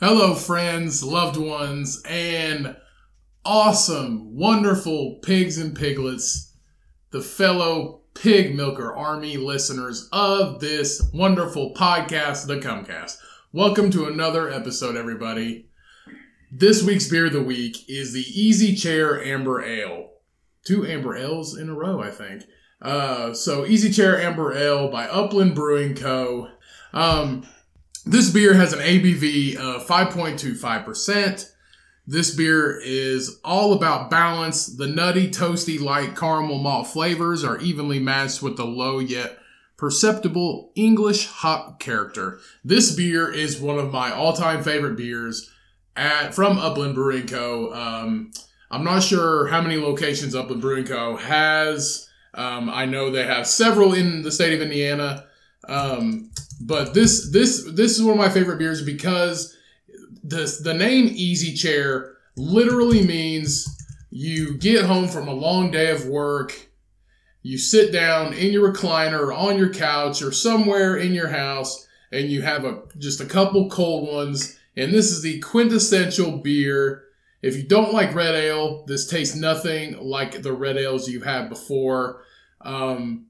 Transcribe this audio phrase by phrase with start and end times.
[0.00, 2.76] Hello, friends, loved ones, and
[3.44, 6.54] awesome, wonderful pigs and piglets,
[7.10, 13.18] the fellow pig milker army listeners of this wonderful podcast, The Cummcast.
[13.52, 15.68] Welcome to another episode, everybody.
[16.50, 20.08] This week's beer of the week is the Easy Chair Amber Ale.
[20.64, 22.44] Two Amber Ales in a row, I think.
[22.82, 26.48] Uh, so, Easy Chair Amber Ale by Upland Brewing Co.
[26.92, 27.46] Um,
[28.06, 31.52] this beer has an ABV of 5.25%.
[32.06, 34.66] This beer is all about balance.
[34.66, 39.38] The nutty, toasty, light caramel malt flavors are evenly matched with the low yet
[39.76, 42.38] perceptible English hop character.
[42.64, 45.50] This beer is one of my all-time favorite beers
[45.96, 47.72] at from Upland Brewing Co.
[47.72, 48.32] Um,
[48.70, 51.16] I'm not sure how many locations Upland Brewing Co.
[51.16, 52.09] has.
[52.34, 55.26] Um, I know they have several in the state of Indiana.
[55.68, 59.56] Um, but this this this is one of my favorite beers because
[60.22, 63.76] the the name Easy Chair literally means
[64.10, 66.68] you get home from a long day of work,
[67.42, 71.86] you sit down in your recliner or on your couch or somewhere in your house,
[72.12, 74.58] and you have a just a couple cold ones.
[74.76, 77.04] And this is the quintessential beer.
[77.42, 81.48] If you don't like red ale, this tastes nothing like the red ales you've had
[81.48, 82.22] before.
[82.60, 83.26] Um,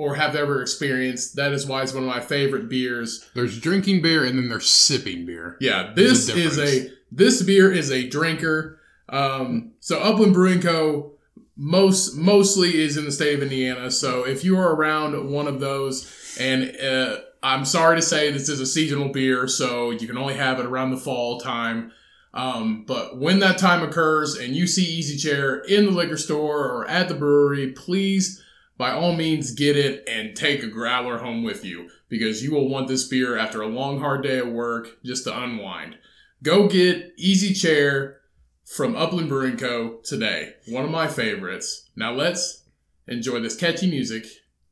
[0.00, 1.36] or have ever experienced.
[1.36, 3.28] That is why it's one of my favorite beers.
[3.34, 5.58] There's drinking beer and then there's sipping beer.
[5.60, 8.80] Yeah, this a is a this beer is a drinker.
[9.10, 11.18] Um, so Upland Brewing Co.
[11.54, 13.90] most mostly is in the state of Indiana.
[13.90, 18.48] So if you are around one of those, and uh, I'm sorry to say this
[18.48, 21.92] is a seasonal beer, so you can only have it around the fall time.
[22.32, 26.64] Um, but when that time occurs and you see Easy Chair in the liquor store
[26.64, 28.42] or at the brewery, please
[28.78, 32.68] by all means get it and take a growler home with you because you will
[32.68, 35.98] want this beer after a long hard day at work just to unwind.
[36.42, 38.20] Go get Easy Chair
[38.64, 39.98] from Upland Brewing Co.
[40.04, 40.54] today.
[40.66, 41.90] One of my favorites.
[41.94, 42.62] Now let's
[43.06, 44.24] enjoy this catchy music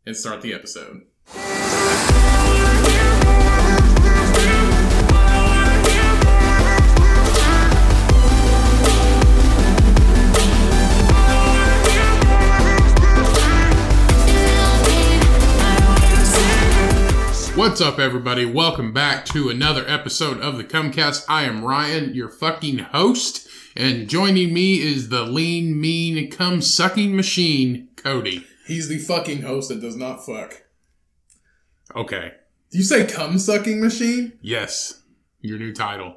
[0.06, 1.02] and start the episode.
[17.78, 18.44] What's up, everybody?
[18.44, 21.24] Welcome back to another episode of the Cummcast.
[21.28, 23.46] I am Ryan, your fucking host,
[23.76, 28.44] and joining me is the lean, mean, cum sucking machine, Cody.
[28.66, 30.64] He's the fucking host that does not fuck.
[31.94, 32.32] Okay.
[32.72, 34.32] Do you say cum sucking machine?
[34.42, 35.04] Yes.
[35.40, 36.16] Your new title.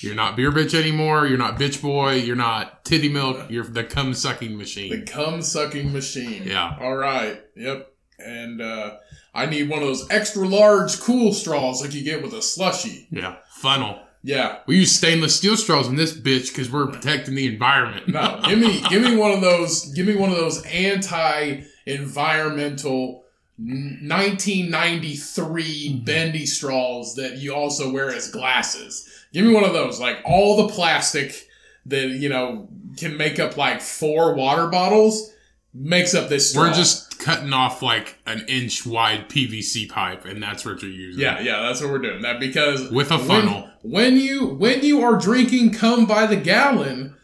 [0.00, 1.26] You're not beer bitch anymore.
[1.26, 2.14] You're not bitch boy.
[2.14, 3.50] You're not titty milk.
[3.50, 4.88] You're the cum sucking machine.
[4.88, 6.44] The cum sucking machine.
[6.46, 6.78] Yeah.
[6.80, 7.42] All right.
[7.56, 7.92] Yep.
[8.20, 8.96] And uh,
[9.38, 13.06] I need one of those extra large cool straws like you get with a slushy.
[13.10, 13.36] Yeah.
[13.50, 14.00] Funnel.
[14.24, 14.58] Yeah.
[14.66, 18.08] We use stainless steel straws in this bitch because we're protecting the environment.
[18.08, 19.92] No, give me give me one of those.
[19.92, 23.22] Give me one of those anti-environmental
[23.58, 26.04] 1993 mm-hmm.
[26.04, 29.08] bendy straws that you also wear as glasses.
[29.32, 30.00] Give me one of those.
[30.00, 31.46] Like all the plastic
[31.86, 35.32] that you know can make up like four water bottles
[35.74, 36.50] makes up this.
[36.50, 36.64] Straw.
[36.68, 41.20] We're just cutting off like an inch wide PVC pipe, and that's what you're using.
[41.22, 42.22] Yeah, yeah, that's what we're doing.
[42.22, 43.68] That because With a funnel.
[43.82, 47.14] When, you when you are drinking come by the gallon,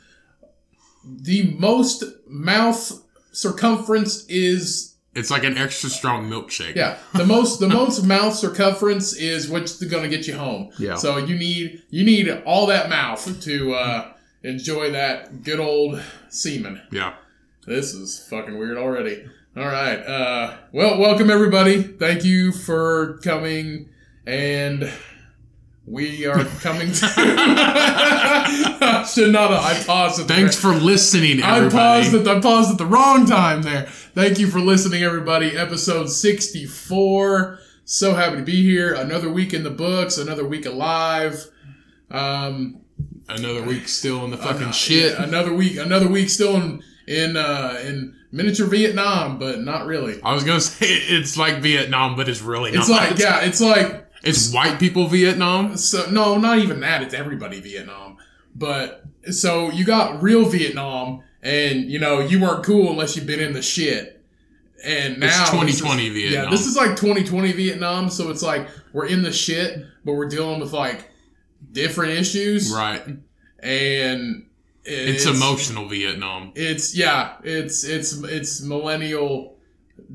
[1.04, 3.02] the most mouth
[3.32, 6.74] circumference is It's like an extra strong milkshake.
[6.76, 10.70] yeah the most the most mouth circumference is what's going to get you home.
[10.78, 10.94] Yeah.
[10.94, 14.12] So you need you need all that mouth to uh,
[14.42, 16.80] enjoy that good old semen.
[16.90, 17.14] Yeah.
[17.66, 19.24] This is fucking weird already.
[19.56, 19.96] All right.
[19.98, 21.82] Uh, well, welcome everybody.
[21.82, 23.88] Thank you for coming,
[24.26, 24.92] and
[25.86, 27.06] we are coming to.
[27.16, 29.50] I should not.
[29.50, 30.20] Have, I paused.
[30.20, 32.10] At the Thanks for listening, I everybody.
[32.10, 33.86] paused at I paused at the wrong time there.
[33.86, 35.56] Thank you for listening, everybody.
[35.56, 37.58] Episode sixty four.
[37.86, 38.94] So happy to be here.
[38.94, 40.18] Another week in the books.
[40.18, 41.46] Another week alive.
[42.10, 42.80] Um,
[43.26, 45.12] Another week still in the fucking uh, shit.
[45.14, 45.78] yeah, another week.
[45.78, 50.20] Another week still in in uh, in miniature Vietnam, but not really.
[50.22, 52.80] I was gonna say it's like Vietnam, but it's really not.
[52.80, 55.76] It's like yeah, it's like It's white people Vietnam.
[55.76, 57.02] so no, not even that.
[57.02, 58.16] It's everybody Vietnam.
[58.54, 63.40] But so you got real Vietnam, and you know you weren't cool unless you've been
[63.40, 64.10] in the shit.
[64.84, 66.44] And now It's this is- 2020 Vietnam.
[66.44, 68.10] Yeah, this is like 2020 Vietnam.
[68.10, 71.10] So it's like we're in the shit, but we're dealing with like
[71.72, 73.02] different issues, Right.
[73.60, 74.46] and
[74.84, 76.52] It's, emotional Vietnam.
[76.54, 79.56] It's yeah, it's it's it's millennial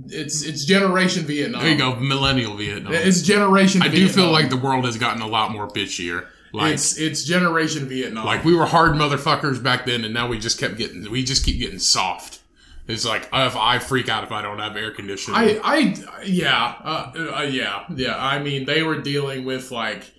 [0.08, 1.62] It's it's generation Vietnam.
[1.62, 2.94] There you go, millennial Vietnam.
[2.94, 3.82] It's generation.
[3.82, 6.28] I do feel like the world has gotten a lot more bitchier.
[6.52, 8.26] Like, it's it's generation Vietnam.
[8.26, 11.46] like we were hard motherfuckers back then, and now we just kept getting, we just
[11.46, 12.40] keep getting soft.
[12.88, 15.40] It's like if I freak out if I don't have air conditioning.
[15.40, 18.18] I I yeah uh, uh, yeah yeah.
[18.18, 20.12] I mean, they were dealing with like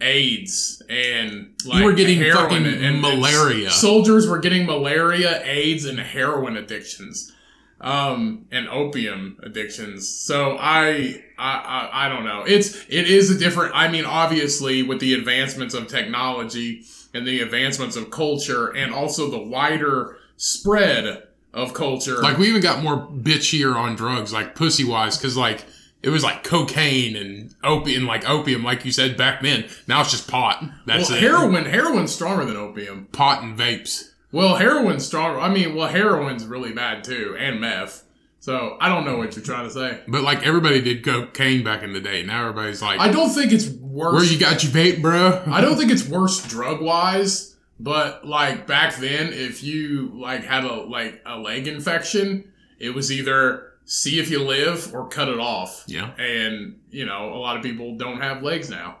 [0.00, 3.70] AIDS and like were getting heroin fucking and, and malaria.
[3.70, 7.32] Soldiers were getting malaria, AIDS, and heroin addictions,
[7.80, 10.08] um, and opium addictions.
[10.08, 11.24] So I.
[11.40, 11.52] I,
[11.92, 12.42] I, I don't know.
[12.44, 13.72] It's it is a different.
[13.72, 16.82] I mean, obviously, with the advancements of technology
[17.14, 21.22] and the advancements of culture, and also the wider spread
[21.54, 25.64] of culture, like we even got more bitchier on drugs, like pussy wise, because like
[26.02, 29.68] it was like cocaine and opium, like opium, like you said back then.
[29.86, 30.64] Now it's just pot.
[30.86, 31.22] That's well, it.
[31.22, 31.64] heroin.
[31.64, 33.08] Heroin's stronger than opium.
[33.12, 34.12] pot and vapes.
[34.30, 35.40] Well, heroin's stronger.
[35.40, 38.04] I mean, well, heroin's really bad too, and meth.
[38.40, 40.00] So I don't know what you're trying to say.
[40.06, 42.22] But like everybody did cocaine back in the day.
[42.22, 44.14] Now everybody's like, I don't think it's worse.
[44.14, 45.42] where you got your vape, bro?
[45.52, 50.64] I don't think it's worse drug wise, but like back then, if you like had
[50.64, 55.40] a like a leg infection, it was either see if you live or cut it
[55.40, 55.82] off.
[55.88, 56.14] Yeah.
[56.16, 58.98] And you know, a lot of people don't have legs now,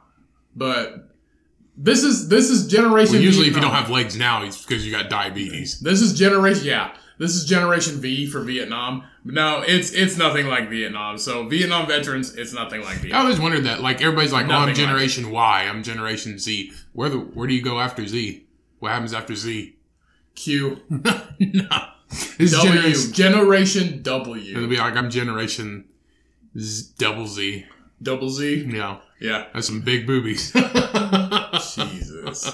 [0.56, 1.10] but
[1.76, 3.16] this is this is generation.
[3.16, 5.78] Well, usually, if you don't have legs now, it's because you got diabetes.
[5.78, 6.96] This is generation yeah.
[7.18, 9.04] This is generation V for Vietnam.
[9.24, 11.18] No, it's it's nothing like Vietnam.
[11.18, 13.20] So Vietnam veterans, it's nothing like Vietnam.
[13.20, 13.80] I always wondered that.
[13.80, 15.66] Like everybody's like, "Oh, I'm like Generation Y.
[15.68, 18.46] I'm Generation Z." Where the where do you go after Z?
[18.78, 19.76] What happens after Z?
[20.36, 21.68] Q no,
[22.38, 23.12] is W generation.
[23.12, 24.02] generation
[24.56, 25.84] It'll be like I'm Generation
[26.58, 27.66] Z, Double Z.
[28.02, 28.66] double Z.
[28.70, 29.46] Yeah, Yeah.
[29.52, 30.52] that's some big boobies.
[31.74, 32.50] Jesus.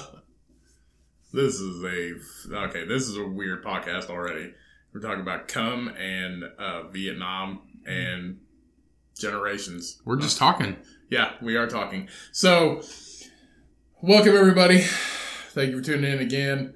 [1.33, 2.85] This is a okay.
[2.85, 4.53] This is a weird podcast already.
[4.93, 8.39] We're talking about cum and uh, Vietnam and
[9.17, 10.01] generations.
[10.05, 10.77] We're just talking.
[11.09, 12.07] Yeah, we are talking.
[12.31, 12.81] So,
[14.01, 14.85] welcome everybody.
[15.51, 16.74] Thank you for tuning in again.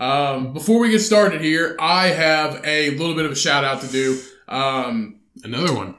[0.00, 3.82] Um, before we get started here, I have a little bit of a shout out
[3.82, 4.20] to do.
[4.48, 5.94] Um, Another one.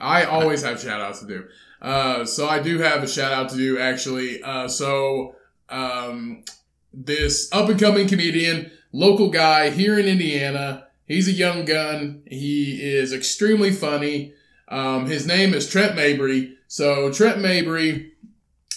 [0.00, 1.44] I always have shout outs to do.
[1.80, 4.42] Uh, so I do have a shout out to do actually.
[4.42, 5.36] Uh, so
[5.68, 6.44] um,
[6.92, 10.86] this up and coming comedian, local guy here in Indiana.
[11.06, 12.22] He's a young gun.
[12.26, 14.32] He is extremely funny.
[14.68, 16.56] Um, his name is Trent Mabry.
[16.66, 18.12] So Trent Mabry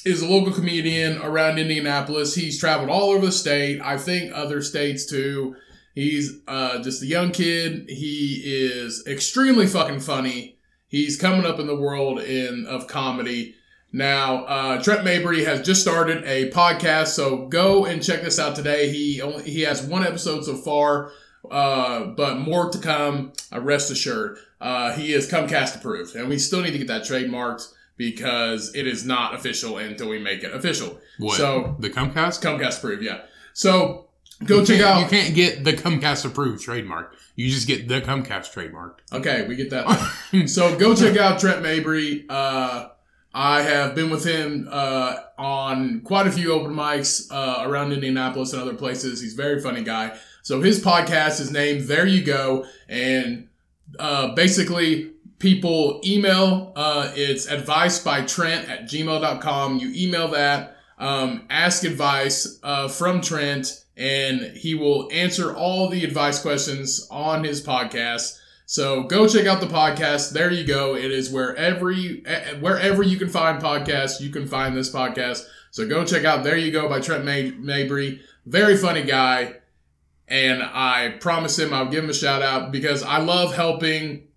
[0.06, 2.36] is a local comedian around Indianapolis.
[2.36, 3.82] He's traveled all over the state.
[3.82, 5.56] I think other states too.
[5.94, 7.90] He's uh, just a young kid.
[7.90, 10.58] He is extremely fucking funny.
[10.88, 13.56] He's coming up in the world in of comedy.
[13.92, 18.56] Now, uh, Trent Mabry has just started a podcast, so go and check this out
[18.56, 18.90] today.
[18.90, 21.12] He only he has one episode so far,
[21.50, 23.34] uh, but more to come.
[23.52, 27.02] Uh, rest assured, uh, he is Comcast approved, and we still need to get that
[27.02, 30.98] trademarked because it is not official until we make it official.
[31.20, 31.36] What?
[31.36, 32.42] So the Comcast.
[32.42, 33.26] Comcast approved, yeah.
[33.52, 34.08] So
[34.46, 35.02] go You check out.
[35.02, 37.14] You can't get the Comcast approved trademark.
[37.36, 39.04] You just get the Comcast trademark.
[39.12, 39.86] Okay, we get that.
[40.48, 42.26] so go check out Trent Mabry.
[42.30, 42.88] Uh,
[43.34, 48.54] I have been with him uh, on quite a few open mics uh, around Indianapolis
[48.54, 49.22] and other places.
[49.22, 50.18] He's a very funny guy.
[50.42, 53.50] So his podcast is named There You Go, and
[54.00, 56.74] uh, basically people email.
[56.76, 59.80] Uh, it's advice by Trent at gmail.com.
[59.80, 66.04] You email that, um, ask advice uh, from Trent, and he will answer all the
[66.04, 68.38] advice questions on his podcast.
[68.66, 70.32] So go check out the podcast.
[70.32, 70.96] There you go.
[70.96, 72.24] It is wherever you,
[72.60, 75.44] wherever you can find podcasts, you can find this podcast.
[75.72, 78.22] So go check out There You Go by Trent May- Mabry.
[78.46, 79.56] Very funny guy.
[80.28, 84.28] And I promise him I'll give him a shout out because I love helping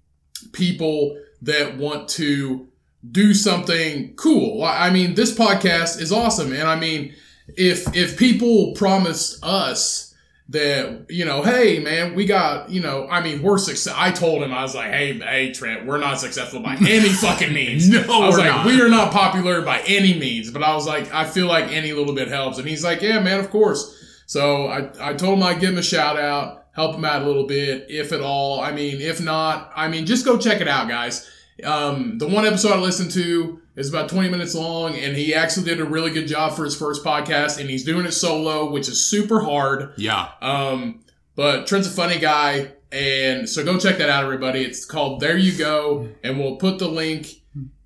[0.43, 2.69] people that want to
[3.11, 4.63] do something cool.
[4.63, 6.53] I mean, this podcast is awesome.
[6.53, 7.15] And I mean,
[7.49, 10.13] if, if people promised us
[10.53, 13.95] that you know, hey man, we got you know, I mean, we're success.
[13.97, 17.53] I told him I was like, hey, hey Trent, we're not successful by any fucking
[17.53, 17.89] means.
[17.89, 18.67] No, I was we're like, not.
[18.67, 20.51] we are not popular by any means.
[20.51, 23.19] But I was like, I feel like any little bit helps, and he's like, yeah,
[23.21, 23.99] man, of course.
[24.27, 27.27] So I I told him I'd give him a shout out, help him out a
[27.27, 28.61] little bit, if at all.
[28.61, 31.29] I mean, if not, I mean, just go check it out, guys.
[31.65, 35.65] Um, the one episode I listened to is about 20 minutes long, and he actually
[35.65, 38.89] did a really good job for his first podcast, and he's doing it solo, which
[38.89, 39.93] is super hard.
[39.97, 40.31] Yeah.
[40.41, 44.63] Um, but Trent's a funny guy, and so go check that out, everybody.
[44.63, 47.29] It's called There You Go, and we'll put the link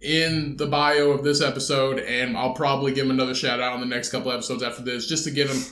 [0.00, 3.80] in the bio of this episode, and I'll probably give him another shout out on
[3.80, 5.62] the next couple episodes after this, just to give him,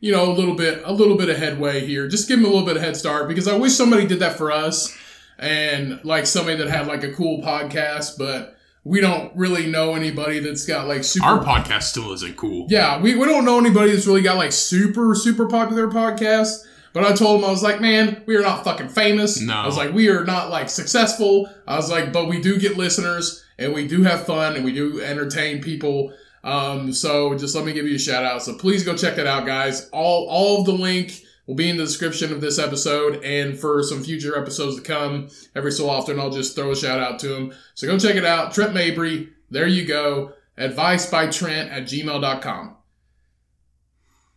[0.00, 2.08] you know, a little bit, a little bit of headway here.
[2.08, 4.36] Just give him a little bit of head start because I wish somebody did that
[4.36, 4.96] for us
[5.38, 10.40] and like somebody that had like a cool podcast, but we don't really know anybody
[10.40, 11.26] that's got like super.
[11.26, 12.66] Our podcast still isn't cool.
[12.70, 16.66] yeah, we, we don't know anybody that's really got like super super popular podcasts.
[16.92, 19.40] But I told him I was like, man, we are not fucking famous.
[19.40, 19.54] No.
[19.54, 21.48] I was like, we are not like successful.
[21.66, 24.72] I was like, but we do get listeners and we do have fun and we
[24.72, 26.12] do entertain people.
[26.42, 28.42] Um, so just let me give you a shout out.
[28.42, 29.88] So please go check that out, guys.
[29.90, 33.82] All all of the link will be in the description of this episode and for
[33.82, 35.28] some future episodes to come.
[35.54, 37.52] Every so often, I'll just throw a shout out to him.
[37.74, 38.54] So go check it out.
[38.54, 39.30] Trent Mabry.
[39.50, 40.32] There you go.
[40.56, 42.76] Advice by Trent at gmail.com.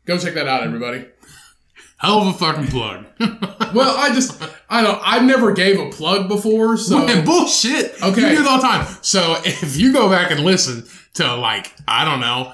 [0.05, 1.05] Go check that out, everybody.
[1.97, 3.05] Hell of a fucking plug.
[3.73, 7.07] Well, I just, I don't, I never gave a plug before, so.
[7.07, 7.95] Man, bullshit.
[8.03, 8.21] Okay.
[8.21, 8.97] You do it all the time.
[9.01, 12.53] So if you go back and listen to like, I don't know,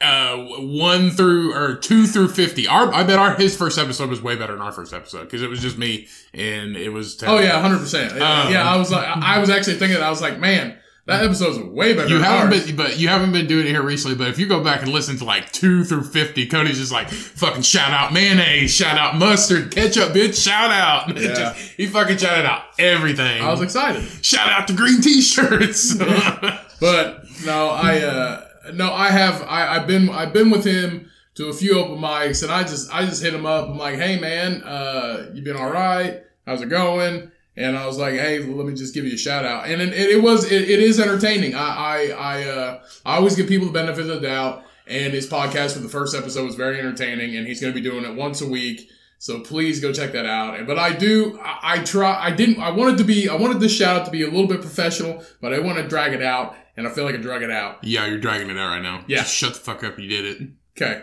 [0.00, 0.36] uh,
[0.66, 4.36] one through or two through 50, our, I bet our, his first episode was way
[4.36, 7.60] better than our first episode because it was just me and it was Oh yeah,
[7.60, 8.12] hundred percent.
[8.12, 11.58] Um, Yeah, I was like, I was actually thinking, I was like, man, that episode's
[11.58, 12.08] way better.
[12.08, 12.66] You than haven't ours.
[12.66, 14.16] been, but you haven't been doing it here recently.
[14.16, 17.08] But if you go back and listen to like two through fifty, Cody's just like
[17.10, 21.16] fucking shout out mayonnaise, shout out mustard, ketchup, bitch, shout out.
[21.22, 21.34] Yeah.
[21.34, 23.42] just- he fucking shouted out everything.
[23.42, 25.94] I was excited, shout out to green t-shirts.
[26.80, 31.48] but no, I, uh, no, I have, I, I've been, I've been with him to
[31.48, 33.68] a few open mics, and I just, I just hit him up.
[33.68, 36.22] I'm like, hey man, uh, you been all right?
[36.46, 37.30] How's it going?
[37.56, 39.66] And I was like, hey, let me just give you a shout out.
[39.66, 41.54] And it, it was, it, it is entertaining.
[41.54, 44.64] I, I, I, uh, I always give people the benefit of the doubt.
[44.86, 47.88] And his podcast for the first episode was very entertaining, and he's going to be
[47.88, 48.88] doing it once a week.
[49.18, 50.58] So please go check that out.
[50.58, 53.60] And- But I do, I, I try, I didn't, I wanted to be, I wanted
[53.60, 56.22] this shout out to be a little bit professional, but I want to drag it
[56.22, 57.84] out, and I feel like I drag it out.
[57.84, 59.04] yeah, you're dragging it out right now.
[59.06, 59.18] Yeah.
[59.18, 59.98] Just shut the fuck up.
[59.98, 60.48] You did it.
[60.76, 61.02] Okay.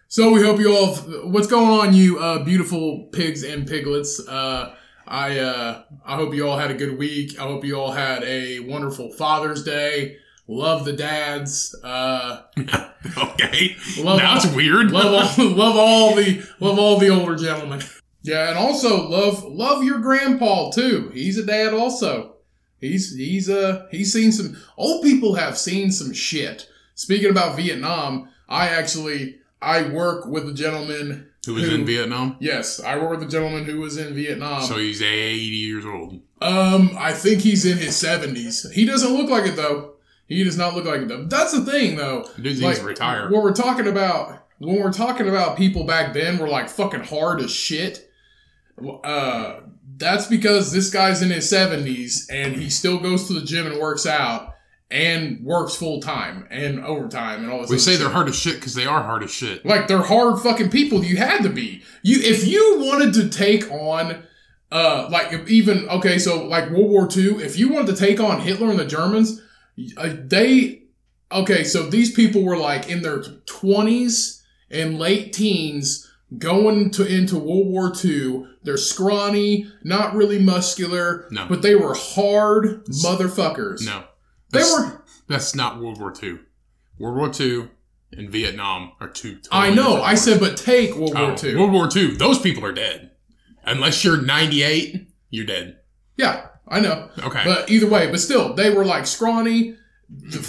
[0.09, 0.95] So we hope you all.
[1.29, 4.25] What's going on, you uh, beautiful pigs and piglets?
[4.25, 4.73] Uh,
[5.05, 7.37] I uh, I hope you all had a good week.
[7.39, 10.17] I hope you all had a wonderful Father's Day.
[10.47, 11.75] Love the dads.
[11.83, 12.43] Uh,
[13.17, 13.75] okay.
[13.99, 14.91] Love all- it's weird.
[14.91, 17.81] love all love all the love all the older gentlemen.
[18.21, 21.09] Yeah, and also love love your grandpa too.
[21.13, 22.35] He's a dad also.
[22.79, 26.69] He's he's uh he's seen some old people have seen some shit.
[26.95, 32.37] Speaking about Vietnam, I actually I work with a gentleman Who was in Vietnam?
[32.39, 34.61] Yes, I work with a gentleman who was in Vietnam.
[34.63, 36.19] So he's 80 years old.
[36.41, 38.69] Um, I think he's in his seventies.
[38.71, 39.93] He doesn't look like it though.
[40.27, 41.25] He does not look like it though.
[41.25, 42.29] That's the thing though.
[42.35, 43.31] Dude needs Like, to retire.
[43.31, 47.39] When we're talking about when we're talking about people back then were like fucking hard
[47.41, 48.11] as shit.
[49.03, 49.61] Uh,
[49.97, 53.79] that's because this guy's in his seventies and he still goes to the gym and
[53.79, 54.53] works out
[54.89, 57.69] and works full time and overtime and all this.
[57.69, 57.99] We say shit.
[57.99, 59.65] they're hard as shit because they are hard as shit.
[59.65, 61.03] Like they're hard fucking people.
[61.03, 61.83] You had to be.
[62.03, 64.23] You if you wanted to take on
[64.71, 68.41] uh like even okay, so like World War II, if you wanted to take on
[68.41, 69.41] Hitler and the Germans,
[69.97, 70.83] uh, they
[71.31, 74.41] okay, so these people were like in their 20s
[74.71, 78.45] and late teens going to into World War II.
[78.63, 81.45] They're scrawny, not really muscular, No.
[81.47, 83.85] but they were hard motherfuckers.
[83.85, 84.03] No.
[84.51, 86.39] They That's- were That's not World War II.
[86.99, 87.67] World War II
[88.13, 89.35] and Vietnam are two.
[89.39, 90.01] Totally I know.
[90.01, 91.55] I said but take World Oh, War II.
[91.55, 92.15] World War II.
[92.15, 93.11] Those people are dead.
[93.65, 95.79] Unless you're 98, you're dead.
[96.15, 97.09] Yeah, I know.
[97.21, 97.41] Okay.
[97.43, 99.75] But either way, but still, they were like scrawny,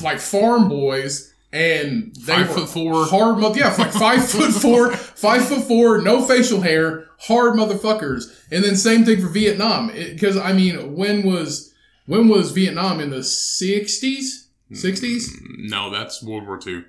[0.03, 3.07] like farm boys, and they Five were foot four.
[3.07, 3.39] hard.
[3.39, 8.33] Mo- yeah, like five foot four, five foot four, no facial hair, hard motherfuckers.
[8.53, 11.68] And then same thing for Vietnam, because I mean, when was
[12.09, 14.49] when was Vietnam in the sixties?
[14.73, 15.35] Sixties?
[15.59, 16.85] no, that's World War II.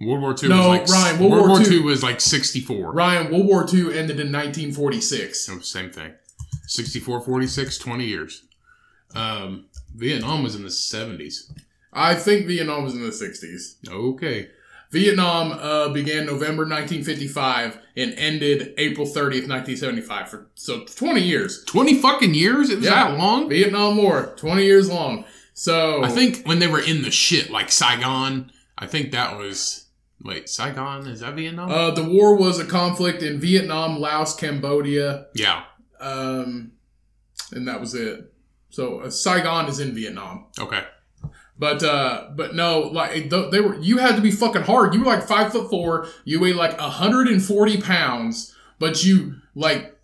[0.00, 2.20] World War II No, was like Ryan, World World War War II II was like
[2.20, 2.92] 64.
[2.92, 5.46] Ryan, World War II ended in nineteen forty six.
[5.48, 6.14] No, same thing.
[6.66, 8.44] 64, 46, 20 years.
[9.14, 11.52] Um, Vietnam was in the 70s.
[11.92, 13.76] I think Vietnam was in the sixties.
[13.88, 14.48] Okay.
[14.92, 20.28] Vietnam uh, began November 1955 and ended April 30th, 1975.
[20.28, 21.64] For so 20 years.
[21.66, 22.70] 20 fucking years?
[22.70, 23.08] It was Yeah.
[23.12, 23.48] that long?
[23.48, 25.24] Vietnam War, 20 years long.
[25.54, 29.86] So I think when they were in the shit, like Saigon, I think that was.
[30.22, 31.06] Wait, Saigon?
[31.06, 31.70] Is that Vietnam?
[31.70, 35.62] uh, the war was a conflict in Vietnam, Laos, Cambodia, yeah.
[35.98, 36.72] um,
[37.52, 38.30] and that was it.
[38.70, 40.46] So uh, Saigon is in Vietnam.
[40.58, 40.82] Okay.
[41.60, 43.78] But uh, but no, like they were.
[43.78, 44.94] You had to be fucking hard.
[44.94, 46.08] You were like five foot four.
[46.24, 48.56] You weighed like hundred and forty pounds.
[48.78, 49.94] But you like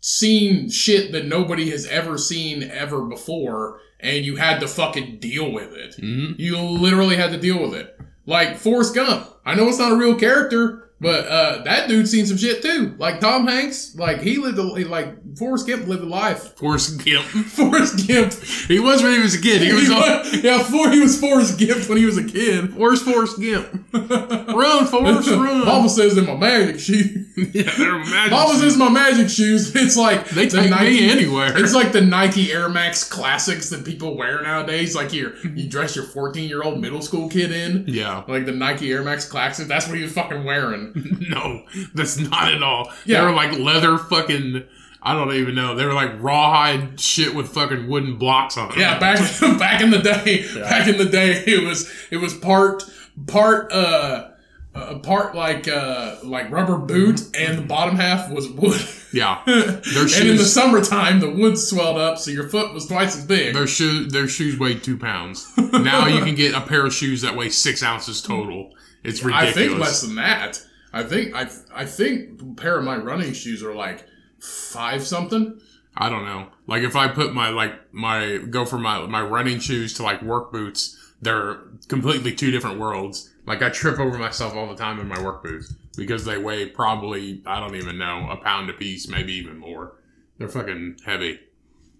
[0.00, 5.52] seen shit that nobody has ever seen ever before, and you had to fucking deal
[5.52, 5.96] with it.
[5.96, 7.94] hmm You literally had to deal with it.
[8.24, 9.28] Like Forrest Gump.
[9.44, 12.94] I know it's not a real character, But uh, that dude seen some shit too.
[12.98, 16.56] Like Tom Hanks, like he lived a like Forrest Gump lived a life.
[16.56, 17.24] Forrest Gump.
[17.26, 18.32] Forrest Gump.
[18.32, 19.60] He was when he was a kid.
[19.60, 20.00] He was all,
[20.40, 22.74] yeah, before he was Forrest Gump when he was a kid.
[22.74, 23.68] Where's Forrest Gump?
[23.92, 25.66] Run, Forrest, run.
[25.66, 27.26] Mama says in my magic shoes.
[27.54, 28.60] yeah, they're magic Mama shoes.
[28.62, 29.76] says my magic shoes.
[29.76, 31.58] It's like They the take me anywhere.
[31.58, 34.94] It's like the Nike Air Max classics that people wear nowadays.
[34.94, 37.84] Like you, you dress your fourteen year old middle school kid in.
[37.86, 38.24] Yeah.
[38.26, 39.68] Like the Nike Air Max classics.
[39.68, 40.85] That's what he was fucking wearing.
[41.28, 41.64] No,
[41.94, 42.92] that's not at all.
[43.04, 43.20] Yeah.
[43.20, 44.64] They were like leather fucking.
[45.02, 45.74] I don't even know.
[45.76, 48.78] They were like rawhide shit with fucking wooden blocks on it.
[48.78, 49.18] Yeah, back
[49.58, 52.82] back in the day, back in the day, it was it was part
[53.26, 54.30] part uh.
[54.74, 58.78] Uh, part like uh like rubber boot and the bottom half was wood
[59.10, 59.40] Yeah.
[59.46, 60.52] Their and in the shoes.
[60.52, 64.28] summertime the wood swelled up so your foot was twice as big Their shoe, their
[64.28, 65.50] shoes weigh two pounds.
[65.56, 68.74] Now you can get a pair of shoes that weigh six ounces total.
[69.02, 69.50] It's ridiculous.
[69.50, 70.62] I think less than that.
[70.92, 74.06] I think I I think a pair of my running shoes are like
[74.40, 75.60] five something.
[75.96, 76.48] I don't know.
[76.66, 80.22] Like if I put my like my go for my my running shoes to like
[80.22, 83.30] work boots, they're completely two different worlds.
[83.46, 86.66] Like I trip over myself all the time in my work boots because they weigh
[86.66, 89.94] probably I don't even know a pound a piece, maybe even more.
[90.38, 91.40] They're fucking heavy.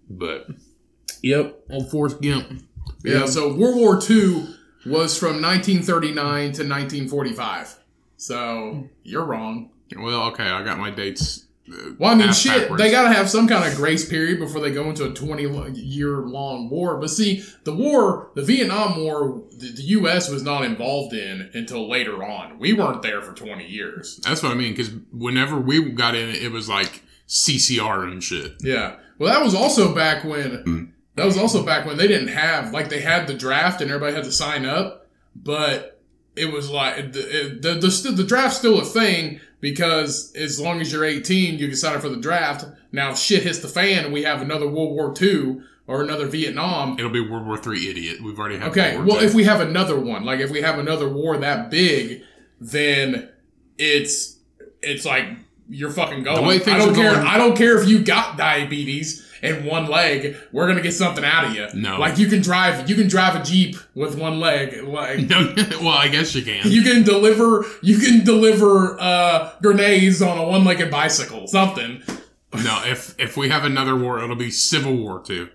[0.09, 0.47] But
[1.21, 1.59] Yep.
[1.69, 2.63] old Forrest Gump.
[3.03, 3.25] Yeah.
[3.25, 4.47] So World War II
[4.85, 6.15] was from 1939
[6.53, 7.75] to 1945.
[8.17, 9.69] So you're wrong.
[9.95, 11.45] Well, okay, I got my dates.
[11.71, 12.61] uh, Well, I mean, shit.
[12.63, 12.81] backwards.
[12.83, 15.43] They gotta have some kind of grace period before they go into a 20
[15.79, 16.97] year long war.
[16.97, 20.29] But see, the war, the Vietnam War, the, the U.S.
[20.29, 22.59] was not involved in until later on.
[22.59, 24.17] We weren't there for 20 years.
[24.23, 24.73] That's what I mean.
[24.73, 28.55] Because whenever we got in it, it was like CCR and shit.
[28.61, 28.97] Yeah.
[29.19, 32.89] Well, that was also back when that was also back when they didn't have like
[32.89, 35.96] they had the draft and everybody had to sign up, but
[36.37, 40.79] it was like the it- the the, the draft's still a thing because as long
[40.81, 42.65] as you're 18, you can sign up for the draft.
[42.91, 46.27] Now, if shit hits the fan and we have another World War II or another
[46.27, 46.95] Vietnam.
[46.99, 48.21] It'll be World War Three, idiot.
[48.21, 48.69] We've already had.
[48.69, 52.21] Okay, well, if we have another one, like if we have another war that big,
[52.61, 53.29] then
[53.77, 54.37] it's
[54.81, 55.25] it's like
[55.69, 56.45] you're fucking going.
[56.45, 57.13] I don't are care.
[57.15, 60.35] going- I don't care if you got diabetes and one leg.
[60.51, 61.67] We're gonna get something out of you.
[61.73, 61.99] No.
[61.99, 62.89] like you can drive.
[62.89, 64.83] You can drive a jeep with one leg.
[64.83, 66.69] Like no, well, I guess you can.
[66.71, 67.65] you can deliver.
[67.81, 71.47] You can deliver uh, grenades on a one-legged bicycle.
[71.47, 72.01] Something.
[72.53, 75.49] No, if if we have another war, it'll be Civil War Two.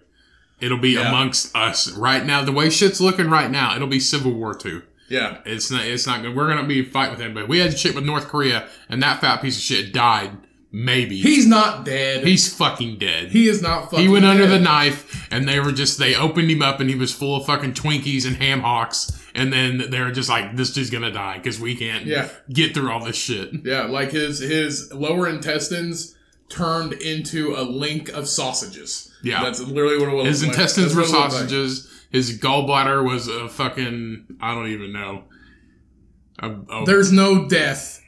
[0.61, 1.09] It'll be Yeah.
[1.09, 2.45] amongst us right now.
[2.45, 4.83] The way shit's looking right now, it'll be Civil War Two.
[5.09, 5.39] Yeah.
[5.45, 5.85] It's not.
[5.85, 6.37] It's not good.
[6.37, 7.47] We're gonna be fighting with anybody.
[7.47, 10.31] We had shit with North Korea, and that fat piece of shit died.
[10.75, 12.27] Maybe He's not dead.
[12.27, 13.31] he's fucking dead.
[13.31, 14.01] he is not fucking.
[14.01, 14.53] He went under dead.
[14.53, 17.45] the knife, and they were just they opened him up, and he was full of
[17.45, 19.19] fucking Twinkies and ham hocks.
[19.35, 22.29] And then they were just like, "This dude's gonna die because we can't Yeah.
[22.51, 26.15] get through all this shit." Yeah, like his his lower intestines
[26.49, 29.11] turned into a link of sausages.
[29.23, 29.43] Yeah.
[29.43, 30.27] that's literally what it was.
[30.27, 30.53] His like.
[30.53, 31.43] intestines That's were looked like.
[31.43, 31.89] sausages.
[32.11, 35.25] His gallbladder was a fucking I don't even know.
[36.39, 38.02] A, a- There's no death.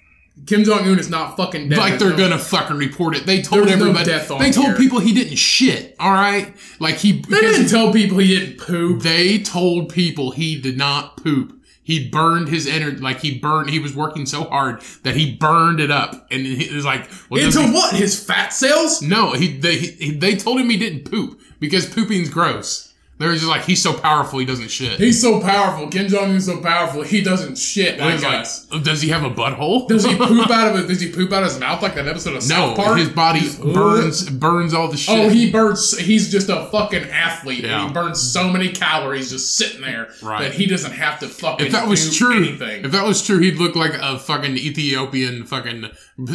[0.47, 1.79] Kim Jong Un is not fucking dead.
[1.79, 3.25] like they're no- gonna fucking report it.
[3.25, 4.05] They told There's no everybody.
[4.11, 4.77] death on they told here.
[4.77, 5.95] people he didn't shit.
[5.99, 7.23] All right, like he.
[7.23, 9.03] They didn't tell people he didn't poop.
[9.03, 11.61] They told people he did not poop.
[11.83, 13.69] He burned his energy, like he burned.
[13.71, 17.43] He was working so hard that he burned it up, and he was like, well,
[17.45, 17.95] Into what?
[17.95, 19.03] His fat cells?
[19.03, 22.94] No, he they he, they told him he didn't poop because pooping's gross.
[23.17, 24.99] They were just like, he's so powerful, he doesn't shit.
[24.99, 25.87] He's so powerful.
[25.89, 27.03] Kim Jong Un's so powerful.
[27.03, 27.97] He doesn't shit.
[27.99, 28.67] That guys.
[28.73, 29.87] like, does he have a butthole?
[29.87, 30.89] Does he poop out of it?
[30.89, 32.99] Does he poop out of his mouth like that episode of No, South Park?
[32.99, 35.19] his body He's- burns burns all the oh, shit.
[35.19, 35.97] Oh, he burns.
[35.97, 37.63] He's just a fucking athlete.
[37.65, 37.83] Yeah.
[37.83, 40.43] And he burns so many calories just sitting there Right.
[40.43, 42.85] that he doesn't have to fucking if that was do true, anything.
[42.85, 45.85] if that was true, he'd look like a fucking Ethiopian fucking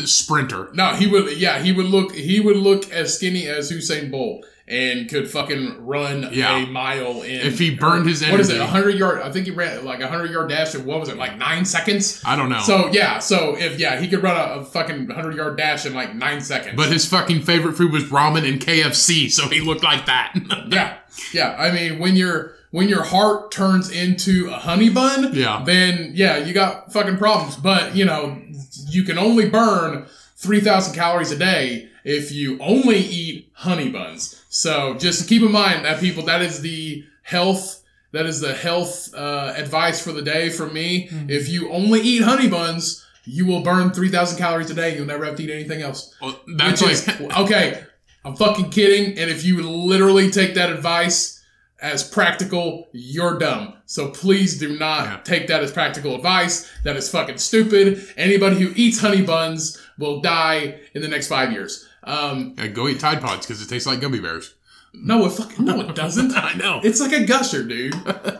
[0.06, 0.70] sprinter.
[0.74, 1.38] no, he would.
[1.38, 2.14] Yeah, he would look.
[2.14, 6.58] He would look as skinny as Usain Bolt and could fucking run Yeah.
[6.64, 7.42] a mile in.
[7.42, 8.62] If he burned his energy, what is it?
[8.62, 9.22] hundred yard.
[9.22, 11.18] I think he ran like a hundred yard dash in what was it?
[11.18, 12.22] Like nine seconds.
[12.26, 12.60] I don't know.
[12.62, 15.94] So yeah, so if yeah, he could run a, a fucking hundred yard dash in
[15.94, 16.76] like nine seconds.
[16.76, 20.34] but his fucking favorite food was ramen and KFC, so he looked like that.
[20.70, 20.98] Yeah,
[21.34, 21.56] yeah.
[21.58, 25.64] I mean, when your when your heart turns into a honey bun, Yeah.
[25.66, 27.56] then yeah, you got fucking problems.
[27.56, 28.40] But you know,
[28.88, 30.06] you can only burn
[30.36, 34.39] three thousand calories a day if you only eat honey buns.
[34.50, 37.84] So just keep in mind that people, that is the health.
[38.12, 41.10] That is the health uh, advice for the day from me.
[41.28, 44.96] If you only eat honey buns, you will burn 3,000 calories a day.
[44.98, 46.16] You'll never have to eat anything else.
[46.20, 47.84] Well, that's Which like is- okay,
[48.26, 49.20] I'm fucking kidding.
[49.20, 51.40] And if you literally take that advice
[51.84, 53.76] as practical, you're dumb.
[53.86, 55.18] So please do not Yeah.
[55.24, 56.68] take that as practical advice.
[56.84, 58.04] That is fucking stupid.
[58.18, 61.88] Anybody who eats honey buns will die in the next five years.
[62.04, 64.56] Um, Uh, go eat Tide Pods because it tastes like gummy bears.
[64.94, 66.32] no, it fucking no, it doesn't.
[66.36, 66.80] I know.
[66.84, 67.96] It's like a gusher, dude.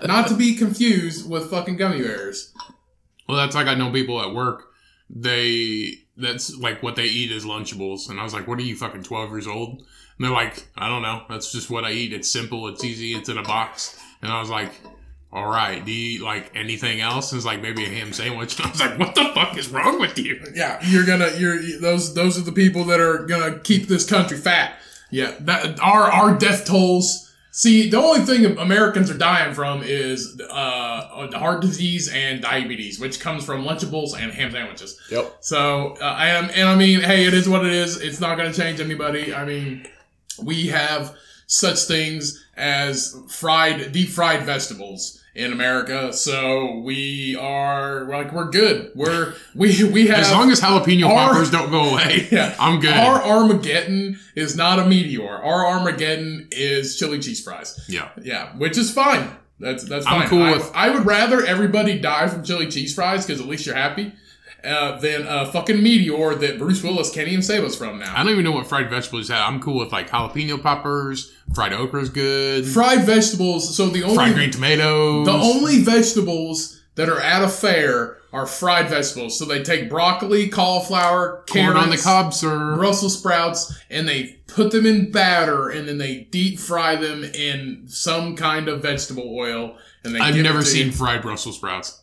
[0.08, 2.54] Not to be confused with fucking gummy bears.
[3.28, 4.66] Well, that's like I know people at work.
[5.10, 8.76] They that's like what they eat is Lunchables, and I was like, "What are you
[8.76, 9.86] fucking twelve years old?" And
[10.20, 11.24] they're like, "I don't know.
[11.30, 12.14] That's just what I eat.
[12.14, 12.68] It's simple.
[12.68, 13.14] It's easy.
[13.14, 14.72] It's in a box." And I was like,
[15.32, 15.84] "All right.
[15.84, 18.58] Do you eat like anything else?" It's like maybe a ham sandwich.
[18.58, 21.80] And I was like, "What the fuck is wrong with you?" Yeah, you're gonna you're
[21.80, 24.78] those those are the people that are gonna keep this country fat.
[25.12, 27.26] Yeah, that our our death tolls.
[27.52, 33.20] See, the only thing Americans are dying from is uh, heart disease and diabetes, which
[33.20, 35.00] comes from Lunchables and ham sandwiches.
[35.12, 35.38] Yep.
[35.42, 38.00] So, uh, and, and I mean, hey, it is what it is.
[38.00, 39.34] It's not going to change anybody.
[39.34, 39.88] I mean,
[40.42, 41.16] we have
[41.48, 48.92] such things as fried, deep fried vegetables in America, so we are like we're good.
[48.94, 52.56] We're we we have As long as jalapeno Our- poppers don't go away, yeah.
[52.60, 52.94] I'm good.
[52.94, 55.28] Our Armageddon is not a meteor.
[55.30, 57.80] Our Armageddon is chili cheese fries.
[57.88, 58.10] yeah.
[58.22, 59.30] Yeah, which is fine.
[59.60, 60.24] That's that's fine.
[60.24, 63.48] I'm cool I, with- I would rather everybody die from chili cheese fries because at
[63.48, 64.14] least you're happy,
[64.64, 68.14] uh, than a fucking meteor that Bruce Willis can't even save us from now.
[68.16, 69.48] I don't even know what fried vegetables have.
[69.48, 71.32] I'm cool with like jalapeno poppers.
[71.54, 72.66] Fried okra's good.
[72.66, 73.76] Fried vegetables.
[73.76, 75.26] So the only fried green tomatoes.
[75.26, 79.38] the only vegetables that are at a fair are fried vegetables.
[79.40, 82.76] So they take broccoli, cauliflower, corn carrots, on the cob, sir.
[82.76, 87.84] Brussels sprouts, and they put them in batter, and then they deep fry them in
[87.88, 89.78] some kind of vegetable oil.
[90.04, 90.92] And they I've never seen you.
[90.92, 91.99] fried Brussels sprouts.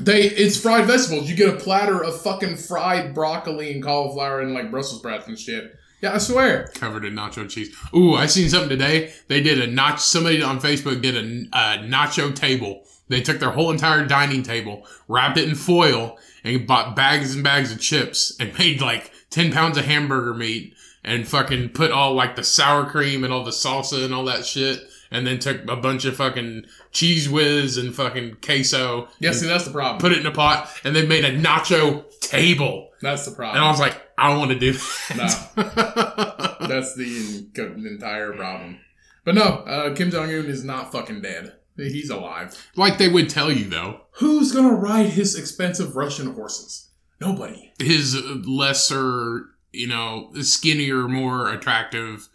[0.00, 1.28] They it's fried vegetables.
[1.28, 5.38] You get a platter of fucking fried broccoli and cauliflower and like Brussels sprouts and
[5.38, 5.78] shit.
[6.00, 6.68] Yeah, I swear.
[6.74, 7.74] covered in nacho cheese.
[7.94, 9.12] Ooh, I seen something today.
[9.28, 10.00] They did a notch.
[10.00, 11.20] Somebody on Facebook did a,
[11.56, 12.82] a nacho table.
[13.08, 17.44] They took their whole entire dining table, wrapped it in foil, and bought bags and
[17.44, 20.74] bags of chips, and made like ten pounds of hamburger meat,
[21.04, 24.44] and fucking put all like the sour cream and all the salsa and all that
[24.44, 24.80] shit,
[25.12, 29.64] and then took a bunch of fucking cheese whiz and fucking queso, Yeah, see that's
[29.64, 30.00] the problem.
[30.00, 32.90] put it in a pot, and they made a nacho table.
[33.00, 33.56] That's the problem.
[33.58, 33.64] And.
[33.66, 34.72] I was like, I don't want to do
[35.16, 36.56] No, that.
[36.68, 38.78] that's the en- entire problem.
[39.24, 41.54] But no, uh, Kim Jong Un is not fucking dead.
[41.76, 42.70] He's alive.
[42.76, 44.02] like they would tell you though.
[44.16, 46.90] Who's gonna ride his expensive Russian horses?
[47.20, 47.72] Nobody.
[47.78, 48.14] his
[48.46, 52.28] lesser, you know, skinnier, more attractive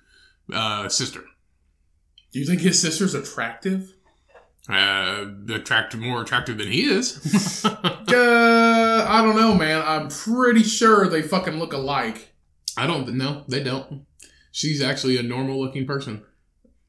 [0.52, 1.24] uh, sister.
[2.38, 3.96] Do you think his sister's attractive?
[4.70, 7.66] Uh, attractive, more attractive than he is.
[8.10, 9.84] Uh, I don't know, man.
[9.86, 12.34] I'm pretty sure they fucking look alike.
[12.78, 13.44] I don't know.
[13.48, 14.06] They don't.
[14.52, 16.24] She's actually a normal looking person.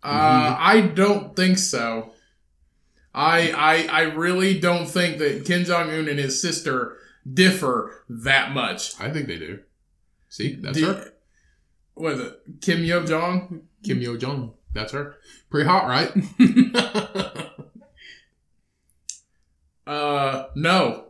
[0.03, 2.13] Uh, I don't think so.
[3.15, 6.97] I, I I really don't think that Kim Jong Un and his sister
[7.31, 8.99] differ that much.
[9.01, 9.61] I think they do.
[10.29, 11.13] See, that's Do- her.
[11.95, 12.41] What is it?
[12.61, 13.63] Kim Yo Jong?
[13.83, 14.55] Kim Yo Jong.
[14.75, 15.17] That's her.
[15.51, 16.13] Pretty hot, right?
[19.87, 21.07] Uh, no,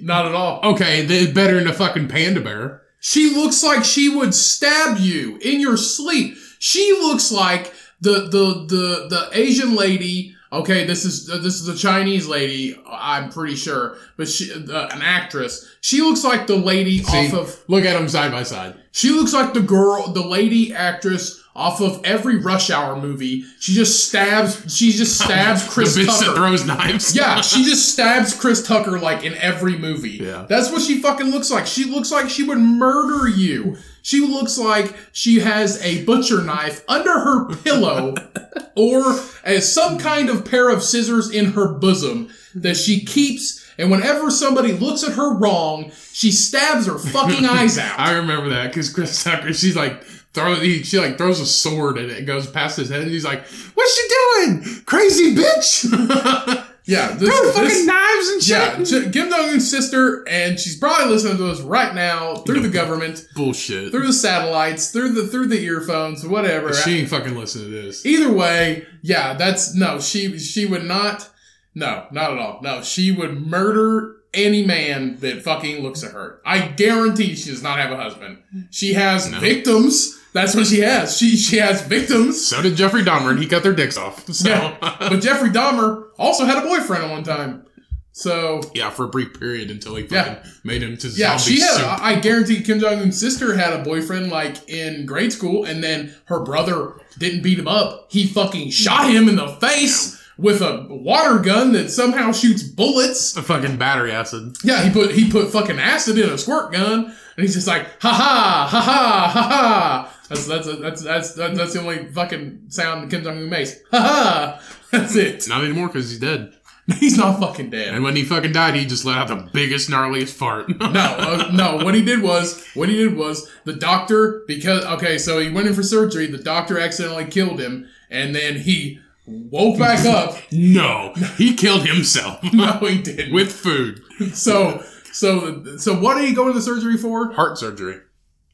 [0.00, 0.60] not at all.
[0.64, 2.80] okay, better than a fucking panda bear.
[2.98, 6.34] She looks like she would stab you in your sleep.
[6.58, 10.34] She looks like the the the the Asian lady.
[10.50, 12.74] Okay, this is uh, this is a Chinese lady.
[12.88, 15.68] I'm pretty sure, but she uh, an actress.
[15.82, 17.64] She looks like the lady See, off of.
[17.68, 18.76] look at them side by side.
[18.92, 23.44] She looks like the girl, the lady actress off of every Rush Hour movie.
[23.58, 24.74] She just stabs.
[24.74, 26.26] She just stabs Chris the bitch Tucker.
[26.26, 27.16] that throws knives.
[27.16, 30.10] Yeah, she just stabs Chris Tucker like in every movie.
[30.10, 30.46] Yeah.
[30.48, 31.66] That's what she fucking looks like.
[31.66, 33.76] She looks like she would murder you.
[34.02, 38.14] She looks like she has a butcher knife under her pillow
[38.76, 43.90] or as some kind of pair of scissors in her bosom that she keeps and
[43.90, 47.98] whenever somebody looks at her wrong, she stabs her fucking eyes out.
[47.98, 50.02] I remember that because Chris Tucker, she's like
[50.36, 53.24] throw he, she like throws a sword and it goes past his head and he's
[53.24, 53.44] like,
[53.74, 54.08] "What's she
[54.44, 56.62] doing, crazy bitch?
[56.88, 58.42] Yeah, this, Throw fucking this- knives and
[58.88, 62.60] shit." yeah, Kim Jong Un's sister, and she's probably listening to us right now through
[62.60, 63.26] the government.
[63.34, 63.90] Bullshit.
[63.90, 66.72] through the satellites, through the through the earphones, whatever.
[66.72, 68.06] She ain't fucking listen to this.
[68.06, 69.98] Either way, yeah, that's no.
[69.98, 71.28] She she would not.
[71.74, 72.60] No, not at all.
[72.62, 76.40] No, she would murder any man that fucking looks at her.
[76.46, 78.38] I guarantee she does not have a husband.
[78.70, 79.40] She has No.
[79.40, 80.16] victims.
[80.36, 81.16] That's what she has.
[81.16, 82.46] She she has victims.
[82.46, 84.24] So did Jeffrey Dahmer, and he cut their dicks off.
[84.32, 87.64] So Yeah, but Jeffrey Dahmer also had a boyfriend at one time.
[88.12, 90.34] So Yeah, for a brief period until he Yeah.
[90.36, 91.70] fucking made him to yeah, zombie she had.
[91.76, 91.86] soup.
[92.02, 95.82] I I guarantee Kim Jong Un's sister had a boyfriend like in grade school, and
[95.84, 98.06] then her brother didn't beat him up.
[98.10, 103.36] He fucking shot him in the face with a water gun that somehow shoots bullets.
[103.36, 104.56] a fucking battery acid.
[104.64, 107.86] Yeah, he put he put fucking acid in a squirt gun, and he's just like
[108.00, 110.12] ha ha ha ha ha ha.
[110.28, 113.76] That's that's that's that's that's, the only fucking sound Kim Jong Un makes.
[113.92, 114.62] Ha ha.
[114.90, 115.48] That's it.
[115.48, 116.52] Not anymore because he's dead.
[117.00, 117.94] He's not fucking dead.
[117.94, 120.68] And when he fucking died, he just let out the biggest, gnarliest fart.
[120.78, 121.84] No, uh, no.
[121.84, 125.66] What he did was, what he did was, the doctor because okay, so he went
[125.66, 126.26] in for surgery.
[126.28, 130.36] The doctor accidentally killed him, and then he woke back up.
[130.52, 133.34] no, he killed himself No, he didn't.
[133.34, 134.00] with food.
[134.32, 134.84] so,
[135.18, 137.32] so, so, what did he go to the surgery for?
[137.32, 137.96] Heart surgery.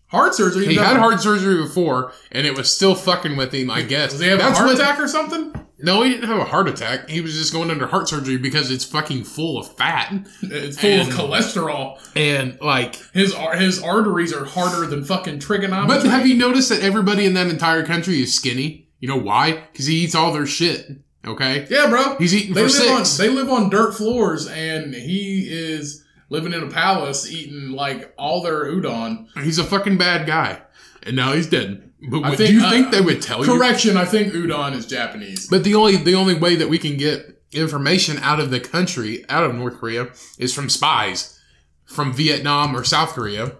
[0.08, 0.66] Heart surgery.
[0.66, 0.82] He No.
[0.82, 3.70] had heart surgery before, and it was still fucking with him.
[3.70, 4.12] I guess.
[4.12, 5.54] Does he have That's a heart what- attack or something?
[5.84, 7.08] No, he didn't have a heart attack.
[7.08, 10.90] He was just going under heart surgery because it's fucking full of fat It's full
[10.90, 11.98] And- of cholesterol.
[12.14, 12.96] and like.
[13.12, 16.02] His his arteries are harder than fucking trigonometry.
[16.02, 18.86] But have you noticed that everybody in that entire country is skinny?
[19.00, 19.64] You know why?
[19.72, 20.98] Because he eats all their shit.
[21.26, 22.16] Okay, yeah, bro.
[22.18, 26.01] he's eating they for live on they live on dirt floors, and he is
[26.32, 29.28] living in a palace eating like all their udon.
[29.44, 30.62] He's a fucking bad guy,
[31.02, 31.90] and now he's dead.
[32.10, 33.52] But what- think- do you uh, think they would tell you?
[33.52, 35.46] Correction, I think udon is Japanese.
[35.46, 39.24] But the only the only way that we can get information out of the country,
[39.28, 41.38] out of North Korea, is from spies
[41.84, 43.52] from Vietnam or South Korea,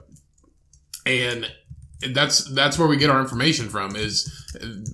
[1.04, 1.52] and
[2.14, 4.32] that's that's where we get our information from is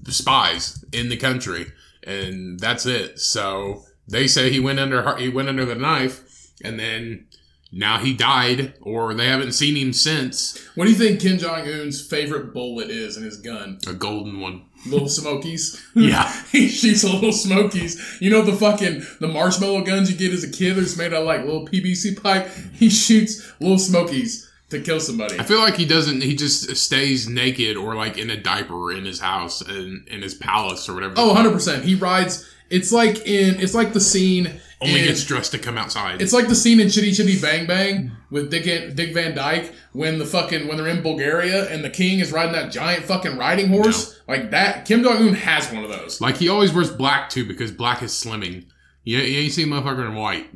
[0.09, 3.21] spies in the country, and that's it.
[3.21, 6.25] So they say he went under he went under the knife,
[6.65, 7.28] and then
[7.71, 10.59] now he died, or they haven't seen him since.
[10.75, 13.79] What do you think Kim Jong Un's favorite bullet is in his gun?
[13.87, 14.65] A golden one.
[14.87, 15.85] Little Smokies.
[15.95, 16.33] Yeah.
[16.53, 18.19] he shoots little Smokies.
[18.21, 21.23] You know the fucking the marshmallow guns you get as a kid that's made out
[21.23, 22.49] of like little PVC pipe.
[22.75, 25.39] He shoots little Smokies to kill somebody.
[25.39, 26.23] I feel like he doesn't.
[26.23, 30.35] He just stays naked or like in a diaper in his house and in his
[30.35, 31.15] palace or whatever.
[31.17, 31.85] Oh, 100 percent.
[31.85, 32.49] He rides.
[32.71, 33.61] It's like in.
[33.61, 34.61] It's like the scene.
[34.81, 36.23] Only in, gets dressed to come outside.
[36.23, 40.19] It's like the scene in Chitty Chitty Bang Bang with Dick Dick Van Dyke when
[40.21, 43.69] the fucking when they're in Bulgaria and the king is riding that giant fucking riding
[43.69, 44.85] horse like that.
[44.87, 46.21] Kim Jong Un has one of those.
[46.21, 48.67] like he always wears black too because black is slimming.
[49.03, 50.55] You, you ain't see a motherfucker in white.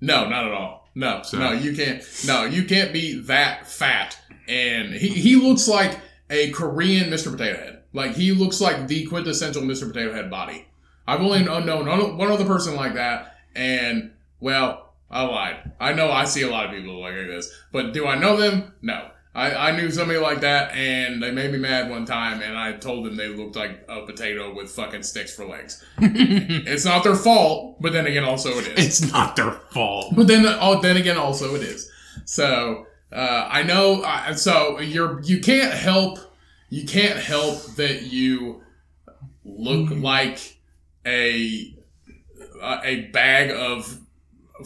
[0.00, 0.88] No, not at all.
[0.94, 2.02] No, So- no, you can't.
[2.26, 4.16] No, you can't be that fat.
[4.48, 5.98] And he he looks like
[6.30, 7.30] a Korean Mr.
[7.30, 7.82] Potato Head.
[7.92, 9.86] Like he looks like the quintessential Mr.
[9.86, 10.66] Potato Head body.
[11.06, 15.72] I've only known one other person like that, and well, I lied.
[15.80, 18.74] I know I see a lot of people like this, but do I know them?
[18.82, 19.10] No.
[19.32, 22.72] I, I knew somebody like that, and they made me mad one time, and I
[22.72, 25.84] told them they looked like a potato with fucking sticks for legs.
[25.98, 28.86] it's not their fault, but then again, also it is.
[28.86, 30.14] It's not their fault.
[30.16, 31.88] But then, oh, then again, also it is.
[32.24, 34.02] So uh, I know.
[34.02, 36.18] Uh, so you're you can't help
[36.68, 38.62] you can't help that you
[39.44, 40.59] look like
[41.06, 41.74] a
[42.62, 43.98] a bag of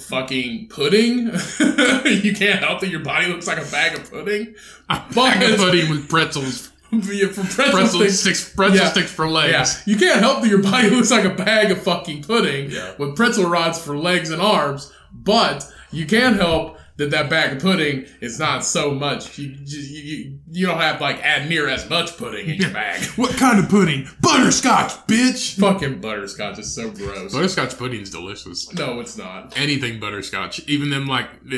[0.01, 1.27] fucking pudding.
[2.07, 4.55] you can't help that your body looks like a bag of pudding.
[4.91, 6.71] A Bag of pudding with pretzels.
[6.93, 8.21] Yeah, for pretzel, Pretzel sticks.
[8.21, 8.55] sticks.
[8.55, 8.91] Pretzel Yeah.
[8.93, 12.23] sticks for Yeah, you can't help that your body looks like a bag of fucking
[12.23, 12.93] pudding Yeah.
[12.99, 17.63] with pretzel rods for legs and arms, but you can help that that bag of
[17.63, 19.37] pudding is not so much.
[19.39, 23.03] You you, you, you don't have like add near as much pudding in your bag.
[23.17, 24.09] What kind of pudding?
[24.21, 25.59] Butterscotch, bitch.
[25.59, 27.33] fucking butterscotch is so gross.
[27.33, 28.73] Butterscotch pudding is delicious.
[28.75, 29.57] no, it's not.
[29.59, 31.57] Anything butterscotch, even them like the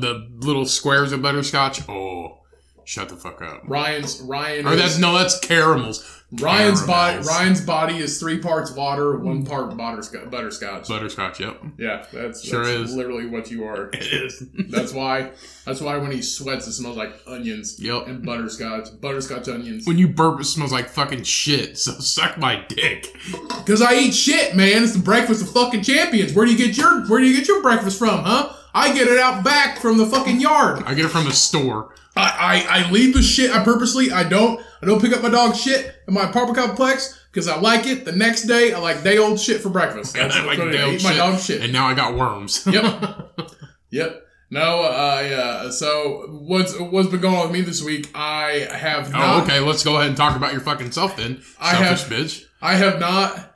[0.00, 1.88] the little squares of butterscotch.
[1.88, 2.38] Oh,
[2.86, 3.62] shut the fuck up.
[3.66, 4.66] Ryan's Ryan.
[4.66, 6.10] Or is- that's no, that's caramels.
[6.32, 7.24] Ryan's body.
[7.24, 10.28] Ryan's body is three parts water, one part butterscotch.
[10.28, 10.88] Butterscotch.
[10.88, 11.38] Butterscotch.
[11.38, 12.96] Yep, Yeah, that's, Sure that's is.
[12.96, 13.90] literally what you are.
[13.92, 14.42] it is.
[14.68, 15.30] That's why.
[15.64, 17.78] That's why when he sweats, it smells like onions.
[17.80, 18.08] Yep.
[18.08, 19.00] And butterscotch.
[19.00, 19.86] Butterscotch onions.
[19.86, 21.78] When you burp, it smells like fucking shit.
[21.78, 23.16] So suck my dick.
[23.58, 24.82] Because I eat shit, man.
[24.82, 26.32] It's the breakfast of fucking champions.
[26.34, 28.52] Where do you get your Where do you get your breakfast from, huh?
[28.76, 30.82] I get it out back from the fucking yard.
[30.84, 31.94] I get it from the store.
[32.14, 33.50] I, I, I leave the shit.
[33.50, 37.18] I purposely I don't I don't pick up my dog shit in my apartment complex
[37.32, 38.04] because I like it.
[38.04, 40.14] The next day I like day old shit for breakfast.
[40.14, 41.18] That's I like day old eat my shit.
[41.18, 41.62] dog shit.
[41.62, 42.66] And now I got worms.
[42.70, 43.48] Yep.
[43.90, 44.22] yep.
[44.50, 45.70] No, uh, yeah.
[45.70, 48.10] So what's what's been going on with me this week?
[48.14, 49.58] I have oh, okay.
[49.60, 51.42] Let's go ahead and talk about your fucking self then.
[51.58, 52.44] I Selfish have- bitch.
[52.60, 53.54] I have not.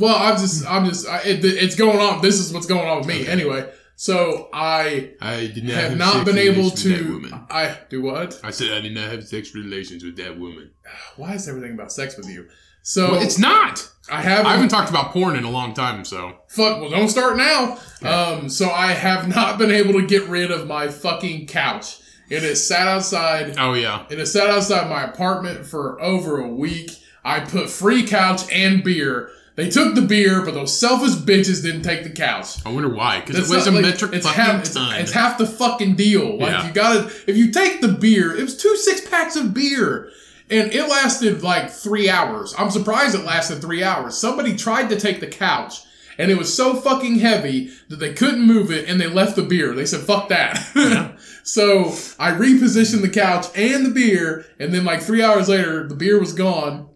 [0.00, 2.20] Well, I'm just, I'm just, I, it, it's going on.
[2.22, 3.70] This is what's going on with me anyway.
[3.96, 7.12] So I I did not have have not been able relations with that to.
[7.12, 7.46] woman.
[7.50, 8.40] I do what?
[8.42, 10.70] I said I did not have sex relations with that woman.
[11.16, 12.48] Why is everything about sex with you?
[12.82, 13.88] So Well, it's not.
[14.10, 14.46] I haven't.
[14.46, 16.80] I haven't talked about porn in a long time, so Fuck.
[16.80, 17.78] Well, don't start now.
[18.02, 18.48] Um.
[18.48, 22.00] So I have not been able to get rid of my fucking couch.
[22.28, 23.54] It has sat outside.
[23.58, 24.06] oh yeah.
[24.10, 26.90] It has sat outside my apartment for over a week.
[27.24, 29.30] I put free couch and beer.
[29.56, 32.64] They took the beer, but those selfish bitches didn't take the couch.
[32.66, 33.20] I wonder why.
[33.20, 34.98] Because it weighs a like, metric it's fucking half, it's, ton.
[35.00, 36.38] it's half the fucking deal.
[36.38, 36.66] Like Yeah.
[36.66, 40.10] you gotta, if you take the beer, it was two six packs of beer,
[40.50, 42.52] and it lasted like three hours.
[42.58, 44.18] I'm surprised it lasted three hours.
[44.18, 45.82] Somebody tried to take the couch,
[46.18, 49.42] and it was so fucking heavy that they couldn't move it, and they left the
[49.42, 49.72] beer.
[49.72, 55.00] They said, "Fuck that." so I repositioned the couch and the beer, and then like
[55.00, 56.88] three hours later, the beer was gone.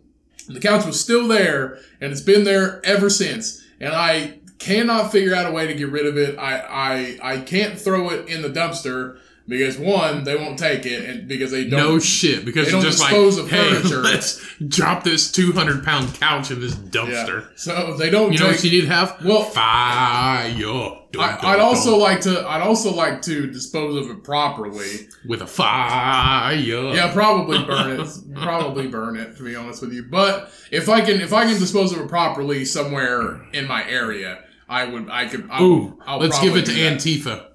[0.49, 3.63] The couch was still there, and it's been there ever since.
[3.81, 6.39] And I cannot figure out a way to get rid of it.
[6.39, 11.09] I I, I can't throw it in the dumpster because one, they won't take it,
[11.09, 11.81] and because they don't.
[11.81, 12.45] no shit.
[12.45, 16.51] Because They don't just like, dispose of hey, furniture." let's drop this 200 pound couch
[16.51, 16.91] in this yeah.
[16.91, 17.59] dumpster.
[17.59, 18.33] So they don't.
[18.33, 19.25] You know take, what you need to have?
[19.25, 20.95] Well- fire.
[21.11, 22.01] Dun, I, I'd also dun.
[22.01, 22.47] like to.
[22.47, 25.09] I'd also like to dispose of it properly.
[25.27, 26.53] with a fire.
[26.55, 28.09] Yeah, probably burn it.
[28.35, 29.37] probably burn it.
[29.39, 32.09] To be honest with you, but if I can, if I can dispose of it
[32.09, 35.09] properly somewhere in my area, I would.
[35.09, 35.49] I could.
[35.51, 36.73] I, Ooh, I'll let's give it to.
[36.73, 37.48] Antifa.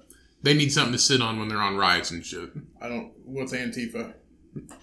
[0.44, 2.50] They need something to sit on when they're on riots and shit.
[2.80, 3.12] I don't.
[3.24, 4.12] What's Antifa?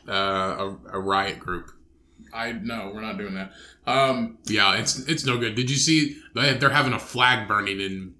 [0.07, 1.71] Uh, a, a riot group.
[2.33, 3.51] I no, we're not doing that.
[3.85, 5.55] Um, Yeah, it's it's no good.
[5.55, 8.15] Did you see they, they're having a flag burning in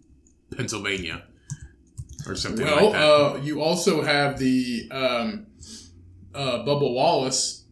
[0.56, 1.24] Pennsylvania
[2.28, 3.02] or something well, like that?
[3.02, 5.48] uh, you also have the um,
[6.36, 7.66] uh, Bubba Wallace,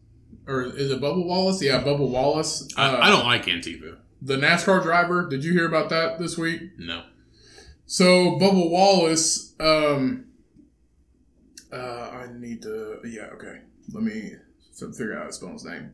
[0.46, 1.62] or is it Bubba Wallace?
[1.62, 2.68] Yeah, Bubba Wallace.
[2.76, 3.98] Uh, I, I don't like Antifa.
[4.20, 5.28] the NASCAR driver.
[5.28, 6.62] Did you hear about that this week?
[6.78, 7.04] No.
[7.90, 9.52] So Bubba Wallace.
[9.58, 10.26] Um,
[11.72, 13.00] uh, I need to.
[13.04, 13.62] Yeah, okay.
[13.92, 14.34] Let me
[14.78, 15.92] figure out how to spell his name.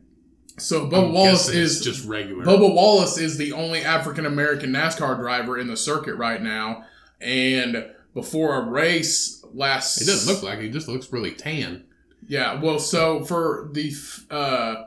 [0.59, 2.45] So Bubba I'm Wallace is just regular.
[2.45, 6.83] Bubba Wallace is the only African American NASCAR driver in the circuit right now,
[7.19, 10.65] and before a race last, it doesn't look like it.
[10.65, 11.83] He just looks really tan.
[12.27, 13.91] Yeah, well, so for the
[14.29, 14.83] uh,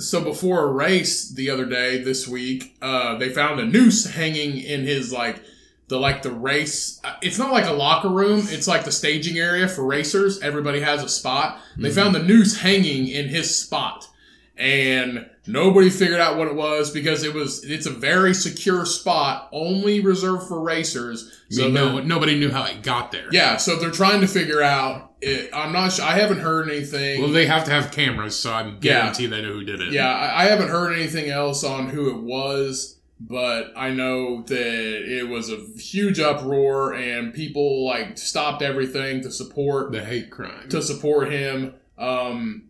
[0.00, 4.58] so before a race the other day this week, uh, they found a noose hanging
[4.58, 5.40] in his like
[5.88, 7.00] the like the race.
[7.04, 8.46] uh, It's not like a locker room.
[8.50, 10.40] It's like the staging area for racers.
[10.40, 11.60] Everybody has a spot.
[11.76, 11.94] They Mhm.
[11.94, 14.08] found the noose hanging in his spot,
[14.56, 17.64] and nobody figured out what it was because it was.
[17.64, 21.30] It's a very secure spot, only reserved for racers.
[21.52, 23.28] I mean, no, nobody knew how it got there.
[23.30, 25.12] yeah, so they're trying to figure out.
[25.20, 25.92] It, I'm not.
[25.92, 26.04] sure.
[26.04, 27.20] I haven't heard anything.
[27.22, 28.72] Well, they have to have cameras, so I Yeah.
[28.80, 29.92] guarantee they know who did it.
[29.92, 32.93] yeah, I, I haven't heard anything else on who it was,
[33.26, 39.30] but I know that it was a huge uproar and people like stopped everything to
[39.30, 40.68] support The hate crime.
[40.68, 41.74] to support him.
[41.96, 42.64] Um,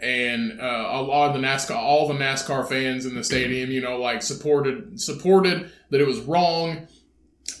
[0.00, 3.80] and uh, a lot of the NASCAR, all the NASCAR fans in the stadium, you
[3.80, 6.86] know, like supported supported that it was wrong.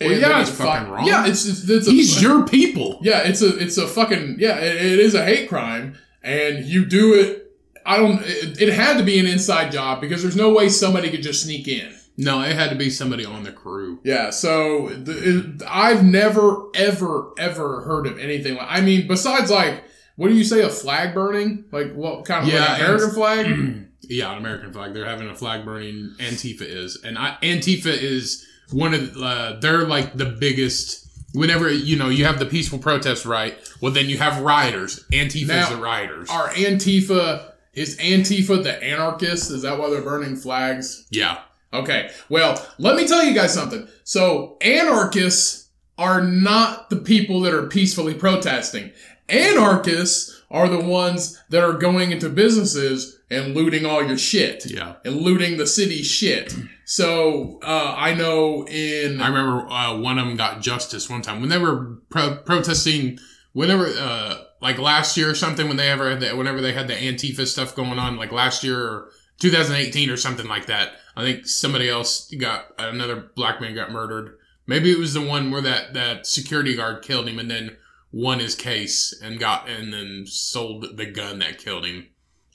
[0.00, 1.06] Well, yeah, it's fi- fucking wrong.
[1.06, 2.98] Yeah, it's it's, it's a, He's your people.
[3.02, 4.58] yeah, it's a it's a fucking yeah.
[4.58, 7.52] It, it is a hate crime, and you do it.
[7.86, 8.20] I don't.
[8.22, 11.44] It, it had to be an inside job because there's no way somebody could just
[11.44, 11.93] sneak in.
[12.16, 13.98] No, it had to be somebody on the crew.
[14.04, 14.30] Yeah.
[14.30, 18.66] So the, it, I've never ever ever heard of anything like.
[18.70, 19.82] I mean, besides like,
[20.16, 20.62] what do you say?
[20.62, 21.64] A flag burning?
[21.72, 23.80] Like what kind of Yeah, like American flag?
[24.06, 24.92] Yeah, an American flag.
[24.92, 26.14] They're having a flag burning.
[26.18, 29.14] Antifa is, and I, Antifa is one of.
[29.14, 31.08] The, uh, they're like the biggest.
[31.32, 33.56] Whenever you know you have the peaceful protest, right?
[33.80, 35.04] Well, then you have rioters.
[35.10, 36.28] Antifa is the rioters.
[36.28, 39.48] Are Antifa is Antifa the anarchists?
[39.50, 41.06] Is that why they're burning flags?
[41.10, 41.38] yeah,
[41.74, 42.10] Okay.
[42.28, 43.88] Well, let me tell you guys something.
[44.04, 48.92] So, anarchists are not the people that are peacefully protesting.
[49.28, 54.94] Anarchists are the ones that are going into businesses and looting all your shit yeah.
[55.04, 56.54] and looting the city shit.
[56.84, 61.40] So, uh, I know in I remember uh, one of them got justice one time
[61.40, 63.18] when they were pro- protesting.
[63.52, 66.88] Whenever, uh, like last year or something, when they ever had the, whenever they had
[66.88, 69.10] the Antifa stuff going on, like last year or
[69.40, 70.92] 2018 or something like that.
[71.16, 74.36] I think somebody else got another black man got murdered.
[74.66, 77.76] Maybe it was the one where that that security guard killed him and then
[78.12, 82.08] won his case and got and then sold the gun that killed him.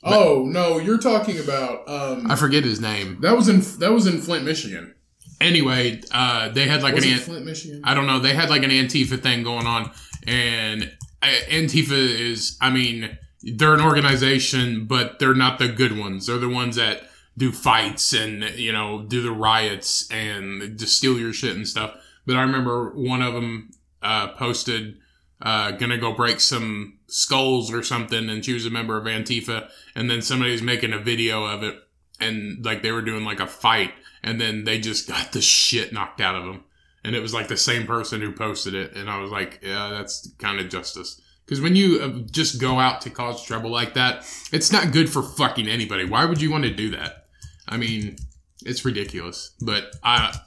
[0.03, 3.19] oh no, you're talking about um I forget his name.
[3.21, 4.95] that was in that was in Flint, Michigan.
[5.41, 7.81] Anyway, uh, they had like Was an it Flint, Michigan?
[7.85, 8.19] I don't know.
[8.19, 9.91] They had like an Antifa thing going on,
[10.27, 16.27] and uh, Antifa is, I mean, they're an organization, but they're not the good ones.
[16.27, 17.03] They're the ones that
[17.37, 21.95] do fights and you know do the riots and just steal your shit and stuff.
[22.25, 23.71] but I remember one of them
[24.01, 24.97] uh, posted
[25.41, 29.69] uh, gonna go break some skulls or something, and she was a member of Antifa,
[29.95, 31.75] and then somebody was making a video of it,
[32.19, 35.93] and like they were doing like a fight, and then they just got the shit
[35.93, 36.65] knocked out of them,
[37.03, 39.89] and it was like the same person who posted it, and I was like, yeah,
[39.89, 41.21] that's kind of justice.
[41.49, 45.09] Because when you uh, just go out to cause trouble like that, it's not good
[45.09, 46.05] for fucking anybody.
[46.05, 47.25] Why would you want to do that?
[47.67, 48.17] I mean,
[48.63, 49.55] it's ridiculous.
[49.59, 50.37] But I,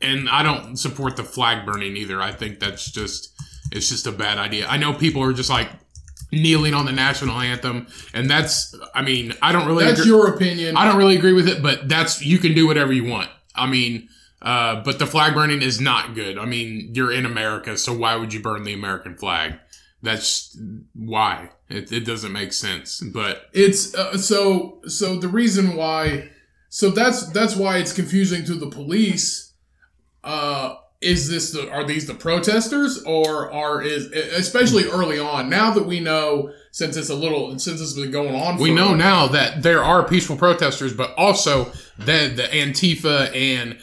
[0.00, 2.22] and I don't support the flag burning either.
[2.22, 3.34] I think that's just,
[3.72, 4.68] it's just a bad idea.
[4.68, 5.68] I know people are just like
[6.30, 9.84] kneeling on the national anthem, and that's, I mean, I don't really.
[9.84, 10.76] That's agree- your opinion.
[10.76, 13.30] I don't really agree with it, but that's you can do whatever you want.
[13.56, 14.08] I mean,
[14.40, 16.38] uh, but the flag burning is not good.
[16.38, 19.54] I mean, you're in America, so why would you burn the American flag?
[20.02, 20.58] That's
[20.94, 23.00] why it, it doesn't make sense.
[23.00, 26.30] But It's uh, so so the reason why
[26.68, 29.52] so that's that's why it's confusing to the police.
[30.24, 35.72] Uh, is this the are these the protesters or are is especially early on now
[35.72, 39.26] that we know since it's a little since it's been going on we know now
[39.26, 43.78] that there are peaceful protesters, but also that the Antifa and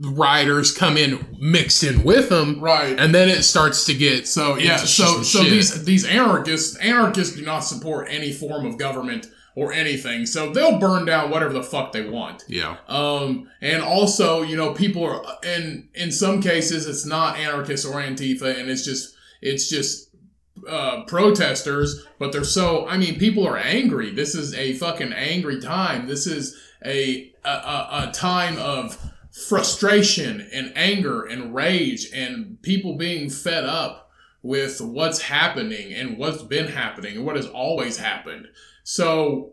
[0.00, 4.56] rioters come in mixed in with them, right and then it starts to get So
[4.56, 5.50] yeah, so so shit.
[5.50, 10.26] these these anarchists anarchists do not support any form of government or anything.
[10.26, 12.44] So they'll burn down whatever the fuck they want.
[12.46, 17.86] yeah Um, and also, you know, people are, and in some cases, it's not anarchists
[17.86, 20.10] or Antifa, and it's just, it's just,
[20.68, 24.10] uh, protesters, but they're so, I mean, people are angry.
[24.10, 26.06] This is a fucking angry time.
[26.06, 26.54] This is
[26.84, 28.98] a, a, a, a time of
[29.36, 34.10] frustration and anger and rage and people being fed up
[34.42, 38.46] with what's happening and what's been happening and what has always happened.
[38.82, 39.52] So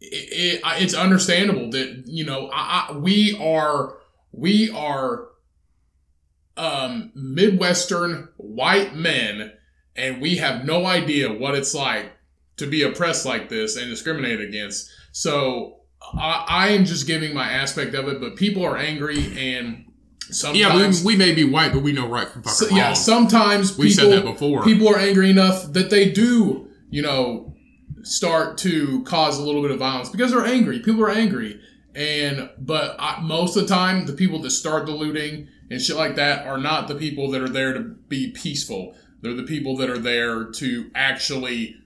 [0.00, 3.98] it, it, it's understandable that you know I, I, we are
[4.30, 5.28] we are
[6.56, 9.52] um, midwestern white men
[9.96, 12.12] and we have no idea what it's like
[12.56, 15.77] to be oppressed like this and discriminated against so
[16.14, 19.84] I, I am just giving my aspect of it but people are angry and
[20.30, 21.06] sometimes yeah.
[21.06, 23.88] We, we may be white, but we know right from fucking so- yeah sometimes we
[23.88, 24.64] people, said that before.
[24.64, 27.54] people are angry enough that they do, you know,
[28.02, 30.80] start to cause a little bit of violence because they're angry.
[30.80, 31.60] People are angry,
[31.94, 35.96] and but I, most of the time, the people that start the looting and shit
[35.96, 38.94] like that are not the people that are there to be peaceful.
[39.20, 41.76] They're the people that are there to actually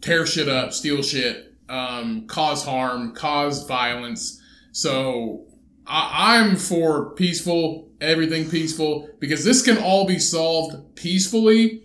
[0.00, 4.40] tear shit up, steal shit, um, cause harm, cause violence.
[4.72, 5.46] So
[5.86, 11.82] I, I'm for peaceful, everything peaceful, because this can all be solved peacefully,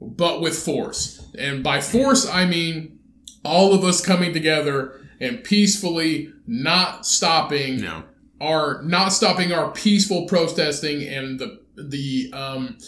[0.00, 1.26] but with force.
[1.38, 2.98] And by force, I mean
[3.44, 8.04] all of us coming together and peacefully not stopping no.
[8.40, 12.78] our not stopping our peaceful protesting and the the um,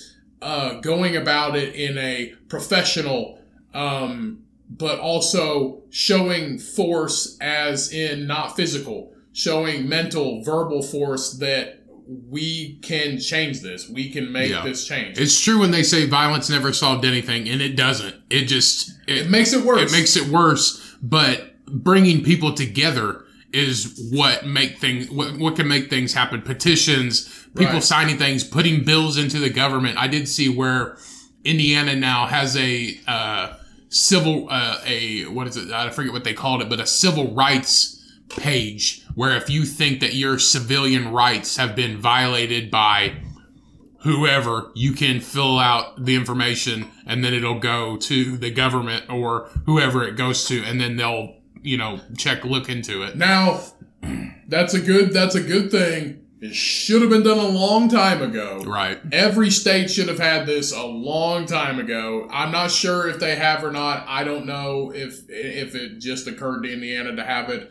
[0.43, 3.39] uh, going about it in a professional
[3.75, 11.85] um, but also showing force as in not physical showing mental verbal force that
[12.29, 14.63] we can change this we can make Yeah.
[14.65, 18.15] this change It's true when they say violence never solved anything, and it doesn't.
[18.31, 20.81] It just it makes it worse it makes it worse.
[21.03, 26.43] But bringing people together is what make things what, what can make things happen.
[26.43, 27.83] Petitions, people Right.
[27.85, 29.99] signing things, putting bills into the government.
[29.99, 30.97] I did see where
[31.45, 33.49] Indiana now has a uh,
[33.89, 35.73] civil uh, a what is it?
[35.73, 37.93] I forget what they called it, but a civil rights
[38.29, 43.15] page where if you think that your civilian rights have been violated by
[44.01, 49.49] whoever, you can fill out the information and then it'll go to the government or
[49.67, 53.17] whoever it goes to and then they'll, you know, check, look into it.
[53.17, 53.61] now
[54.49, 58.21] that's a good that's a good thing it should have been done a long time
[58.21, 59.01] ago Right.
[59.11, 62.29] Every state should have had this a long time ago.
[62.31, 64.05] I'm not sure if they have or not.
[64.07, 67.71] I don't know if if it just occurred to Indiana to have it.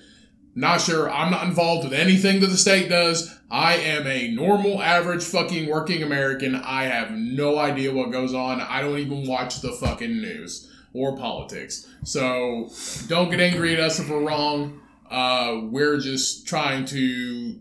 [0.58, 1.12] Not sure.
[1.12, 3.38] I'm not involved with anything that the state does.
[3.52, 6.56] I am a normal, average, fucking working American.
[6.56, 8.62] I have no idea what goes on.
[8.62, 11.86] I don't even watch the fucking news or politics.
[12.06, 12.70] So
[13.08, 14.80] don't get angry at us if we're wrong.
[15.12, 17.60] Uh, we're just trying to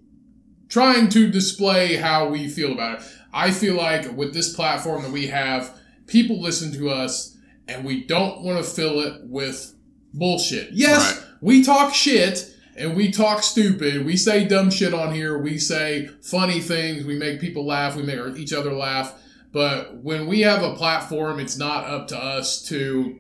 [0.69, 3.07] trying to display how we feel about it.
[3.33, 7.37] I feel like with this platform that we have, people listen to us
[7.67, 9.75] and we don't want to fill it with
[10.13, 10.71] bullshit.
[10.73, 11.27] Yes, Right.
[11.41, 14.05] we talk shit and we talk stupid.
[14.05, 15.39] We say dumb shit on here.
[15.39, 17.05] We say funny things.
[17.05, 17.97] We make people laugh.
[17.97, 19.15] We make each other laugh.
[19.53, 23.19] But when we have a platform, it's not up to us to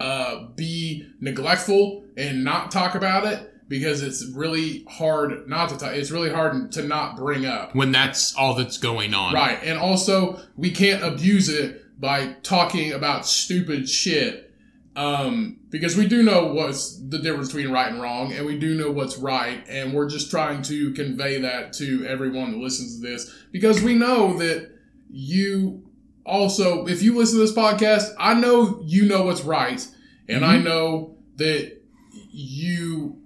[0.00, 3.53] uh, be neglectful and not talk about it.
[3.68, 5.92] Because it's really hard not to talk.
[5.94, 7.74] It's really hard to not bring up.
[7.74, 9.34] when that's all that's going on.
[9.34, 9.58] Right.
[9.62, 14.52] And also, we can't abuse it by talking about stupid shit.
[14.96, 18.76] Um, because we do know what's the difference between right and wrong, and we do
[18.76, 23.02] know what's right, and we're just trying to convey that to everyone that listens to
[23.04, 24.70] this because we know that
[25.10, 25.82] you
[26.24, 29.84] also, if you listen to this podcast, I know you know what's right,
[30.28, 31.76] and I know that
[32.30, 33.23] you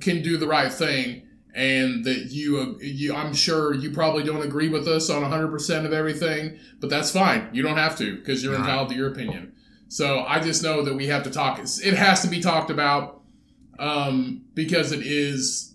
[0.00, 4.42] can do the right thing and that you, uh, you I'm sure you probably don't
[4.42, 7.48] agree with us on 100% of everything, but that's fine.
[7.52, 9.52] You don't have to because you're entitled to your opinion.
[9.88, 11.58] So I just know that we have to talk.
[11.58, 13.22] It has to be talked about
[13.80, 15.74] um, because it is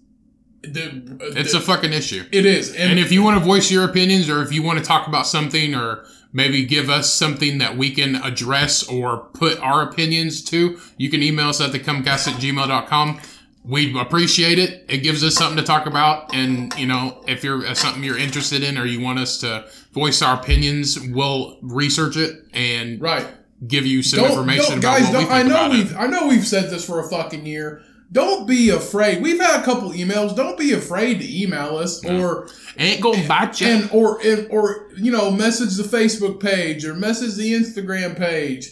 [0.61, 1.17] the.
[1.35, 2.23] It's the, a fucking issue.
[2.31, 4.85] it is, And if you want to voice your opinions or if you want to
[4.85, 9.81] talk about something or maybe give us something that we can address or put our
[9.81, 13.19] opinions to, you can email us at thecummcast at gmail.com.
[13.67, 14.85] We appreciate it.
[14.87, 16.35] It gives us something to talk about.
[16.35, 19.67] And, you know, if you're uh, something you're interested in or you want us to
[19.91, 23.25] voice our opinions, we'll research it and right.
[23.65, 25.97] give you some don't, information don't, about guys, what we don't, I know we've it.
[25.97, 27.81] I know we've said this for a fucking year.
[28.11, 29.21] Don't be afraid.
[29.21, 30.35] We've had a couple emails.
[30.35, 32.47] Don't be afraid to email us or
[32.77, 33.67] Ain't gonna bite you.
[33.67, 38.69] and or and, or you know message the Facebook page or message the Instagram page.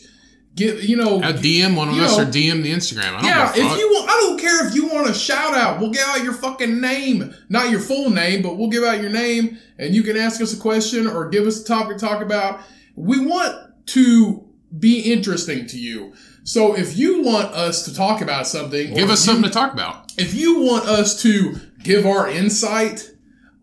[0.56, 3.16] Get you know A DM one of us know, or DM the Instagram.
[3.16, 5.80] I don't yeah, if you want, I don't care if you want a shout out.
[5.80, 9.10] We'll give out your fucking name, not your full name, but we'll give out your
[9.10, 12.22] name, and you can ask us a question or give us a topic to talk
[12.22, 12.60] about.
[12.96, 13.56] We want
[13.88, 14.48] to
[14.78, 16.14] be interesting to you.
[16.44, 19.74] So if you want us to talk about something, give us you- something to talk
[19.74, 20.12] about.
[20.18, 23.10] if you want us to give our insight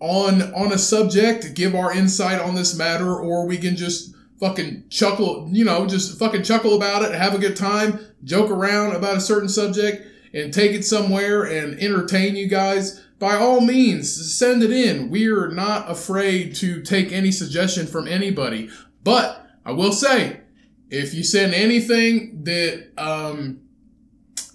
[0.01, 4.85] on on a subject, give our insight on this matter, or we can just fucking
[4.89, 9.19] chuckle, you know, just fucking chuckle about it, have a good time, joke around about
[9.19, 13.05] a certain subject, and take it somewhere and entertain you guys.
[13.19, 15.11] By all means, send it in.
[15.11, 18.71] We're not afraid to take any suggestion from anybody.
[19.05, 20.41] But I will say,
[20.89, 23.61] if you send anything that um,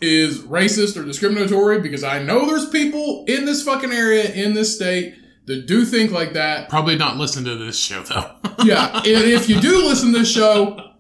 [0.02, 4.76] is racist or discriminatory because I know there's people in this fucking area in this
[4.76, 5.16] state
[5.46, 6.70] that do think like that.
[6.70, 8.32] Probably not listen to this show though.
[8.64, 10.94] Yeah, and if you do listen to this show,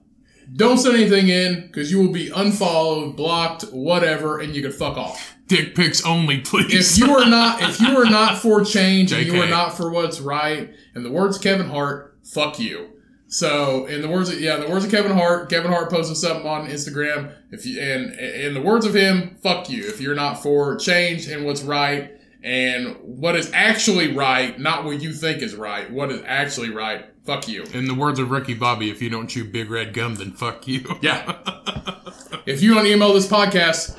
[0.55, 4.97] don't send anything in because you will be unfollowed, blocked, whatever, and you can fuck
[4.97, 5.35] off.
[5.47, 6.99] Dick pics only, please.
[6.99, 9.89] If you are not, if you are not for change and you are not for
[9.89, 12.89] what's right, and the words Kevin Hart, fuck you.
[13.27, 16.17] So, in the words of yeah, in the words of Kevin Hart, Kevin Hart posted
[16.17, 17.33] something on Instagram.
[17.51, 19.87] If you and in the words of him, fuck you.
[19.87, 22.14] If you're not for change and what's right
[22.45, 27.05] and what is actually right, not what you think is right, what is actually right,
[27.25, 27.63] fuck you.
[27.73, 30.67] In the words of Ricky Bobby, if you don't chew big red gum, then fuck
[30.67, 30.85] you.
[31.01, 31.35] Yeah.
[32.45, 33.97] if you don't email this podcast,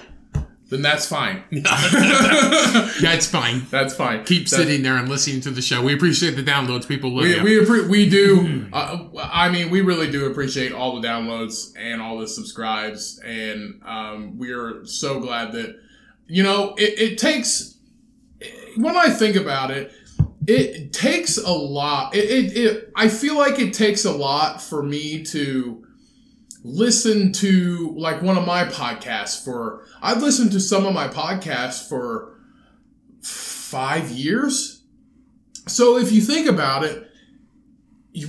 [0.69, 1.43] then that's fine.
[1.51, 3.67] yeah, it's fine.
[3.71, 4.25] That's fine.
[4.25, 5.83] Keep That's- sitting there and listening to the show.
[5.83, 6.87] We appreciate the downloads.
[6.87, 8.67] People love We, we, appre- we do.
[8.73, 13.81] Uh, I mean, we really do appreciate all the downloads and all the subscribes, and
[13.85, 15.77] um, we are so glad that
[16.29, 17.76] you know it, it takes.
[18.77, 19.93] When I think about it,
[20.47, 22.15] it takes a lot.
[22.15, 25.85] It, it, it I feel like it takes a lot for me to
[26.63, 29.87] listen to like one of my podcasts for.
[30.03, 32.39] I've listened to some of my podcasts for
[33.23, 34.85] five years.
[35.67, 37.11] So if you think about it,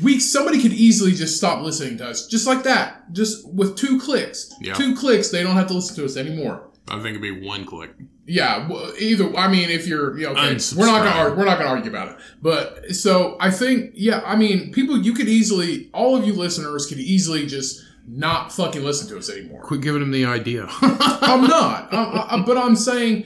[0.01, 3.99] we somebody could easily just stop listening to us, just like that, just with two
[3.99, 4.53] clicks.
[4.59, 4.73] Yeah.
[4.73, 6.69] Two clicks, they don't have to listen to us anymore.
[6.89, 7.91] I think it'd be one click.
[8.29, 9.33] Yeah, well, either.
[9.37, 12.09] I mean, if you're, yeah, okay, we're not gonna argue, we're not gonna argue about
[12.09, 12.17] it.
[12.41, 16.85] But so I think, yeah, I mean, people, you could easily, all of you listeners
[16.85, 19.61] could easily just not fucking listen to us anymore.
[19.63, 20.67] Quit giving them the idea.
[20.81, 21.93] I'm not.
[21.93, 23.25] I, I, but I'm saying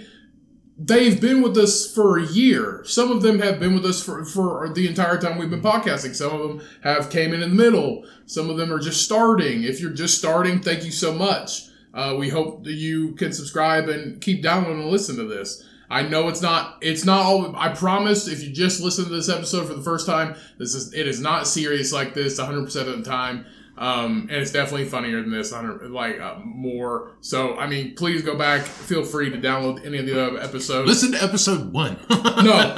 [0.77, 2.83] they've been with us for a year.
[2.85, 6.15] Some of them have been with us for, for the entire time we've been podcasting.
[6.15, 8.05] Some of them have came in in the middle.
[8.27, 9.63] Some of them are just starting.
[9.63, 11.70] If you're just starting, thank you so much.
[11.93, 15.63] Uh, we hope that you can subscribe and keep downloading and listen to this.
[15.89, 16.77] I know it's not.
[16.81, 17.53] It's not all.
[17.55, 18.27] I promise.
[18.27, 20.93] If you just listen to this episode for the first time, this is.
[20.93, 23.45] It is not serious like this 100 percent of the time.
[23.77, 27.13] Um, and it's definitely funnier than this, 100 like uh, more.
[27.21, 28.61] So, I mean, please go back.
[28.61, 30.87] Feel free to download any of the other episodes.
[30.87, 31.97] Listen to episode one.
[32.41, 32.75] No,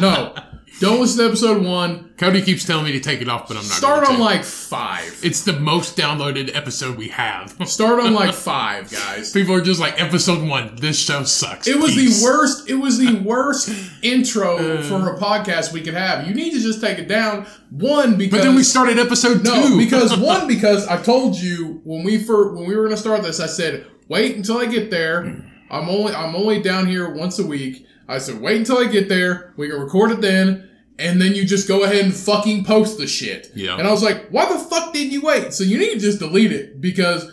[0.00, 0.34] no,
[0.80, 2.12] don't listen to episode one.
[2.18, 3.72] Cody keeps telling me to take it off, but I'm not.
[3.72, 5.18] Start on like five.
[5.22, 7.56] It's the most downloaded episode we have.
[7.66, 9.32] Start on like five, guys.
[9.32, 10.76] People are just like episode one.
[10.76, 11.66] This show sucks.
[11.66, 12.68] It was Peace." the worst.
[12.68, 13.70] It was the worst
[14.02, 14.82] intro uh.
[14.82, 16.26] for a podcast we could have.
[16.26, 17.46] You need to just take it down.
[17.70, 19.76] One because But then we started episode no two.
[19.78, 23.22] because one because I told you when we first when we were going to start
[23.22, 25.22] this, I said wait until I get there.
[25.22, 25.50] Mm.
[25.70, 27.86] I'm only I'm only down here once a week.
[28.08, 29.52] I said, wait until I get there.
[29.56, 33.06] We can record it then, and then you just go ahead and fucking post the
[33.06, 33.50] shit.
[33.54, 33.76] Yeah.
[33.76, 35.52] And I was like, why the fuck didn't you wait?
[35.52, 37.30] So you need to just delete it because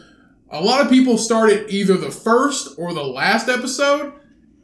[0.50, 4.14] a lot of people started either the first or the last episode.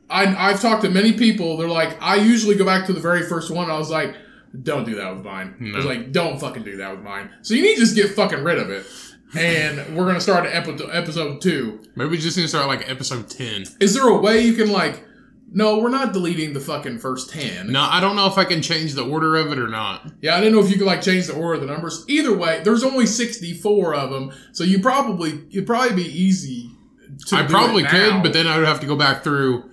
[0.10, 1.58] I, I've talked to many people.
[1.58, 3.70] They're like, I usually go back to the very first one.
[3.70, 4.16] I was like,
[4.64, 5.72] don't do that with mine.
[5.74, 7.30] I was like, don't fucking do that with mine.
[7.44, 8.86] So you need to just get fucking rid of it.
[9.38, 11.80] And we're gonna start at episode two.
[11.96, 13.66] Maybe we just need to start like episode ten.
[13.80, 15.04] Is there a way you can like?
[15.52, 17.72] No, we're not deleting the fucking first ten.
[17.72, 20.12] No, I don't know if I can change the order of it or not.
[20.22, 22.06] Yeah, I didn't know if you could like change the order of the numbers.
[22.08, 26.72] Either way, there's only 64 of them, so you probably it'd probably be easy.
[27.28, 29.70] To I probably could, but then I would have to go back through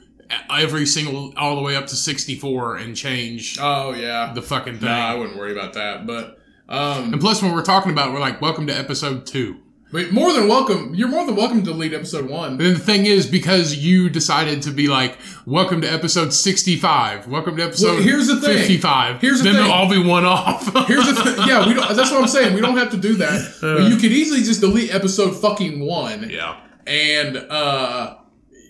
[0.50, 4.78] every single all the way up to sixty four and change oh yeah, the fucking
[4.78, 4.88] thing.
[4.88, 6.06] nah, I wouldn't worry about that.
[6.06, 9.60] But um, and plus, when we're talking about, it, we're like, welcome to episode two.
[9.92, 10.94] But more than welcome.
[10.94, 12.52] You're more than welcome to delete episode one.
[12.52, 15.16] And the thing is, because you decided to be like,
[15.46, 18.58] welcome to episode 65, welcome to episode Well, here's the thing.
[18.58, 19.64] 55, Here's the then thing.
[19.64, 20.64] they'll all be one off.
[20.88, 21.34] Here's the thing.
[21.48, 21.94] Yeah, we don't.
[21.96, 22.54] That's what I'm saying.
[22.54, 23.54] We don't have to do that.
[23.60, 26.30] But you could easily just delete episode fucking one.
[26.30, 26.58] yeah.
[26.86, 28.16] and uh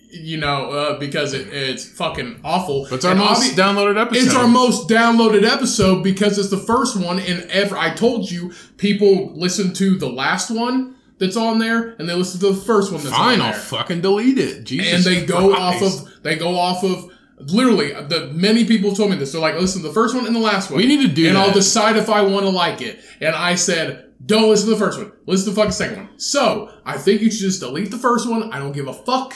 [0.09, 4.23] you know uh because it, it's fucking awful It's our And most obvi- downloaded episode.
[4.25, 8.53] it's our most downloaded episode because it's the first one and ever i told you
[8.77, 12.91] people listen to the last one that's on there and they listen to the first
[12.91, 14.63] one that's Fine, I'll fucking delete it.
[14.63, 15.83] Jesus and they go Christ.
[15.83, 19.31] off of they go off of literally the many people told me this.
[19.31, 20.77] They're like listen to the first one and the last one.
[20.79, 21.47] We need to do and that.
[21.47, 22.99] i'll decide if i want to like it.
[23.21, 25.11] And i said don't listen to the first one.
[25.27, 26.19] Listen to the fucking second one.
[26.19, 28.51] So i think you should just delete the first one.
[28.51, 29.35] I don't give a fuck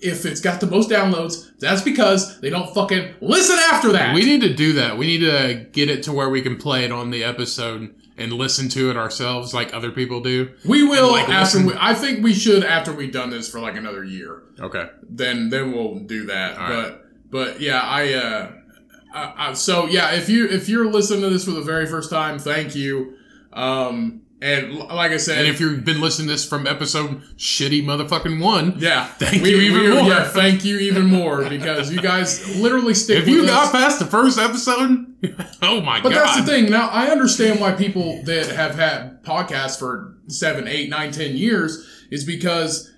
[0.00, 1.58] if it's got the most downloads.
[1.58, 4.14] That's because they don't fucking listen after that.
[4.14, 4.96] We need to do that.
[4.96, 8.32] We need to get it to where we can play it on the episode and
[8.32, 10.52] listen to it ourselves like other people do.
[10.66, 13.76] we will like, after we, i think we should after we've done this for like
[13.76, 14.86] another year Okay.
[15.08, 16.58] then then we'll do that.
[16.58, 16.98] All but right.
[17.30, 18.52] but yeah, I uh,
[19.14, 22.10] I, I, so yeah, if you if you're listening to this for the very first
[22.10, 23.14] time, thank you.
[23.52, 27.82] Um, and like I said, And if you've been listening to this from episode shitty
[27.82, 30.02] motherfucking one, yeah, Thank you even more.
[30.08, 33.18] Yeah, thank you even more because you guys literally stick.
[33.18, 33.50] if you us.
[33.50, 35.06] got past the first episode,
[35.62, 36.02] oh my But god.
[36.02, 36.70] But that's the thing.
[36.70, 41.84] Now I understand why people that have had podcasts for seven, eight, nine, ten years
[42.10, 42.92] is because,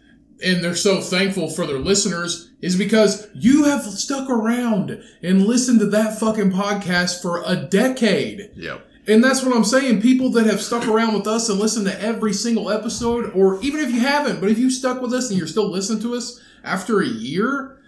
[0.44, 5.80] and they're so thankful for their listeners is because you have stuck around and listened
[5.80, 8.50] to that fucking podcast for a decade.
[8.54, 8.86] Yep.
[9.06, 10.02] And that's what I'm saying.
[10.02, 13.80] People that have stuck around with us and listened to every single episode, or even
[13.80, 16.40] if you haven't, but if you stuck with us and you're still listening to us
[16.62, 17.78] after a year,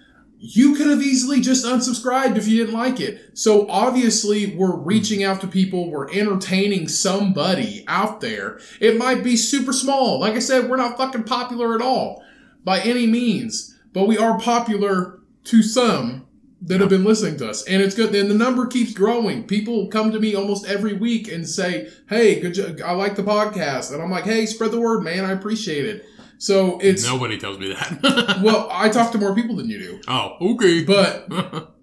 [0.44, 3.38] you could have easily just unsubscribed if you didn't like it.
[3.38, 8.58] So obviously, we're reaching out to people, we're entertaining somebody out there.
[8.80, 10.18] It might be super small.
[10.18, 12.24] Like I said, we're not fucking popular at all
[12.64, 16.21] by any means, but we are popular to some
[16.64, 17.64] that have been listening to us.
[17.64, 18.14] And it's good.
[18.14, 19.44] And the number keeps growing.
[19.44, 22.80] People come to me almost every week and say, Hey, good job.
[22.84, 23.92] I like the podcast.
[23.92, 25.24] And I'm like, Hey, spread the word, man.
[25.24, 26.04] I appreciate it.
[26.38, 28.40] So it's, Nobody tells me that.
[28.42, 30.00] well, I talk to more people than you do.
[30.08, 30.84] oh, okay.
[30.84, 31.28] But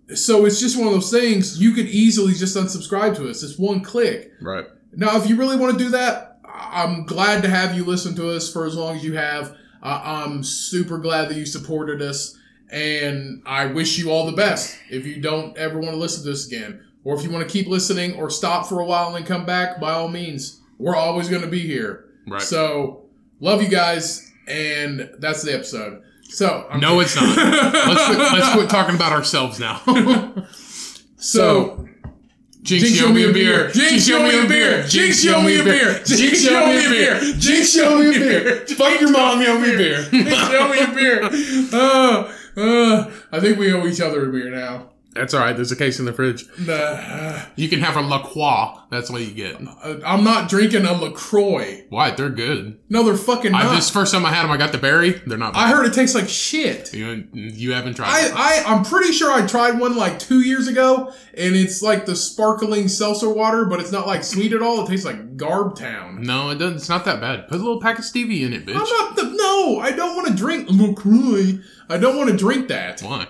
[0.16, 1.60] so it's just one of those things.
[1.62, 3.44] You could easily just unsubscribe to us.
[3.44, 4.32] It's one click.
[4.42, 4.66] right.
[4.92, 8.32] Now, if you really want to do that, I'm glad to have you listen to
[8.32, 9.56] us for as long as you have.
[9.84, 12.36] Uh, I'm super glad that you supported us,
[12.72, 14.78] and I wish you all the best.
[14.90, 17.52] If you don't ever want to listen to this again, or if you want to
[17.52, 20.96] keep listening or stop for a while and then come back, by all means, we're
[20.96, 22.06] always going to be here.
[22.28, 22.42] Right.
[22.42, 23.06] So,
[23.40, 26.04] love you guys, and that's the episode.
[26.24, 27.36] So, I'm no, it's not.
[27.36, 29.82] let's, quit, let's quit talking about ourselves now.
[31.18, 31.90] so
[32.62, 33.72] Jinx, Jinx, show me a beer.
[33.72, 34.84] Jinx, show me a beer.
[34.84, 36.04] Jinx, show me a beer.
[36.04, 37.20] Jinx, show me a beer.
[37.38, 38.68] Jinx, show me a beer.
[38.68, 40.04] Fuck your mom, show me a beer.
[40.04, 41.24] show me a beer.
[41.72, 44.92] Uh, uh, I think we owe each other a beer now.
[45.16, 45.56] That's all right.
[45.56, 46.46] There's a case in the fridge.
[46.60, 48.76] Nah, You can have a La Croix.
[48.92, 49.56] That's what you get.
[49.84, 51.86] uh, I'm not drinking a LaCroix.
[51.90, 52.12] Why?
[52.12, 52.80] They're good.
[52.90, 53.66] No, they're fucking not.
[53.66, 55.12] I, this first time I had them, I got the berry.
[55.26, 55.56] They're not.
[55.56, 56.94] I heard it tastes like shit.
[56.94, 57.28] you.
[57.34, 58.08] You haven't tried.
[58.08, 58.32] I.
[58.34, 62.16] I, I'm pretty sure I tried one like two years ago, and it's like the
[62.16, 64.86] sparkling seltzer water, but it's not like sweet at all.
[64.86, 66.22] It tastes like Garb Town.
[66.22, 66.78] No, it doesn't.
[66.78, 67.48] It's not that bad.
[67.48, 68.76] Put a little pack of stevia in it, bitch.
[68.76, 70.19] I'm not the, no, I don't want to drink
[70.80, 71.60] LaCroix.
[71.90, 73.02] I don't want to drink that.
[73.02, 73.28] Why?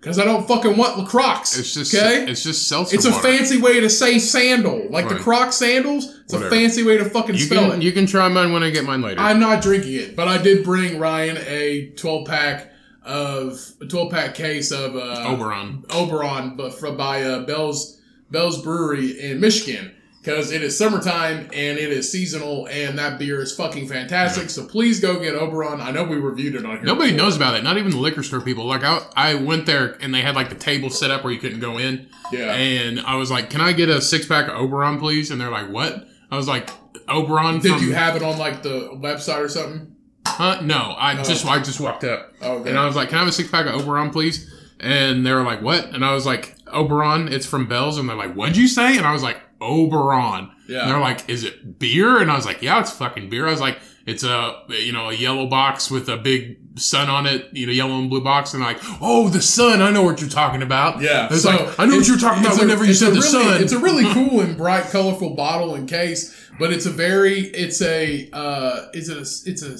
[0.00, 1.40] Because I don't fucking want LaCroix.
[1.42, 1.94] It's just.
[1.94, 2.24] okay.
[2.28, 2.96] It's just seltzer.
[2.96, 3.22] It's a water.
[3.22, 5.22] fancy way to say sandal, like the Right.
[5.22, 6.06] Croc sandals.
[6.24, 6.54] It's Whatever.
[6.54, 7.80] a fancy way to fucking You spell can.
[7.80, 7.84] it.
[7.84, 9.20] You can try mine when I get mine later.
[9.20, 12.72] I'm not drinking it, but I did bring Ryan a 12 pack
[13.04, 15.84] of a 12 pack case of uh, Oberon.
[15.90, 18.00] Oberon, but from by uh, Bell's
[18.30, 19.92] Bell's Brewery in Michigan,
[20.22, 24.50] because it is summertime and it is seasonal, and that beer is fucking fantastic.
[24.50, 25.80] So please go get Oberon.
[25.80, 26.84] I know we reviewed it on here.
[26.84, 27.24] Nobody before.
[27.24, 27.64] knows about it.
[27.64, 28.64] Not even the liquor store people.
[28.64, 31.40] Like I, I went there and they had like the table set up where you
[31.40, 32.08] couldn't go in.
[32.30, 32.54] Yeah.
[32.54, 35.50] And I was like, "Can I get a six pack of Oberon, please?" And they're
[35.50, 36.70] like, "What?" I was like,
[37.08, 39.96] "Oberon." Did from, you have it on like the website or something?
[40.24, 40.60] Huh?
[40.62, 41.24] No, I oh.
[41.24, 42.70] just I just walked up Okay.
[42.70, 44.48] and I was like, "Can I have a six pack of Oberon, please?"
[44.78, 48.16] And they were like, "What?" And I was like, "Oberon, it's from Bell's." And they're
[48.16, 50.82] like, "What'd you say?" And I was like, "Oberon." Yeah.
[50.82, 53.50] And they're like, "Is it beer?" And I was like, "Yeah, it's fucking beer." I
[53.50, 57.48] was like, "It's a you know a yellow box with a big sun on it,
[57.52, 59.80] you know, yellow and blue box." And like, "Oh, the sun!
[59.82, 62.20] I know what you're talking about." Yeah, It's so like I know what you were
[62.20, 63.62] talking about a- whenever you said the really- sun.
[63.62, 67.80] It's a really cool and bright, colorful bottle and case, but it's a very, it's
[67.82, 69.72] a, uh, is it a, it's a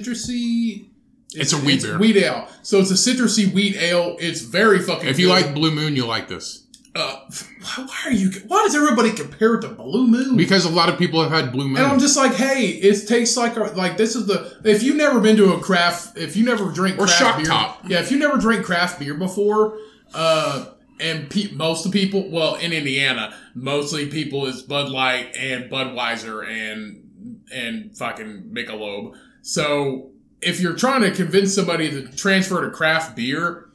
[0.00, 0.90] citrusy.
[1.34, 1.98] It's a wheat beer.
[1.98, 2.48] Wheat ale.
[2.62, 4.16] So it's a citrusy wheat ale.
[4.20, 5.08] It's very fucking.
[5.08, 5.32] if you good.
[5.46, 6.65] like Blue Moon, you'll like this
[6.96, 7.20] uh,
[7.60, 8.30] why why are you?
[8.46, 10.36] Why does everybody compare it to Blue Moon?
[10.36, 11.76] because a lot of people have had Blue Moon.
[11.76, 14.96] and I'm just like, hey, it tastes like a, like this is the if you've
[14.96, 17.80] never been to a craft if you never drink Or craft Shock beer, Top.
[17.88, 19.78] yeah, if you never drank craft beer before,
[20.14, 20.66] uh,
[20.98, 25.70] and pe- most of the people, well, in Indiana, mostly people is Bud Light and
[25.70, 27.02] Budweiser and
[27.52, 29.14] and fucking Michelob.
[29.42, 30.10] So
[30.42, 33.65] if you're trying to convince somebody to transfer to craft beer,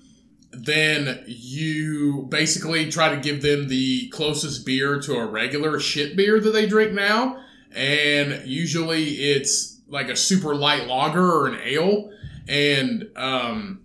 [0.51, 6.39] then you basically try to give them the closest beer to a regular shit beer
[6.39, 7.41] that they drink now.
[7.73, 12.11] And usually it's like a super light lager or an ale.
[12.47, 13.81] And um,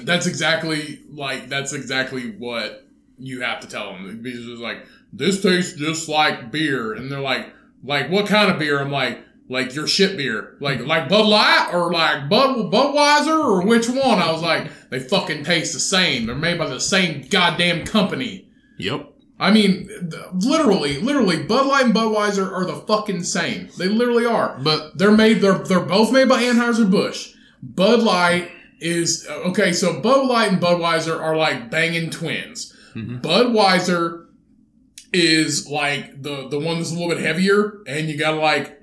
[0.00, 2.86] that's exactly like, that's exactly what
[3.18, 4.20] you have to tell them.
[4.20, 6.92] Because it's like, this tastes just like beer.
[6.92, 7.52] And they're like,
[7.84, 8.80] like, what kind of beer?
[8.80, 13.66] I'm like, like your shit beer, like like Bud Light or like Bud Budweiser or
[13.66, 14.18] which one?
[14.18, 16.26] I was like, they fucking taste the same.
[16.26, 18.48] They're made by the same goddamn company.
[18.78, 19.10] yep.
[19.36, 19.88] I mean,
[20.32, 23.68] literally, literally, Bud Light and Budweiser are the fucking same.
[23.76, 24.56] They literally are.
[24.62, 25.40] But They're made.
[25.40, 27.34] They're they're both made by Anheuser Busch.
[27.60, 29.72] Bud Light is okay.
[29.72, 32.72] So Bud Light and Budweiser are like banging twins.
[32.94, 33.20] Mhm.
[33.22, 34.26] Budweiser
[35.12, 38.80] is like the the one that's a little bit heavier, and you gotta like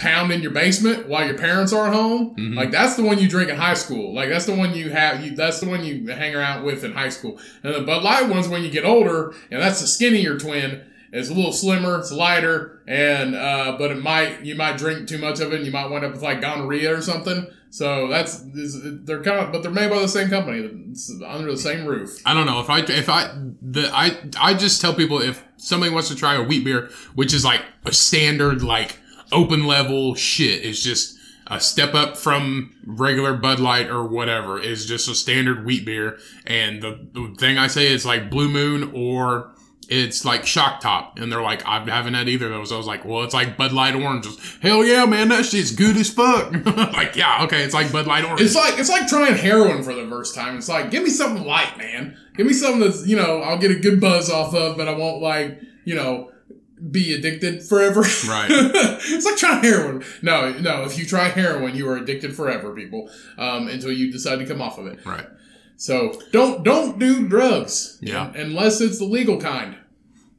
[0.00, 2.34] pound in your basement while your parents aren't home.
[2.36, 2.56] Mhm.
[2.56, 4.14] Like that's the one you drink in high school.
[4.14, 5.22] Like that's the one you have.
[5.24, 7.38] You that's the one you hang around with in high school.
[7.62, 10.82] And the Bud Light one's when you get older, and that's the skinnier twin.
[11.12, 15.18] It's a little slimmer, it's lighter, and uh, but it might you might drink too
[15.18, 17.46] much of it, and you might wind up with like gonorrhea or something.
[17.72, 20.58] So that's they're kind of, but they're made by the same company,
[20.90, 22.20] it's under the same roof.
[22.26, 23.30] I don't know if I if I
[23.62, 27.32] the I I just tell people if somebody wants to try a wheat beer, which
[27.34, 28.96] is like a standard like
[29.32, 34.60] open level shit, it's just a step up from regular Bud Light or whatever.
[34.60, 38.48] It's just a standard wheat beer, and the, the thing I say is like Blue
[38.48, 39.52] Moon or
[39.90, 42.70] it's like Shock Top, and they're like, I haven't had either of those.
[42.70, 44.38] I was like, well, it's like Bud Light Oranges.
[44.62, 46.52] Hell yeah, man, that shit's good as fuck.
[46.94, 48.40] like, yeah, okay, it's like Bud Light Orange.
[48.40, 50.56] It's like it's like trying heroin for the first time.
[50.56, 52.16] It's like give me something light, man.
[52.36, 54.92] Give me something that's you know I'll get a good buzz off of, but I
[54.92, 56.29] won't like you know
[56.90, 58.00] be addicted forever.
[58.00, 58.48] Right.
[58.50, 60.04] it's like trying heroin.
[60.22, 60.84] No, no.
[60.84, 64.62] If you try heroin, you are addicted forever, people, um, until you decide to come
[64.62, 65.04] off of it.
[65.04, 65.26] right.
[65.76, 67.98] So don't don't do drugs.
[68.02, 68.32] Yeah.
[68.34, 69.76] unless it's the legal kind.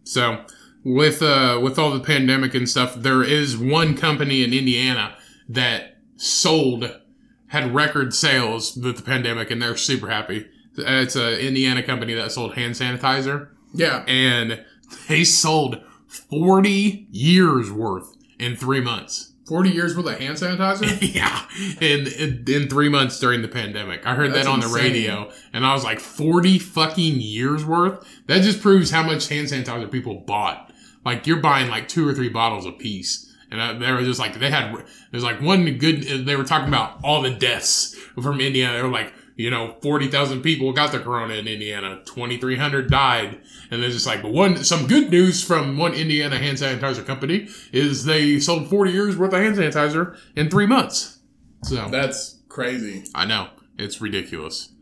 [0.03, 0.45] So
[0.83, 5.15] with uh with all the pandemic and stuff, there is one company in Indiana
[5.49, 6.99] that sold
[7.47, 10.47] had record sales with the pandemic, and they're super happy.
[10.77, 14.05] It's a Indiana company that sold hand sanitizer, Yeah.
[14.07, 14.63] and
[15.09, 15.81] they sold
[16.11, 19.33] forty years worth in three months.
[19.47, 20.97] Forty years worth of hand sanitizer.
[21.15, 21.45] yeah,
[21.79, 25.31] in, in in three months during the pandemic, I heard That's that on the radio,
[25.53, 28.05] and I was like, forty fucking years worth.
[28.27, 30.71] That just proves how much hand sanitizer people bought.
[31.03, 34.19] Like you're buying like two or three bottles a piece, and I, they were just
[34.19, 34.75] like they had.
[35.11, 36.03] There's like one good.
[36.25, 38.77] They were talking about all the deaths from Indiana.
[38.77, 39.13] They were like.
[39.41, 41.99] You know, forty thousand people got the corona in Indiana.
[42.05, 43.39] Twenty three hundred died,
[43.71, 47.47] and they're just like, but one some good news from one Indiana hand sanitizer company
[47.73, 51.19] is they sold forty years worth of hand sanitizer in three months.
[51.63, 53.05] So That's crazy.
[53.15, 54.73] I know it's ridiculous.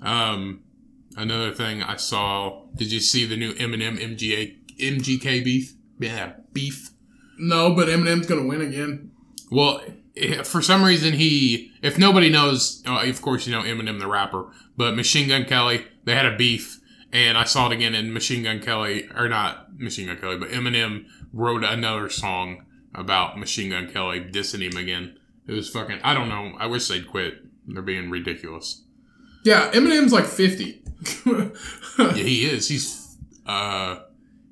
[0.00, 0.62] Um,
[1.16, 2.66] another thing I saw.
[2.76, 5.74] Did you see the new Eminem MGA MGK beef?
[5.98, 6.90] Yeah, beef.
[7.38, 9.10] No, but Eminem's gonna win again.
[9.50, 9.80] Well,
[10.44, 14.46] for some reason he, if nobody knows, uh, of course you know Eminem the rapper,
[14.76, 16.80] but Machine Gun Kelly, they had a beef,
[17.12, 20.50] and I saw it again in Machine Gun Kelly, or not Machine Gun Kelly, but
[20.50, 22.64] Eminem wrote another song
[22.94, 25.18] about Machine Gun Kelly dissing him again.
[25.46, 26.00] It was fucking.
[26.02, 26.54] I don't know.
[26.58, 27.34] I wish they'd quit.
[27.66, 28.82] They're being ridiculous.
[29.44, 30.82] Yeah, Eminem's like fifty.
[31.98, 32.68] Yeah, he is.
[32.68, 34.00] He's uh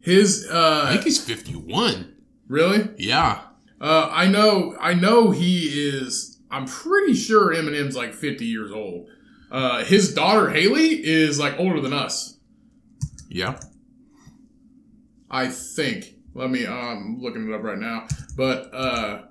[0.01, 2.15] His uh I think he's 51.
[2.49, 2.89] really?
[2.97, 3.41] Yeah.
[3.85, 9.09] Uh I know I know he is I'm pretty sure Eminem's like 50 years old.
[9.51, 12.39] Uh his daughter Hailie is like older than us.
[13.29, 13.61] Yeah.
[15.31, 16.15] I think.
[16.35, 18.07] Let me um looking it up right now.
[18.35, 19.23] But uh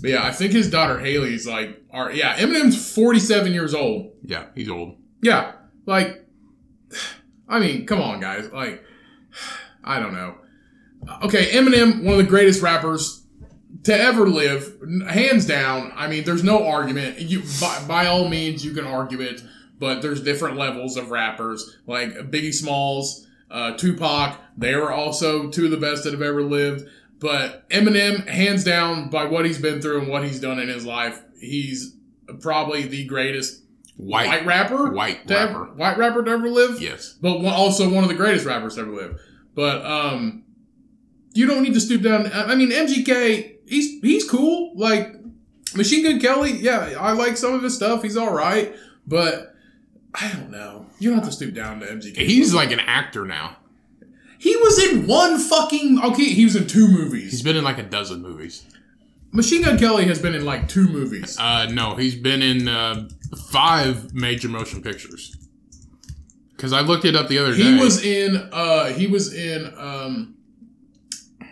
[0.00, 4.14] but yeah, I think his daughter Hailie's like are yeah, Eminem's 47 years old.
[4.24, 4.96] Yeah, he's old.
[5.22, 5.52] Yeah,
[5.86, 6.26] like,
[7.48, 8.50] I mean, come on, guys.
[8.50, 8.82] Like,
[9.84, 10.39] I don't know.
[11.24, 13.22] Okay, Eminem, one of the greatest rappers
[13.84, 14.76] to ever live,
[15.08, 15.92] hands down.
[15.96, 17.18] I mean, there's no argument.
[17.20, 19.42] You, by, by all means, you can argue it,
[19.78, 21.78] but there's different levels of rappers.
[21.86, 26.42] Like Biggie Smalls, uh, Tupac, they were also two of the best that have ever
[26.42, 26.88] lived.
[27.18, 30.84] But Eminem, hands down, by what he's been through and what he's done in his
[30.84, 31.94] life, he's
[32.40, 33.62] probably the greatest
[33.96, 34.28] White.
[34.28, 35.72] white rapper, White to ever- rapper.
[35.74, 36.80] white rapper to ever live.
[36.80, 37.14] Yes.
[37.20, 39.20] But also one of the greatest rappers to ever live.
[39.54, 40.44] But um,
[41.32, 42.30] you don't need to stoop down.
[42.32, 44.72] I mean, MGK, he's he's cool.
[44.74, 45.14] Like
[45.74, 48.02] Machine Gun Kelly, yeah, I like some of his stuff.
[48.02, 48.74] He's all right,
[49.06, 49.54] but
[50.14, 50.86] I don't know.
[50.98, 52.16] You don't have to stoop down to MGK.
[52.16, 53.56] He's like an actor now.
[54.38, 56.24] he was in one fucking okay.
[56.24, 57.30] He was in two movies.
[57.30, 58.64] He's been in like a dozen movies.
[59.32, 61.38] Machine Gun Kelly has been in like two movies.
[61.38, 63.08] Uh, no, he's been in uh,
[63.50, 65.36] five major motion pictures.
[66.56, 67.62] Because I looked it up the other day.
[67.62, 70.34] He was in uh he was in um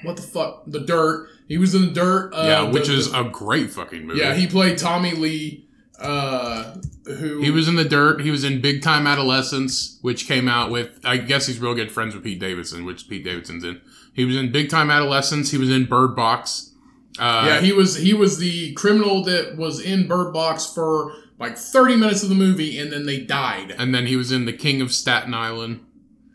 [0.03, 1.29] what the fuck the dirt.
[1.49, 2.33] He was in the dirt.
[2.35, 4.21] Uh, yeah, which the- is a great fucking movie.
[4.21, 4.35] yeah.
[4.35, 5.65] He played Tommy Lee.
[5.99, 6.77] Uh,
[7.07, 8.21] who He was in the dirt.
[8.21, 11.01] He was in Big Time Adolescence, which came out with.
[11.05, 13.81] I guess he's real good friends with Pete Davidson, which Pete Davidson's in.
[14.15, 15.51] He was in Big Time Adolescence.
[15.51, 16.73] He was in Bird Box.
[17.19, 21.59] Uh, yeah he was he was the criminal that was in Bird Box for like
[21.59, 23.75] thirty minutes of the movie and then they died.
[23.77, 25.81] and then he was in The King of Staten Island,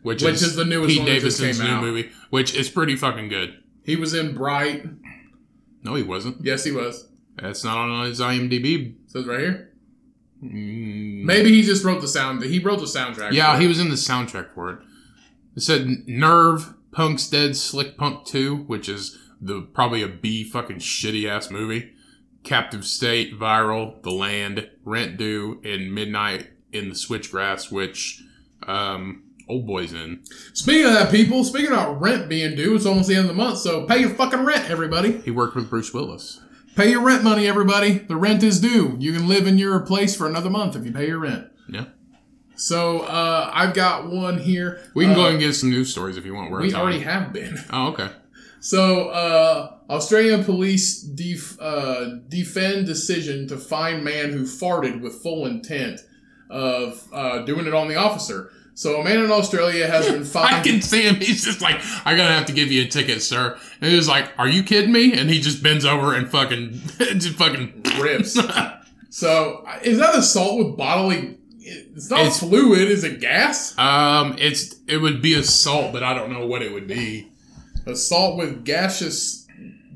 [0.04, 1.82] which, Which is, is the newest Pete Davidson's new out.
[1.82, 3.60] movie, which is pretty fucking good.
[3.84, 4.84] He was in Bright.
[5.82, 6.44] No, he wasn't.
[6.44, 7.08] Yes, he was.
[7.36, 8.94] That's not on his IMDb.
[9.06, 9.72] says right here.
[10.42, 12.42] Mm, Maybe he just wrote the sound.
[12.42, 13.32] He wrote the soundtrack.
[13.32, 13.68] Yeah, he it.
[13.68, 14.78] was in the soundtrack for it.
[15.56, 20.78] It said Nerve, Punk's Dead, Slick Punk 2, which is the probably a B fucking
[20.78, 21.92] shitty ass movie.
[22.42, 28.22] Captive State, Viral, The Land, Rent Due, and Midnight in the Switchgrass, which
[28.66, 30.20] um old boy's in.
[30.52, 31.44] Speaking of that, people.
[31.44, 34.10] Speaking about rent being due, it's almost the end of the month, so pay your
[34.10, 35.18] fucking rent, everybody.
[35.18, 36.40] He worked with Bruce Willis.
[36.76, 37.98] Pay your rent money, everybody.
[37.98, 38.96] The rent is due.
[38.98, 41.46] You can live in your place for another month if you pay your rent.
[41.68, 41.84] Yeah.
[42.56, 44.80] So uh, I've got one here.
[44.94, 46.50] We can Uh, go and get some news stories if you want.
[46.50, 47.58] We're We already have been.
[47.70, 48.10] Oh, okay.
[48.60, 55.46] So uh, Australian police def- uh, defend decision to find man who farted with full
[55.46, 56.00] intent
[56.50, 58.50] of uh, doing it on the officer.
[58.76, 60.54] So a man in Australia has been fined.
[60.56, 61.14] I can see him.
[61.16, 63.56] He's just like, I'm gonna have to give you a ticket, sir.
[63.80, 65.12] And he was like, Are you kidding me?
[65.18, 68.36] And he just bends over and fucking, just fucking rips.
[69.10, 71.38] so is that assault with bodily?
[71.60, 72.90] It's not It's- fluid.
[72.90, 73.78] Is it gas?
[73.78, 77.30] Um, it's it would be assault, but I don't know what it would be.
[77.86, 79.46] Assault with gaseous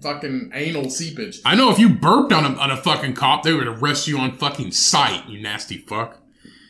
[0.00, 1.40] fucking anal seepage.
[1.44, 4.18] I know if you burped on a on a fucking cop, they would arrest you
[4.18, 5.28] on fucking sight.
[5.28, 6.18] You nasty fuck.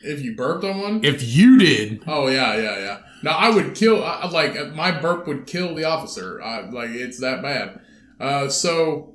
[0.03, 1.05] If you burped on one.
[1.05, 2.99] If you did, Oh yeah, yeah, yeah.
[3.23, 4.05] Now I would kill.
[4.05, 6.41] I, like my burp would kill the officer.
[6.43, 7.81] I, like it's that bad.
[8.21, 9.15] Uh, so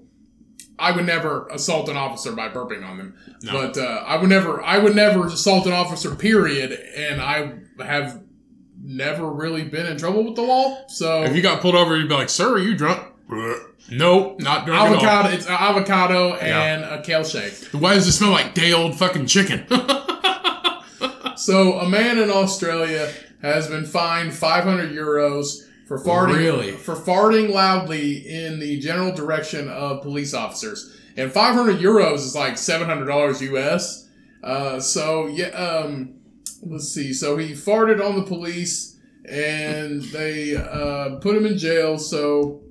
[0.78, 3.16] I would never assault an officer by burping on them.
[3.44, 3.54] No.
[3.54, 4.62] But uh, I would never.
[4.62, 6.14] I would never assault an officer.
[6.16, 6.72] Period.
[6.74, 7.54] And I
[7.84, 8.22] have
[8.82, 10.86] never really been in trouble with the law.
[10.88, 13.08] So if you got pulled over, you'd be like, "Sir, are you drunk?"
[13.90, 15.30] Nope, not drunk avocado.
[15.30, 16.62] It's avocado Yeah.
[16.64, 17.54] and a kale shake.
[17.72, 19.66] Why does it smell like day old fucking chicken?
[21.44, 26.72] So a man in Australia has been fined 500 euros for farting Really?
[26.72, 30.98] for farting loudly in the general direction of police officers.
[31.18, 34.08] And 500 euros is like 700 dollars US.
[34.42, 36.14] Uh, so yeah, um,
[36.62, 37.12] let's see.
[37.12, 42.00] So he farted on the police, and they uh, put him in jail.
[42.00, 42.62] So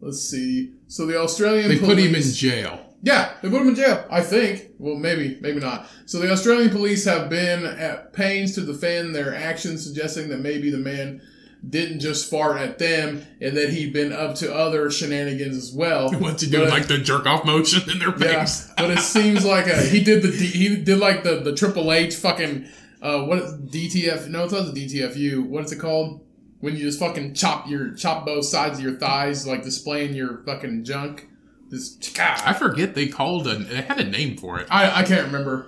[0.00, 0.72] let's see.
[0.86, 2.85] So the Australian they put him in jail.
[3.06, 4.04] Yeah, they put him in jail.
[4.10, 4.72] I think.
[4.80, 5.86] Well, maybe, maybe not.
[6.06, 10.70] So the Australian police have been at pains to defend their actions, suggesting that maybe
[10.70, 11.22] the man
[11.70, 16.12] didn't just fart at them and that he'd been up to other shenanigans as well.
[16.18, 16.66] What's he do?
[16.66, 18.44] Like the jerk off motion in their yeah,
[18.76, 22.16] but it seems like a, he did the he did like the the Triple H
[22.16, 22.66] fucking
[23.02, 24.26] uh what is DTF?
[24.26, 25.46] No, it's not the DTFU.
[25.46, 26.26] What is it called?
[26.58, 30.42] When you just fucking chop your chop both sides of your thighs, like displaying your
[30.44, 31.28] fucking junk.
[31.68, 33.56] This I forget they called a.
[33.56, 34.68] They had a name for it.
[34.70, 35.66] I, I can't remember.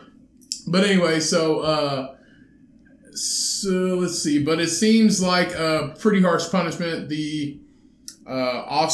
[0.67, 2.15] But anyway, so uh
[3.15, 7.09] so let's see, but it seems like a pretty harsh punishment.
[7.09, 7.59] The
[8.29, 8.89] uh,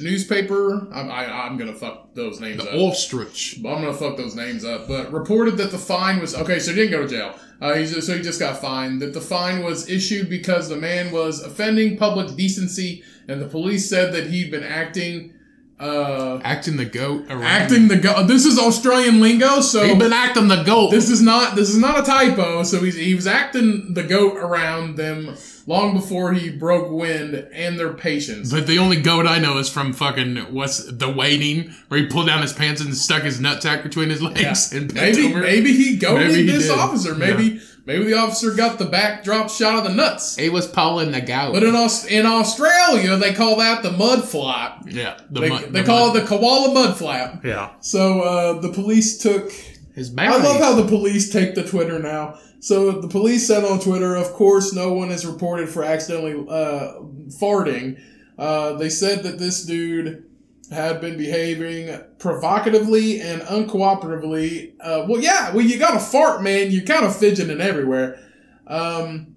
[0.00, 2.74] newspaper, I'm, I, I'm gonna fuck those names The up.
[2.74, 3.58] Ulstrich.
[3.62, 4.88] But I'm gonna fuck those names up.
[4.88, 6.58] But reported that the fine was okay.
[6.58, 7.34] So he didn't go to jail.
[7.60, 9.02] Uh, he just, so he just got fined.
[9.02, 13.88] That the fine was issued because the man was offending public decency, and the police
[13.88, 15.34] said that he'd been acting,
[15.80, 17.42] uh, Acting the goat around.
[17.42, 18.26] acting the goat.
[18.28, 20.90] This is Australian lingo, so He's been acting the goat.
[20.92, 22.62] this is not this is not a typo.
[22.62, 25.34] So he's, he was acting the goat around them
[25.66, 28.52] long before he broke wind and their patience.
[28.52, 32.26] But the only goat I know is from fucking what's the waiting, where he pulled
[32.26, 35.40] down his pants and stuck his nutsack between his legs and Maybe over.
[35.40, 36.78] maybe he goaded Maybe he this did.
[36.78, 37.14] officer.
[37.14, 40.38] Maybe maybe the officer got the backdrop shot of the nuts.
[40.38, 41.52] It was pulling the goat.
[41.52, 44.84] But in Aus- in Australia, they call that the mud flap.
[44.86, 47.44] yeah, the They, mu- they the call mud- it the koala mud flap.
[47.44, 47.70] yeah.
[47.80, 49.50] So uh, the police took
[49.94, 52.38] His I love how the police take the Twitter now.
[52.60, 56.92] So the police said on Twitter, of course, no one is reported for accidentally uh,
[57.40, 58.00] farting.
[58.38, 60.24] Uh, they said that this dude
[60.72, 64.74] had been behaving provocatively and uncooperatively.
[64.80, 66.70] Uh, well, yeah, well, you got a fart, man.
[66.70, 68.18] You're kind of fidgeting everywhere.
[68.66, 69.36] Um,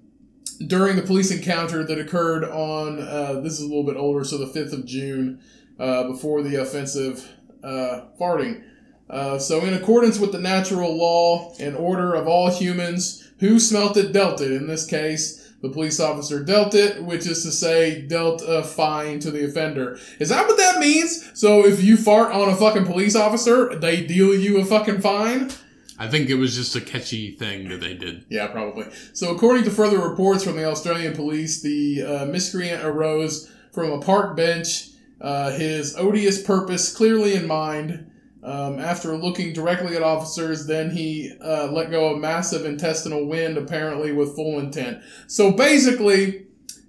[0.65, 4.37] during the police encounter that occurred on, uh, this is a little bit older, so
[4.37, 5.41] the 5th of June,
[5.79, 7.29] uh, before the offensive
[7.63, 8.63] uh, farting.
[9.09, 13.97] Uh, so, in accordance with the natural law and order of all humans, who smelt
[13.97, 14.51] it dealt it.
[14.51, 19.19] In this case, the police officer dealt it, which is to say, dealt a fine
[19.19, 19.97] to the offender.
[20.19, 21.31] Is that what that means?
[21.33, 25.51] So, if you fart on a fucking police officer, they deal you a fucking fine?
[25.97, 28.25] I think it was just a catchy thing that they did.
[28.29, 28.85] Yeah, probably.
[29.13, 33.99] So, according to further reports from the Australian police, the uh, miscreant arose from a
[33.99, 34.89] park bench,
[35.21, 38.11] uh, his odious purpose clearly in mind.
[38.45, 43.57] Um, after looking directly at officers, then he uh, let go a massive intestinal wind,
[43.57, 45.01] apparently with full intent.
[45.25, 46.45] So basically,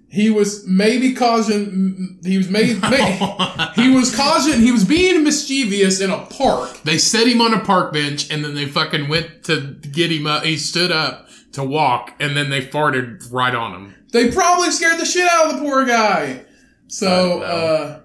[0.09, 2.19] he was maybe causing.
[2.23, 2.79] He was made.
[2.81, 4.61] ma- he was causing.
[4.61, 6.81] He was being mischievous in a park.
[6.83, 10.27] They set him on a park bench and then they fucking went to get him
[10.27, 10.43] up.
[10.43, 13.95] He stood up to walk and then they farted right on him.
[14.11, 16.45] They probably scared the shit out of the poor guy.
[16.87, 17.99] So, uh,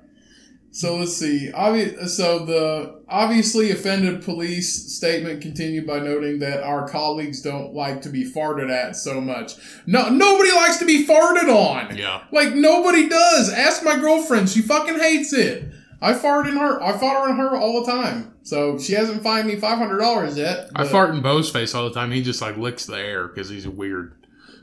[0.72, 1.50] so let's see.
[1.54, 8.00] Obvi- so the obviously offended police statement continued by noting that our colleagues don't like
[8.02, 9.52] to be farted at so much.
[9.86, 11.94] No, nobody likes to be farted on.
[11.94, 12.24] Yeah.
[12.32, 13.52] Like nobody does.
[13.52, 15.70] Ask my girlfriend; she fucking hates it.
[16.00, 16.82] I fart in her.
[16.82, 18.34] I fart on her all the time.
[18.42, 20.70] So she hasn't fined me five hundred dollars yet.
[20.74, 22.10] I fart in Bo's face all the time.
[22.10, 24.14] He just like licks the air because he's weird.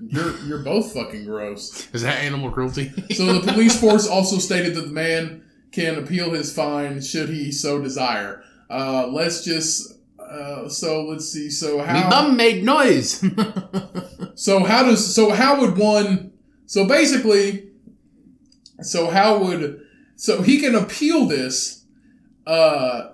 [0.01, 1.88] You're you're both fucking gross.
[1.93, 2.91] Is that animal cruelty?
[3.14, 7.51] So the police force also stated that the man can appeal his fine should he
[7.51, 8.43] so desire.
[8.70, 9.93] Uh, let's just.
[10.20, 11.49] Uh, so let's see.
[11.49, 12.09] So Me how?
[12.09, 13.24] bum made noise.
[14.36, 15.13] So how does?
[15.13, 16.32] So how would one?
[16.65, 17.72] So basically,
[18.82, 19.82] so how would?
[20.15, 21.84] So he can appeal this,
[22.47, 23.09] uh,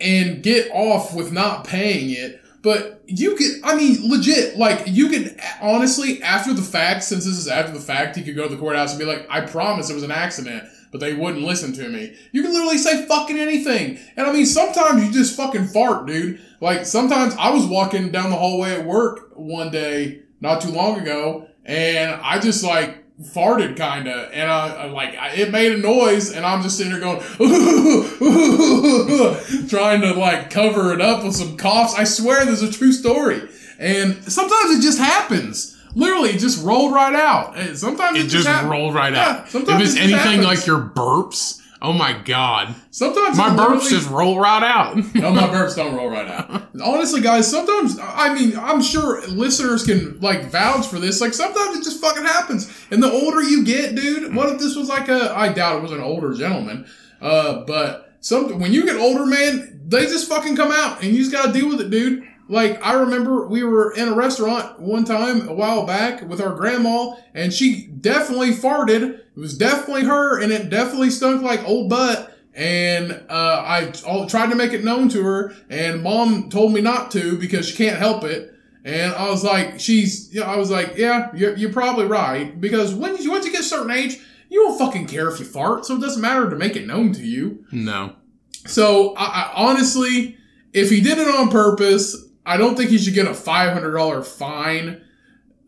[0.00, 2.40] and get off with not paying it.
[2.62, 7.36] But you could, I mean, legit, like you could honestly, after the fact, since this
[7.36, 9.90] is after the fact, he could go to the courthouse and be like, "I promise
[9.90, 12.16] it was an accident," but they wouldn't listen to me.
[12.32, 16.40] You can literally say fucking anything, and I mean, sometimes you just fucking fart, dude.
[16.60, 21.00] Like sometimes I was walking down the hallway at work one day not too long
[21.00, 25.78] ago, and I just like farted kinda, and I, I like I, it made a
[25.78, 27.20] noise, and I'm just sitting there going,
[29.68, 31.94] trying to like cover it up with some coughs.
[31.94, 33.42] I swear, there's a true story,
[33.78, 35.76] and sometimes it just happens.
[35.94, 37.56] Literally, it just rolled right out.
[37.76, 39.46] Sometimes it, it just hap- rolled right Yeah, out.
[39.54, 40.44] If it's it just anything happens.
[40.46, 44.96] like your burps, oh my god, Sometimes my burps just roll right out.
[45.14, 46.68] no, my burps don't roll right out.
[46.82, 51.20] Honestly, guys, sometimes I mean I'm sure listeners can like vouch for this.
[51.20, 52.70] Like sometimes it just fucking happens.
[52.90, 55.32] And the older you get, dude, what if this was like a?
[55.36, 56.86] I doubt it was an older gentleman.
[57.20, 61.18] Uh, but some when you get older, man, they just fucking come out, and you
[61.18, 62.26] just gotta deal with it, dude.
[62.50, 66.52] Like I remember we were in a restaurant one time a while back with our
[66.52, 69.20] grandma, and she definitely farted.
[69.20, 72.36] It was definitely her, and it definitely stunk like old butt.
[72.52, 76.80] And uh, I all, tried to make it known to her, and mom told me
[76.80, 78.52] not to because she can't help it.
[78.84, 82.60] And I was like, she's, you know, I was like, yeah, you're, you're probably right
[82.60, 85.44] because when you, once you get a certain age, you don't fucking care if you
[85.44, 87.64] fart, so it doesn't matter to make it known to you.
[87.70, 88.16] no,
[88.66, 90.36] So I, I honestly,
[90.72, 92.16] if he did it on purpose,
[92.46, 95.02] I don't think he should get a five hundred dollar fine.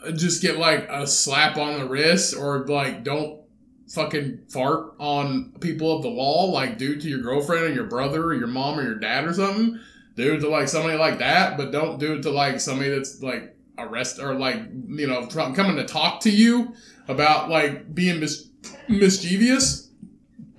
[0.04, 3.40] Uh, Just get like a slap on the wrist, or like don't
[3.88, 6.44] fucking fart on people of the law.
[6.46, 9.34] Like do to your girlfriend or your brother or your mom or your dad or
[9.34, 9.78] something.
[10.16, 13.22] Do it to like somebody like that, but don't do it to like somebody that's
[13.22, 14.58] like arrest or like
[14.88, 16.74] you know coming to talk to you
[17.08, 18.48] about like being mis-
[18.88, 19.88] mischievous.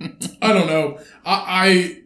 [0.42, 0.98] I don't know.
[1.24, 2.02] I, I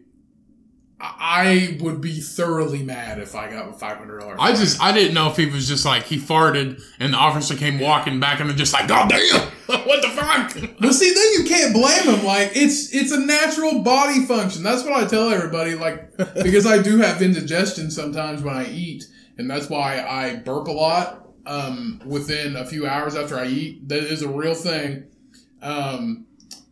[1.01, 4.37] I would be thoroughly mad if I got a five hundred dollars.
[4.39, 7.55] I just I didn't know if he was just like he farted and the officer
[7.55, 11.33] came walking back and then just like God damn what the fuck But see, then
[11.33, 12.25] you can't blame him.
[12.25, 14.61] Like it's it's a natural body function.
[14.61, 15.75] That's what I tell everybody.
[15.75, 19.05] Like because I do have indigestion sometimes when I eat,
[19.37, 21.27] and that's why I burp a lot.
[21.45, 25.05] Um, within a few hours after I eat, that is a real thing.
[25.63, 26.27] Um,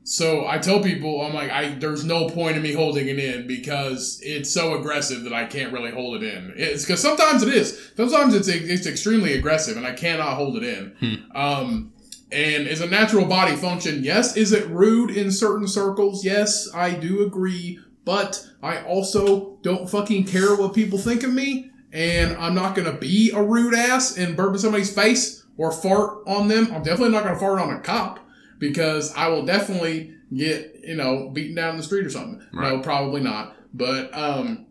[0.08, 3.45] so I tell people, I'm like, I there's no point in me holding it in
[3.45, 6.53] because it's so aggressive that I can't really hold it in.
[6.55, 7.91] It's because sometimes it is.
[7.97, 10.95] Sometimes it's it's extremely aggressive, and I cannot hold it in.
[11.36, 11.91] Um,
[12.32, 14.01] and is a natural body function.
[14.01, 16.24] Yes, is it rude in certain circles?
[16.24, 17.78] Yes, I do agree.
[18.05, 22.97] But I also don't fucking care what people think of me, and I'm not gonna
[22.97, 26.72] be a rude ass and burp in somebody's face or fart on them.
[26.72, 28.22] I'm definitely not gonna fart on a cop
[28.60, 32.45] because I will definitely get you know beaten down in the street or something.
[32.53, 33.55] No, probably not.
[33.74, 34.68] But um,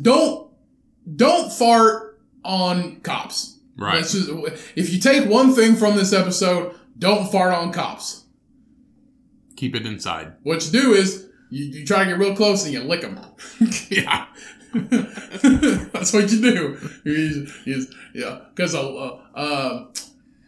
[0.00, 0.50] don't
[1.14, 3.58] don't fart on cops.
[3.76, 4.30] right just,
[4.76, 8.24] if you take one thing from this episode, don't fart on cops.
[9.56, 12.72] keep it inside What you do is you, you try to get real close and
[12.72, 13.18] you lick them.
[13.90, 14.26] yeah
[14.72, 16.90] That's what you do.
[17.04, 19.86] You, you, yeah, because uh, uh,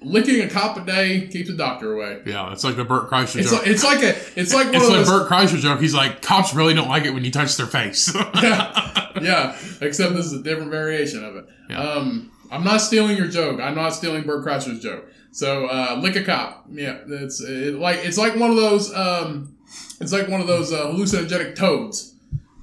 [0.01, 2.23] licking a cop a day keeps the doctor away.
[2.25, 4.77] yeah it's like the Bert Kreischer It's joke like, it's like a it's like one
[4.77, 7.25] it's of like those Bert Kreischer joke he's like cops really don't like it when
[7.25, 9.57] you touch their face yeah, yeah.
[9.81, 11.47] Except this is a different variation of it.
[11.71, 11.81] Yeah.
[11.83, 13.61] Um, I'm not stealing your joke.
[13.61, 15.07] I'm not stealing Bert Kreischer's joke.
[15.31, 16.67] So uh, lick a cop.
[16.71, 18.95] Yeah, it's it, like it's like one of those.
[18.95, 19.57] Um,
[20.01, 22.15] it's like one of those uh, hallucinogenic toads.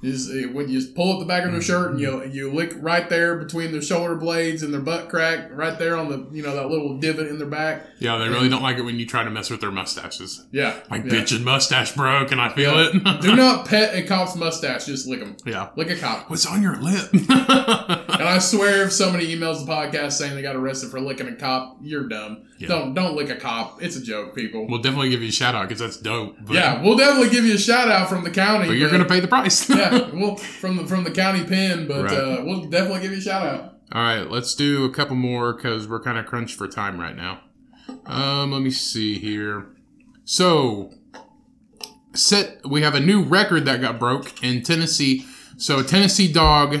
[0.02, 2.22] You just, uh, when you just pull up the back of their shirt and you
[2.26, 6.08] you lick right there between their shoulder blades and their butt crack, right there on
[6.10, 7.86] the you know that little divot in their back.
[7.98, 10.78] yeah they really don't like it when you try to mess with their mustaches Yeah,
[10.90, 11.10] like yeah.
[11.12, 12.90] bitch and mustache bro can I feel Yeah.
[13.16, 14.84] it Do not pet a cop's mustache.
[14.84, 15.36] Just lick them.
[15.46, 16.28] yeah Lick a cop.
[16.28, 17.08] what's on your lip
[18.16, 21.34] And I swear, if somebody emails the podcast saying they got arrested for licking a
[21.36, 22.44] cop, you're dumb.
[22.58, 22.68] Yeah.
[22.68, 23.82] Don't don't lick a cop.
[23.82, 24.66] It's a joke, people.
[24.66, 27.44] we'll definitely give you a shout out because that's dope but, yeah, we'll definitely give
[27.44, 28.68] you a shout out from the county.
[28.68, 32.04] but you're gonna pay the price yeah, well, from the from the county pen, but
[32.04, 32.12] Right.
[32.14, 33.72] uh, we'll definitely give you a shout out.
[33.92, 37.16] All right, let's do a couple more because we're kind of crunched for time right
[37.16, 37.40] now.
[38.04, 39.66] Um, let me see here.
[40.24, 40.90] So,
[42.14, 45.24] set we have a new record that got broke in Tennessee.
[45.56, 46.80] So, a Tennessee dog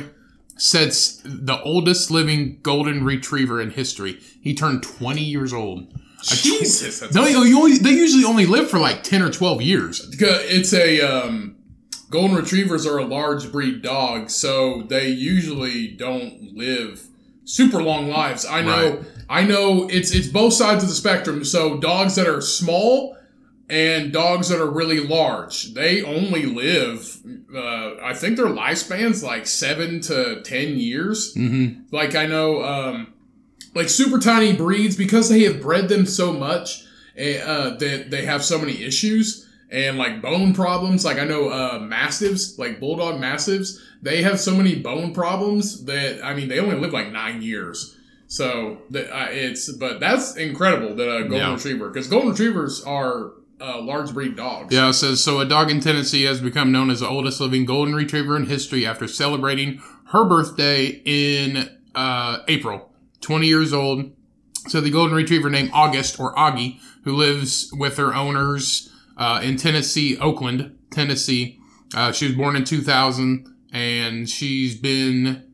[0.56, 4.18] sets the oldest living golden retriever in history.
[4.40, 5.92] He turned 20 years old.
[6.22, 10.08] Tw- Jesus, No, you only, they usually only live for like 10 or 12 years.
[10.18, 11.55] it's a um,
[12.16, 17.08] golden retrievers are a large breed dog, so they usually don't live
[17.44, 18.46] super long lives.
[18.46, 19.04] I know, Right.
[19.28, 21.44] I know it's it's both sides of the spectrum.
[21.44, 23.18] So dogs that are small
[23.68, 27.18] and dogs that are really large, they only live.
[27.54, 31.34] Uh, I think their lifespan's like seven to ten years.
[31.34, 31.94] Mm-hmm.
[31.94, 33.12] Like I know, um,
[33.74, 38.24] like super tiny breeds because they have bred them so much eh, uh, that they
[38.24, 41.04] have so many issues and like bone problems.
[41.04, 46.24] Like I know uh, mastiffs, like bulldog mastiffs, they have so many bone problems that
[46.24, 47.96] I mean they only live like nine years.
[48.28, 51.54] So that uh, it's but that's incredible that a golden Yeah.
[51.54, 54.74] retriever because golden retrievers are uh, large breed dogs.
[54.74, 55.40] Yeah, it says so.
[55.40, 58.84] A dog in Tennessee has become known as the oldest living golden retriever in history
[58.84, 62.90] after celebrating her birthday in uh, April.
[63.22, 64.12] 20 years old.
[64.68, 69.56] So the golden retriever named August or Augie, who lives with her owners uh, in
[69.56, 71.58] Tennessee, Oakland, Tennessee.
[71.94, 75.44] Uh, she was born in 2000, and she's been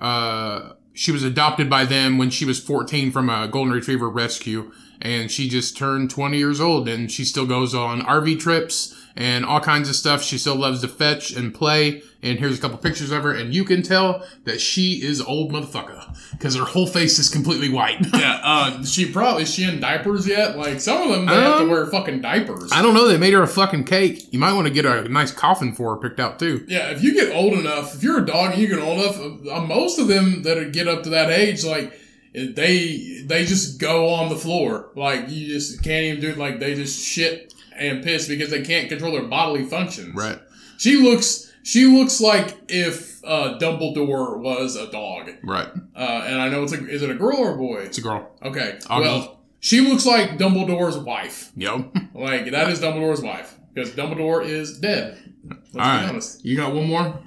[0.00, 4.72] uh, she was adopted by them when she was 14 from a golden retriever rescue
[5.00, 9.44] and she just turned 20 years old and she still goes on RV trips and
[9.44, 10.22] all kinds of stuff.
[10.22, 12.02] She still loves to fetch and play.
[12.24, 15.50] And here's a couple pictures of her and you can tell that she is old
[15.50, 17.98] motherfucker because her whole face is completely white.
[18.14, 20.56] Yeah, uh, she probably is she in diapers yet?
[20.56, 22.70] Like some of them, they have to Um, wear fucking diapers.
[22.72, 23.08] I don't know.
[23.08, 24.32] They made her a fucking cake.
[24.32, 26.64] You might want to get a nice coffin for her picked out too.
[26.68, 29.18] Yeah, if you get old enough, if you're a dog and you get old enough,
[29.50, 31.98] uh, most of them that get up to that age, like
[32.32, 34.90] they they just go on the floor.
[34.94, 36.38] Like you just can't even do it.
[36.38, 40.14] Like they just shit and piss because they can't control their bodily functions.
[40.14, 40.38] Right.
[40.78, 45.30] She looks she looks like if uh, Dumbledore was a dog.
[45.44, 45.68] Right.
[45.94, 47.78] Uh, and I know it's a is it a girl or a boy?
[47.82, 48.30] It's a girl.
[48.42, 48.78] Okay.
[48.90, 51.52] Well, she looks like Dumbledore's wife.
[51.56, 51.94] Yep.
[52.14, 55.18] Like that is Dumbledore's wife because Dumbledore is dead.
[55.44, 56.08] Let's All be right.
[56.08, 56.44] honest.
[56.44, 57.20] You got one more?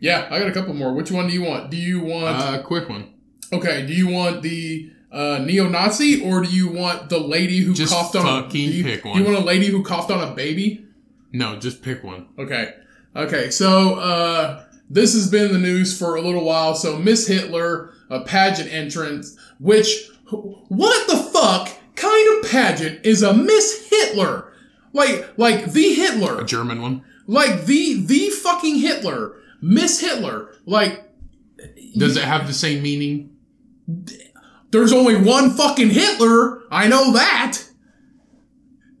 [0.00, 0.94] Yeah, I got a couple more.
[0.94, 1.70] Which one do you want?
[1.70, 2.38] Do you want?
[2.38, 3.12] Uh, quick one.
[3.52, 7.92] okay, do you want the uh, neo-Nazi, or do you want the lady who Just
[7.92, 8.22] coughed on?
[8.26, 10.86] a, fucking do you, pick do you want a lady who coughed on a baby?
[11.32, 12.28] No, just pick one.
[12.38, 12.74] Okay.
[13.14, 13.50] Okay.
[13.50, 16.74] So uh, this has been the news for a little while.
[16.74, 23.34] So Miss Hitler, a pageant entrance, which what the fuck kind of pageant is a
[23.34, 24.52] Miss Hitler?
[24.94, 27.02] Like like the Hitler, A German one.
[27.26, 30.54] like the the fucking Hitler, Miss Hitler.
[30.66, 31.10] Like
[31.96, 33.30] Does it have the same meaning?
[34.72, 36.62] There's only one fucking Hitler.
[36.70, 37.58] I know that.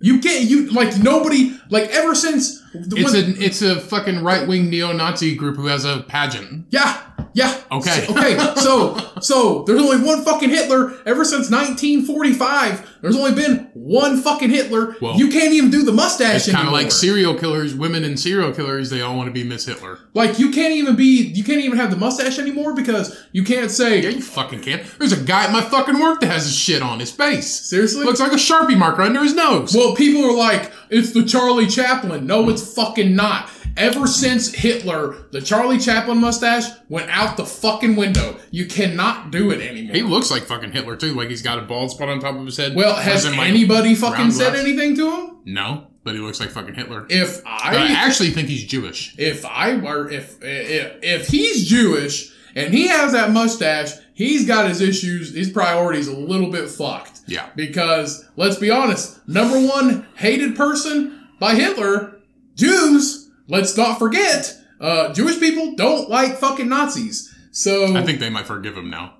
[0.00, 4.48] You can't you like nobody like ever since It's when- a it's a fucking right
[4.48, 6.66] wing neo Nazi group who has a pageant.
[6.70, 7.00] Yeah,
[7.34, 7.60] yeah.
[7.70, 8.04] Okay.
[8.06, 8.54] So- okay.
[8.56, 12.98] So, so there's only one fucking Hitler ever since 1945.
[13.02, 14.96] There's only been one fucking Hitler.
[15.00, 18.18] Well, you can't even do the mustache It's kind of like serial killers, women and
[18.18, 18.90] serial killers.
[18.90, 19.98] They all want to be Miss Hitler.
[20.14, 21.22] Like you can't even be.
[21.22, 24.00] You can't even have the mustache anymore because you can't say.
[24.02, 24.82] Yeah, you fucking can't.
[24.98, 27.48] There's a guy at my fucking work that has his shit on his face.
[27.50, 28.04] Seriously?
[28.04, 29.74] Looks like a sharpie marker under his nose.
[29.74, 32.26] Well, people are like, it's the Charlie Chaplin.
[32.26, 33.50] No, it's fucking not.
[33.76, 38.36] Ever since Hitler, the Charlie Chaplin mustache went out the fucking window.
[38.50, 39.94] You cannot do it anymore.
[39.94, 41.14] he looks like fucking Hitler too.
[41.14, 42.74] Like he's got a bald spot on top of his head.
[42.74, 44.62] well, has in, like, anybody fucking said glass.
[44.64, 45.38] anything to him?
[45.44, 47.06] No, but he looks like fucking Hitler.
[47.08, 49.14] If I I actually think he's Jewish.
[49.18, 54.68] if I were if if if he's Jewish and he has that mustache, he's got
[54.68, 57.20] his issues, his priorities a little bit fucked.
[57.26, 57.48] Yeah.
[57.56, 62.20] Because let's be honest, number one hated person by Hitler,
[62.54, 63.21] Jews.
[63.48, 67.34] Let's not forget, uh, Jewish people don't like fucking Nazis.
[67.50, 69.14] So I think they might forgive him now.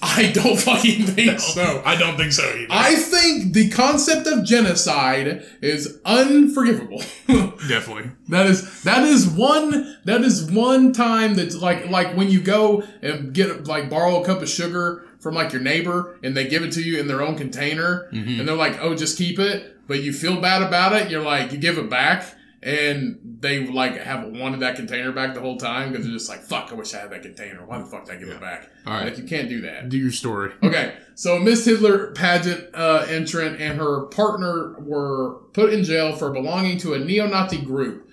[0.04, 1.80] I don't fucking think so.
[1.86, 2.66] I don't think so either.
[2.70, 6.98] I think the concept of genocide is unforgivable.
[7.68, 8.10] Definitely.
[8.28, 12.82] That is that is one that is one time that's like like when you go
[13.00, 16.62] and get like borrow a cup of sugar from like your neighbor and they give
[16.62, 18.40] it to you in their own container Mm-hmm.
[18.40, 21.52] and they're like oh just keep it but you feel bad about it you're like
[21.52, 25.90] you give it back and they like have wanted that container back the whole time
[25.90, 28.14] because they're just like fuck I wish I had that container why the fuck did
[28.14, 29.04] I give it back All right.
[29.06, 30.52] like you can't do that Do your story.
[30.62, 36.30] Okay, so Miss Hitler pageant uh, entrant and her partner were put in jail for
[36.30, 38.08] belonging to a neo-Nazi group.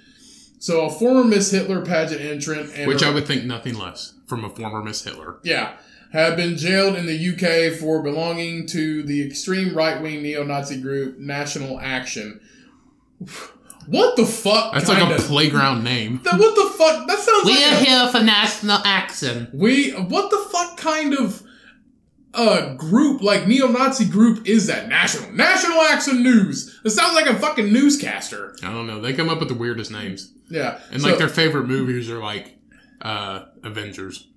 [0.58, 4.16] So a former Miss Hitler pageant entrant and Which her- I would think nothing less
[4.28, 5.40] from a former Miss Hitler.
[5.44, 5.78] yeah
[6.12, 11.80] have been jailed in the UK for belonging to the extreme right-wing neo-Nazi group National
[11.80, 12.42] Action.
[13.90, 14.74] What the fuck?
[14.74, 16.22] That's like a playground name.
[16.24, 17.08] That- what the fuck?
[17.08, 19.50] That sounds like We are here for national action.
[19.54, 21.42] We what the fuck kind of
[22.34, 24.88] uh group like neo-Nazi group is that?
[24.88, 26.80] National National Action News.
[26.86, 28.56] It sounds like a fucking newscaster.
[28.64, 29.02] I don't know.
[29.02, 30.32] They come up with the weirdest names.
[30.50, 30.80] Yeah.
[30.92, 32.56] And So- like their favorite movies are like
[33.02, 34.28] uh Avengers.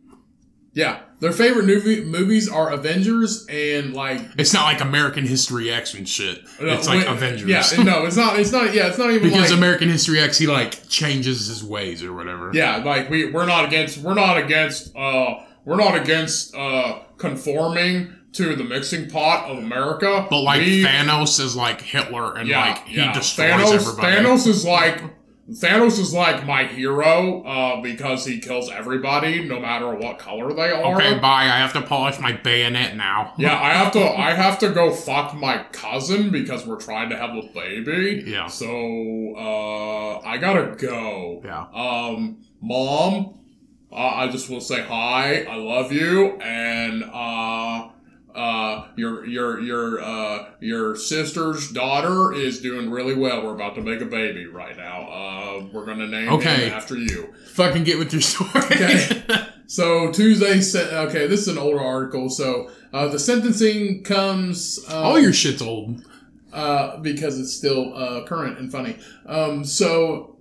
[0.75, 5.95] Yeah, their favorite movie movies are Avengers and like It's not like American History X
[5.95, 6.43] and shit.
[6.61, 7.49] no, it's like wait, Avengers.
[7.49, 8.39] Yeah, no, it's not.
[8.41, 8.75] It's not.
[8.75, 9.59] Yeah, it's not even because like.
[9.59, 12.51] American History X, he like changes his ways or whatever.
[12.55, 13.99] yeah, like we we're not against.
[13.99, 14.97] We're not against.
[14.97, 20.27] Uh, we're not against uh conforming to the mixing pot of America.
[20.31, 23.13] But like We- Thanos is like Hitler and Yeah, like he yeah.
[23.13, 24.17] destroys Thanos, everybody.
[24.17, 25.03] Thanos is like
[25.53, 30.71] Thanos is like my hero uh, because he kills everybody, no matter what color they
[30.71, 30.95] are.
[30.95, 31.45] Okay, bye.
[31.45, 33.35] I have to polish my bayonet now.
[33.37, 34.01] Yeah, I have to.
[34.01, 38.25] I have to go fuck my cousin because we're trying to have a baby.
[38.27, 38.47] Yeah.
[38.47, 41.43] So uh, I gotta go.
[41.45, 41.67] Yeah.
[41.75, 43.39] Um, mom,
[43.93, 45.43] uh, I just will say hi.
[45.43, 47.89] I love you, and uh,
[48.35, 53.45] uh, your your your uh your sister's daughter is doing really well.
[53.45, 55.03] We're about to make a baby right now.
[55.09, 56.67] Uh, we're gonna name Okay.
[56.69, 57.33] him after you.
[57.55, 58.51] Fucking get with your story.
[58.57, 59.23] Okay.
[59.69, 62.29] So Tuesday, okay, this is an older article.
[62.29, 64.79] So uh, the sentencing comes.
[64.91, 66.03] Uh, All your shit's old.
[66.53, 68.99] uh, because it's still uh, current and funny.
[69.25, 70.32] Um, so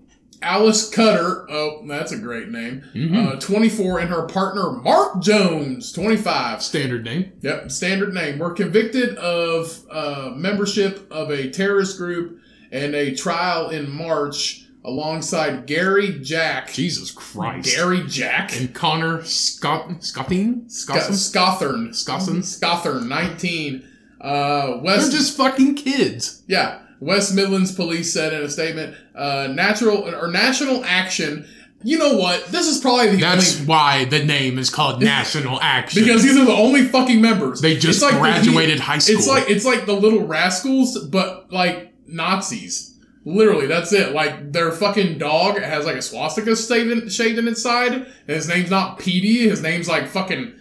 [0.41, 2.84] Alice Cutter, oh, that's a great name.
[3.15, 6.63] Uh, 24, and her partner Mark Jones, 25.
[6.63, 7.31] Standard name.
[7.41, 8.39] Yep, standard name.
[8.39, 12.39] Were convicted of uh, membership of a terrorist group
[12.72, 16.73] and a trial in March alongside Gary Jack.
[16.73, 17.76] Jesus Christ.
[17.76, 18.59] Gary Jack.
[18.59, 20.68] And Connor Scott Scotting?
[20.69, 21.13] Sc- Scotson?
[21.13, 21.89] Scothern.
[21.89, 22.43] Scotson?
[22.43, 23.88] Scothern, 19.
[24.19, 26.41] Uh, They're just fucking kids.
[26.47, 31.45] Yeah, West Midlands Police said in a statement, uh, "Natural or National Action."
[31.84, 32.45] You know what?
[32.45, 36.03] This is probably the That's only why the name is called National Action.
[36.03, 37.60] because these are the only fucking members.
[37.60, 39.18] They just like the- graduated high school.
[39.18, 42.88] It's like it's like the Little Rascals, but like Nazis.
[43.26, 44.14] Literally, that's it.
[44.14, 48.06] Like their fucking dog has like a swastika shaved in, shaved in its side, and
[48.28, 49.48] his name's not Petey.
[49.49, 50.53] His name's like fucking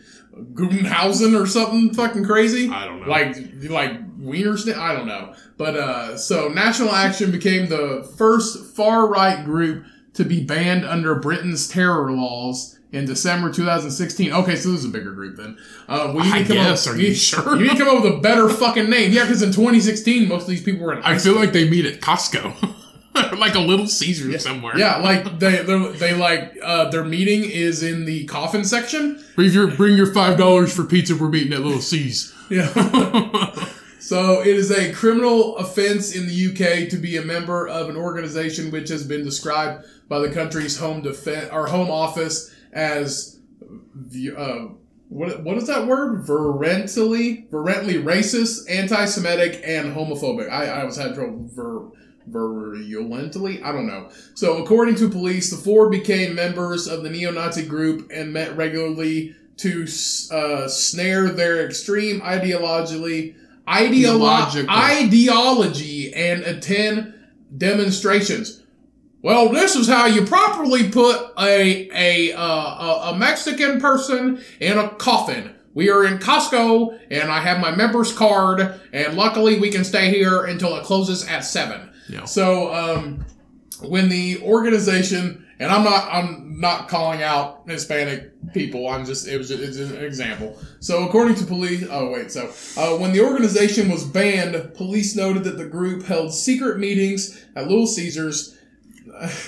[0.55, 2.69] Gutenhausen or something fucking crazy.
[2.71, 3.09] I don't know.
[3.09, 3.37] Like
[3.71, 4.77] like Wiener Schnitt?
[4.77, 5.35] I don't know.
[5.57, 9.85] But uh, so National Action became the first far right group
[10.15, 14.33] to be banned under Britain's terror laws in December 2016.
[14.33, 15.57] Okay, so this is a bigger group then.
[15.89, 17.57] Uh, we need I to come guess, up, are we- you sure?
[17.57, 19.13] You need to come up with a better fucking name.
[19.13, 21.87] Yeah, because in 2016, most of these people were in I feel like they meet
[21.87, 22.77] at Costco.
[23.39, 24.77] like a little Caesar somewhere.
[24.79, 29.23] Yeah, like they they they like uh, their meeting is in the coffin section.
[29.37, 31.17] Bring your bring your five dollars for pizza.
[31.17, 32.33] We're meeting at Little C's.
[32.49, 32.69] Yeah.
[34.01, 37.97] so it is a criminal offense in the UK to be a member of an
[37.97, 43.39] organization which has been described by the country's home defense or home office as
[44.37, 44.69] uh,
[45.11, 46.25] what what is that word?
[46.25, 50.49] Virulently, virulently racist, anti-Semitic, and homophobic.
[50.49, 51.91] I, I was had trouble vir,
[52.29, 53.61] virulently.
[53.63, 54.09] I don't know.
[54.35, 59.35] So according to police, the four became members of the neo-Nazi group and met regularly
[59.59, 59.83] to
[60.31, 63.35] uh, snare their extreme ideologically
[63.71, 67.15] ideolo- ideology and attend
[67.57, 68.63] demonstrations.
[69.23, 74.79] Well, this is how you properly put a a uh, a, a Mexican person in
[74.79, 75.55] a coffin.
[75.75, 80.11] We are in Costco, and I have my member's card, and luckily we can stay
[80.11, 81.91] here until it closes at seven.
[82.09, 82.25] Yeah.
[82.25, 83.25] So, um,
[83.81, 88.89] when the organization, and I'm not, I'm not calling out Hispanic people.
[88.89, 90.59] I'm just, it was, just, it's an example.
[90.81, 95.45] So, according to police, oh wait, so uh, when the organization was banned, police noted
[95.45, 98.57] that the group held secret meetings at Little Caesars.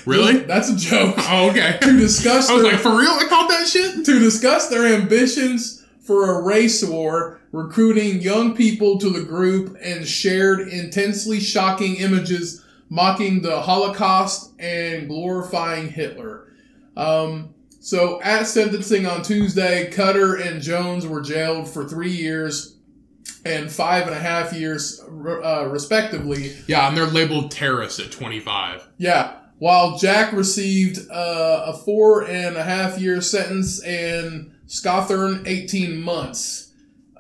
[0.05, 0.41] Really?
[0.41, 1.15] That's a joke.
[1.19, 1.79] Oh, okay.
[1.81, 3.11] to discuss I was their, like, for real?
[3.11, 4.05] I called that shit?
[4.05, 10.07] to discuss their ambitions for a race war, recruiting young people to the group, and
[10.07, 12.62] shared intensely shocking images
[12.93, 16.53] mocking the Holocaust and glorifying Hitler.
[16.95, 22.77] Um, so, at sentencing on Tuesday, Cutter and Jones were jailed for three years
[23.47, 28.87] and five and a half years, uh, respectively, Yeah, and they're labeled terrorists at 25.
[28.99, 29.39] yeah.
[29.59, 36.62] While Jack received uh, a four and a half year sentence and Scothern 18 months.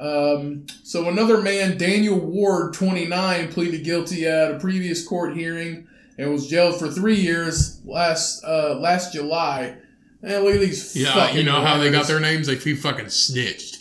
[0.03, 5.87] Um, so another man, Daniel Ward, 29, pleaded guilty at a previous court hearing
[6.19, 9.77] and was jailed for three years last uh, last July.
[10.23, 10.97] And look at these.
[10.97, 12.49] Yeah, fucking you know how they got their names?
[12.49, 13.79] They he fucking snitched.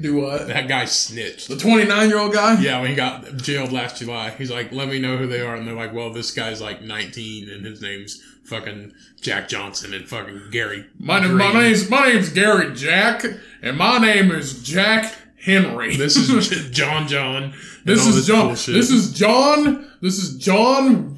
[0.00, 0.48] Do what?
[0.48, 1.48] That guy snitched.
[1.48, 2.60] The 29 year old guy?
[2.60, 5.54] Yeah, when he got jailed last July, he's like, "Let me know who they are,"
[5.54, 10.08] and they're like, "Well, this guy's like 19, and his name's fucking Jack Johnson and
[10.08, 13.24] fucking Gary." My, name, my name's my name's Gary Jack,
[13.62, 15.14] and my name is Jack
[15.44, 15.96] Henry.
[15.96, 17.52] This is John John.
[17.84, 18.46] This is John.
[18.48, 18.74] bullshit.
[18.74, 19.90] This is John.
[20.00, 21.16] This is John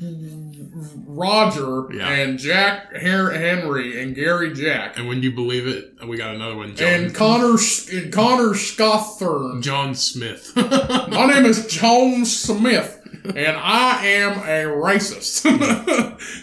[1.08, 2.08] Roger Yeah.
[2.10, 6.74] and Jack Henry and Gary Jack And when you believe it, we got another one,
[6.76, 6.88] John.
[6.88, 7.56] and Connor
[7.92, 9.62] and Connor Scothern.
[9.62, 10.52] John Smith.
[10.56, 15.46] My name is John Smith, and I am a racist.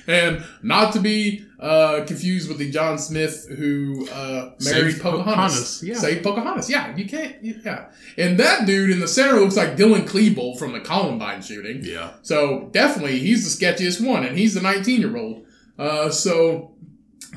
[0.08, 5.24] and not to be uh, confused with the John Smith who uh, married Saved Pocahontas.
[5.24, 5.96] Pocahontas, yeah.
[5.96, 6.70] Saved Pocahontas.
[6.70, 7.38] Yeah, you can't.
[7.42, 7.86] Yeah,
[8.18, 11.80] and that dude in the center looks like Dylan Klebold from the Columbine shooting.
[11.84, 12.12] yeah.
[12.22, 15.46] So definitely, he's the sketchiest one, and he's the 19 year old.
[15.80, 16.76] Uh, so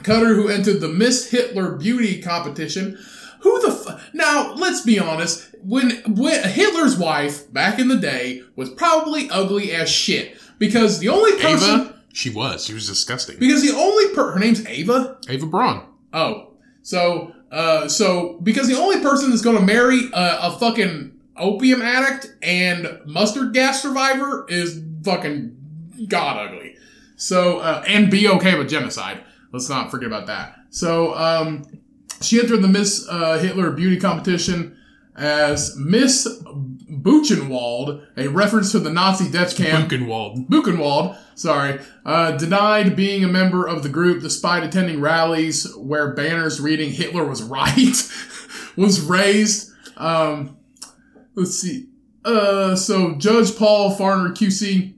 [0.02, 2.98] Cutter, who entered the Miss Hitler beauty competition,
[3.40, 4.54] who the f- now?
[4.54, 5.54] Let's be honest.
[5.62, 11.08] When, when Hitler's wife back in the day was probably ugly as shit because the
[11.08, 11.95] only person Ava?
[12.16, 12.64] She was.
[12.64, 13.38] She was disgusting.
[13.38, 15.18] because the only per her name's Ava.
[15.28, 15.86] Ava Braun.
[16.14, 21.12] Oh, so uh, so because the only person that's going to marry a, a fucking
[21.36, 25.54] opium addict and mustard gas survivor is fucking
[26.08, 26.76] god ugly.
[27.16, 29.22] So uh, and be okay with genocide.
[29.52, 30.56] Let's not forget about that.
[30.70, 31.64] So um,
[32.22, 34.74] she entered the Miss uh, Hitler beauty competition
[35.16, 36.26] as Miss
[36.90, 39.90] Buchenwald, a reference to the Nazi death camp.
[39.90, 40.48] Buchenwald.
[40.48, 46.60] Buchenwald, sorry, uh, denied being a member of the group despite attending rallies where banners
[46.60, 48.10] reading Hitler was right
[48.76, 49.72] was raised.
[49.96, 50.56] Um,
[51.34, 51.88] let's see.
[52.24, 54.94] Uh, so Judge Paul Farrer QC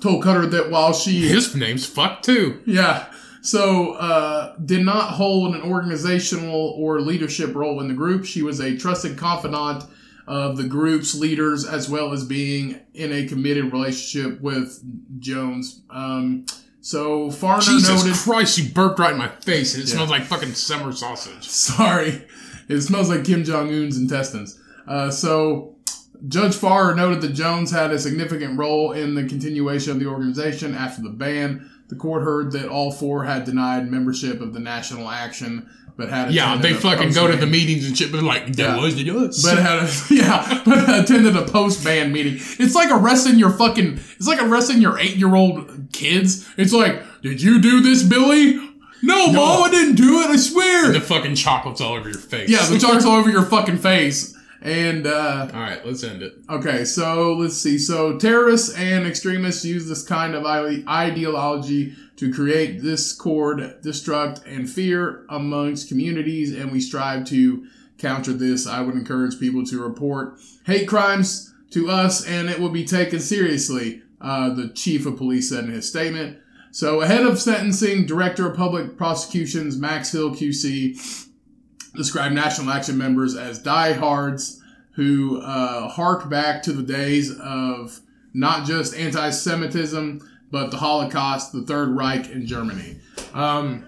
[0.00, 2.60] told Cutter that while she His name's fuck too.
[2.66, 3.10] yeah.
[3.42, 8.24] So, uh, did not hold an organizational or leadership role in the group.
[8.24, 9.84] She was a trusted confidant
[10.26, 14.82] of the group's leaders, as well as being in a committed relationship with
[15.18, 15.82] Jones.
[15.90, 16.46] Um,
[16.80, 18.14] so, Farrer Jesus noted.
[18.18, 19.94] Christ, you burped right in my face, and it Yeah.
[19.94, 21.48] smells like fucking summer sausage.
[21.48, 22.24] Sorry,
[22.68, 24.58] it smells like Kim Jong Un's intestines.
[24.86, 25.76] Uh, so,
[26.28, 30.74] Judge Farrer noted that Jones had a significant role in the continuation of the organization
[30.74, 31.70] after the ban.
[31.88, 35.66] The court heard that all four had denied membership of the National Action
[35.96, 38.80] but had Yeah, they fucking go to the meetings and shit, but like, that Yeah.
[38.80, 39.42] was the us.
[39.42, 42.34] but had a, yeah, but attended a post band meeting.
[42.58, 44.00] It's like arresting your fucking.
[44.16, 46.48] It's like arresting your eight year old kids.
[46.56, 48.56] It's like, did you do this, Billy?
[49.02, 50.30] No, mom, I didn't do it.
[50.30, 50.90] I swear.
[50.92, 52.48] the fucking chocolates all over your face.
[52.48, 54.33] yeah, the chocolate's all over your fucking face.
[54.64, 56.38] And uh, all right, let's end it.
[56.48, 57.76] okay, so let's see.
[57.76, 65.26] So terrorists and extremists use this kind of ideology to create discord, destruct, and fear
[65.28, 67.66] amongst communities, and we strive to
[67.98, 68.66] counter this.
[68.66, 73.20] I would encourage people to report hate crimes to us, and it will be taken
[73.20, 74.00] seriously.
[74.18, 76.38] Uh, the chief of police said in his statement.
[76.70, 81.28] So, ahead of sentencing, Director of Public Prosecutions Max Hill QC
[81.94, 84.60] described National Action members as diehards
[84.92, 88.00] who uh, hark back to the days of
[88.32, 92.96] not just anti Semitism, but the Holocaust, the Third Reich, in Germany.
[93.32, 93.86] Um,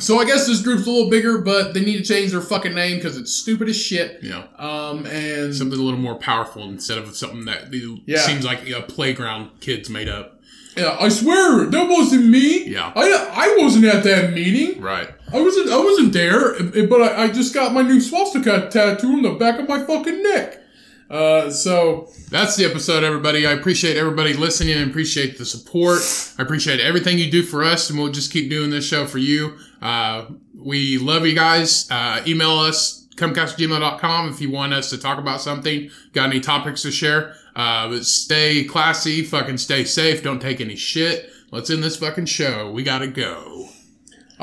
[0.00, 2.74] so I guess this group's a little bigger, but they need to change their fucking
[2.74, 4.22] name because it's stupid as shit.
[4.24, 7.72] Know, Um, and something a little more powerful instead of something that
[8.06, 8.18] Yeah.
[8.18, 10.40] seems like a playground kids made up.
[10.76, 12.64] yeah, I swear that wasn't me.
[12.66, 12.92] Yeah.
[12.96, 14.80] I I wasn't at that meeting.
[14.82, 15.08] Right.
[15.34, 19.22] I wasn't I wasn't there, but I, I just got my new swastika tattoo on
[19.22, 20.60] the back of my fucking neck.
[21.10, 23.46] Uh, so That's the episode, everybody.
[23.46, 26.00] I appreciate everybody listening and appreciate the support.
[26.38, 29.18] I appreciate everything you do for us, and we'll just keep doing this show for
[29.18, 29.54] you.
[29.82, 31.90] Uh, we love you guys.
[31.90, 35.90] Uh, email us, cummcast@gmail.com if you want us to talk about something.
[36.12, 37.34] Got any topics to share?
[37.54, 40.22] Uh, but stay classy, fucking stay safe.
[40.22, 41.30] Don't take any shit.
[41.50, 42.70] Let's end this fucking show.
[42.70, 43.68] We gotta go.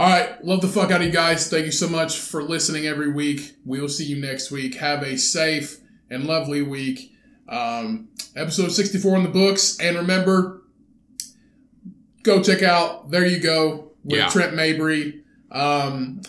[0.02, 1.48] All right, love the fuck out of you guys.
[1.48, 3.56] Thank you so much for listening every week.
[3.64, 4.74] We will see you next week.
[4.78, 5.78] Have a safe
[6.10, 7.14] and lovely week.
[7.48, 9.80] Um, episode 64 in the books.
[9.80, 10.64] And remember,
[12.24, 14.30] go check out There You Go with Yeah.
[14.30, 15.22] Trent Mabry.
[15.52, 16.22] Um,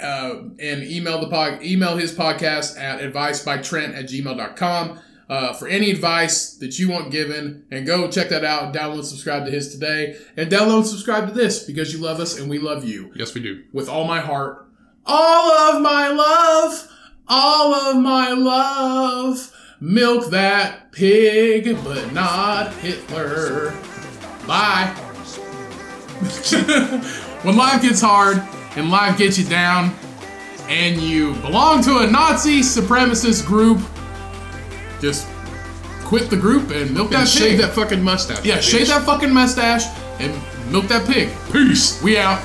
[0.00, 5.90] uh, and email the pod, email his podcast at advicebytrent at gmail.com uh, for any
[5.90, 7.64] advice that you want given.
[7.70, 8.72] And go check that out.
[8.74, 10.16] Download, subscribe to his today.
[10.36, 13.42] And download, subscribe to this because you love us and we love you Yes, we
[13.42, 13.62] do.
[13.72, 14.66] with all my heart.
[15.06, 16.90] All of my love,
[17.28, 19.54] all of my love.
[19.80, 23.72] Milk that pig, but not Hitler.
[24.46, 24.92] Bye.
[27.42, 28.38] when life gets hard
[28.76, 29.94] and life gets you down,
[30.68, 33.80] and you belong to a Nazi supremacist group,
[35.00, 35.26] just
[36.04, 37.60] quit the group and milk And that shave pig.
[37.60, 38.44] that fucking mustache.
[38.44, 39.84] yeah, shave that fucking mustache
[40.20, 40.32] and
[40.72, 41.28] milk that pig.
[41.52, 42.02] Peace.
[42.02, 42.40] We out.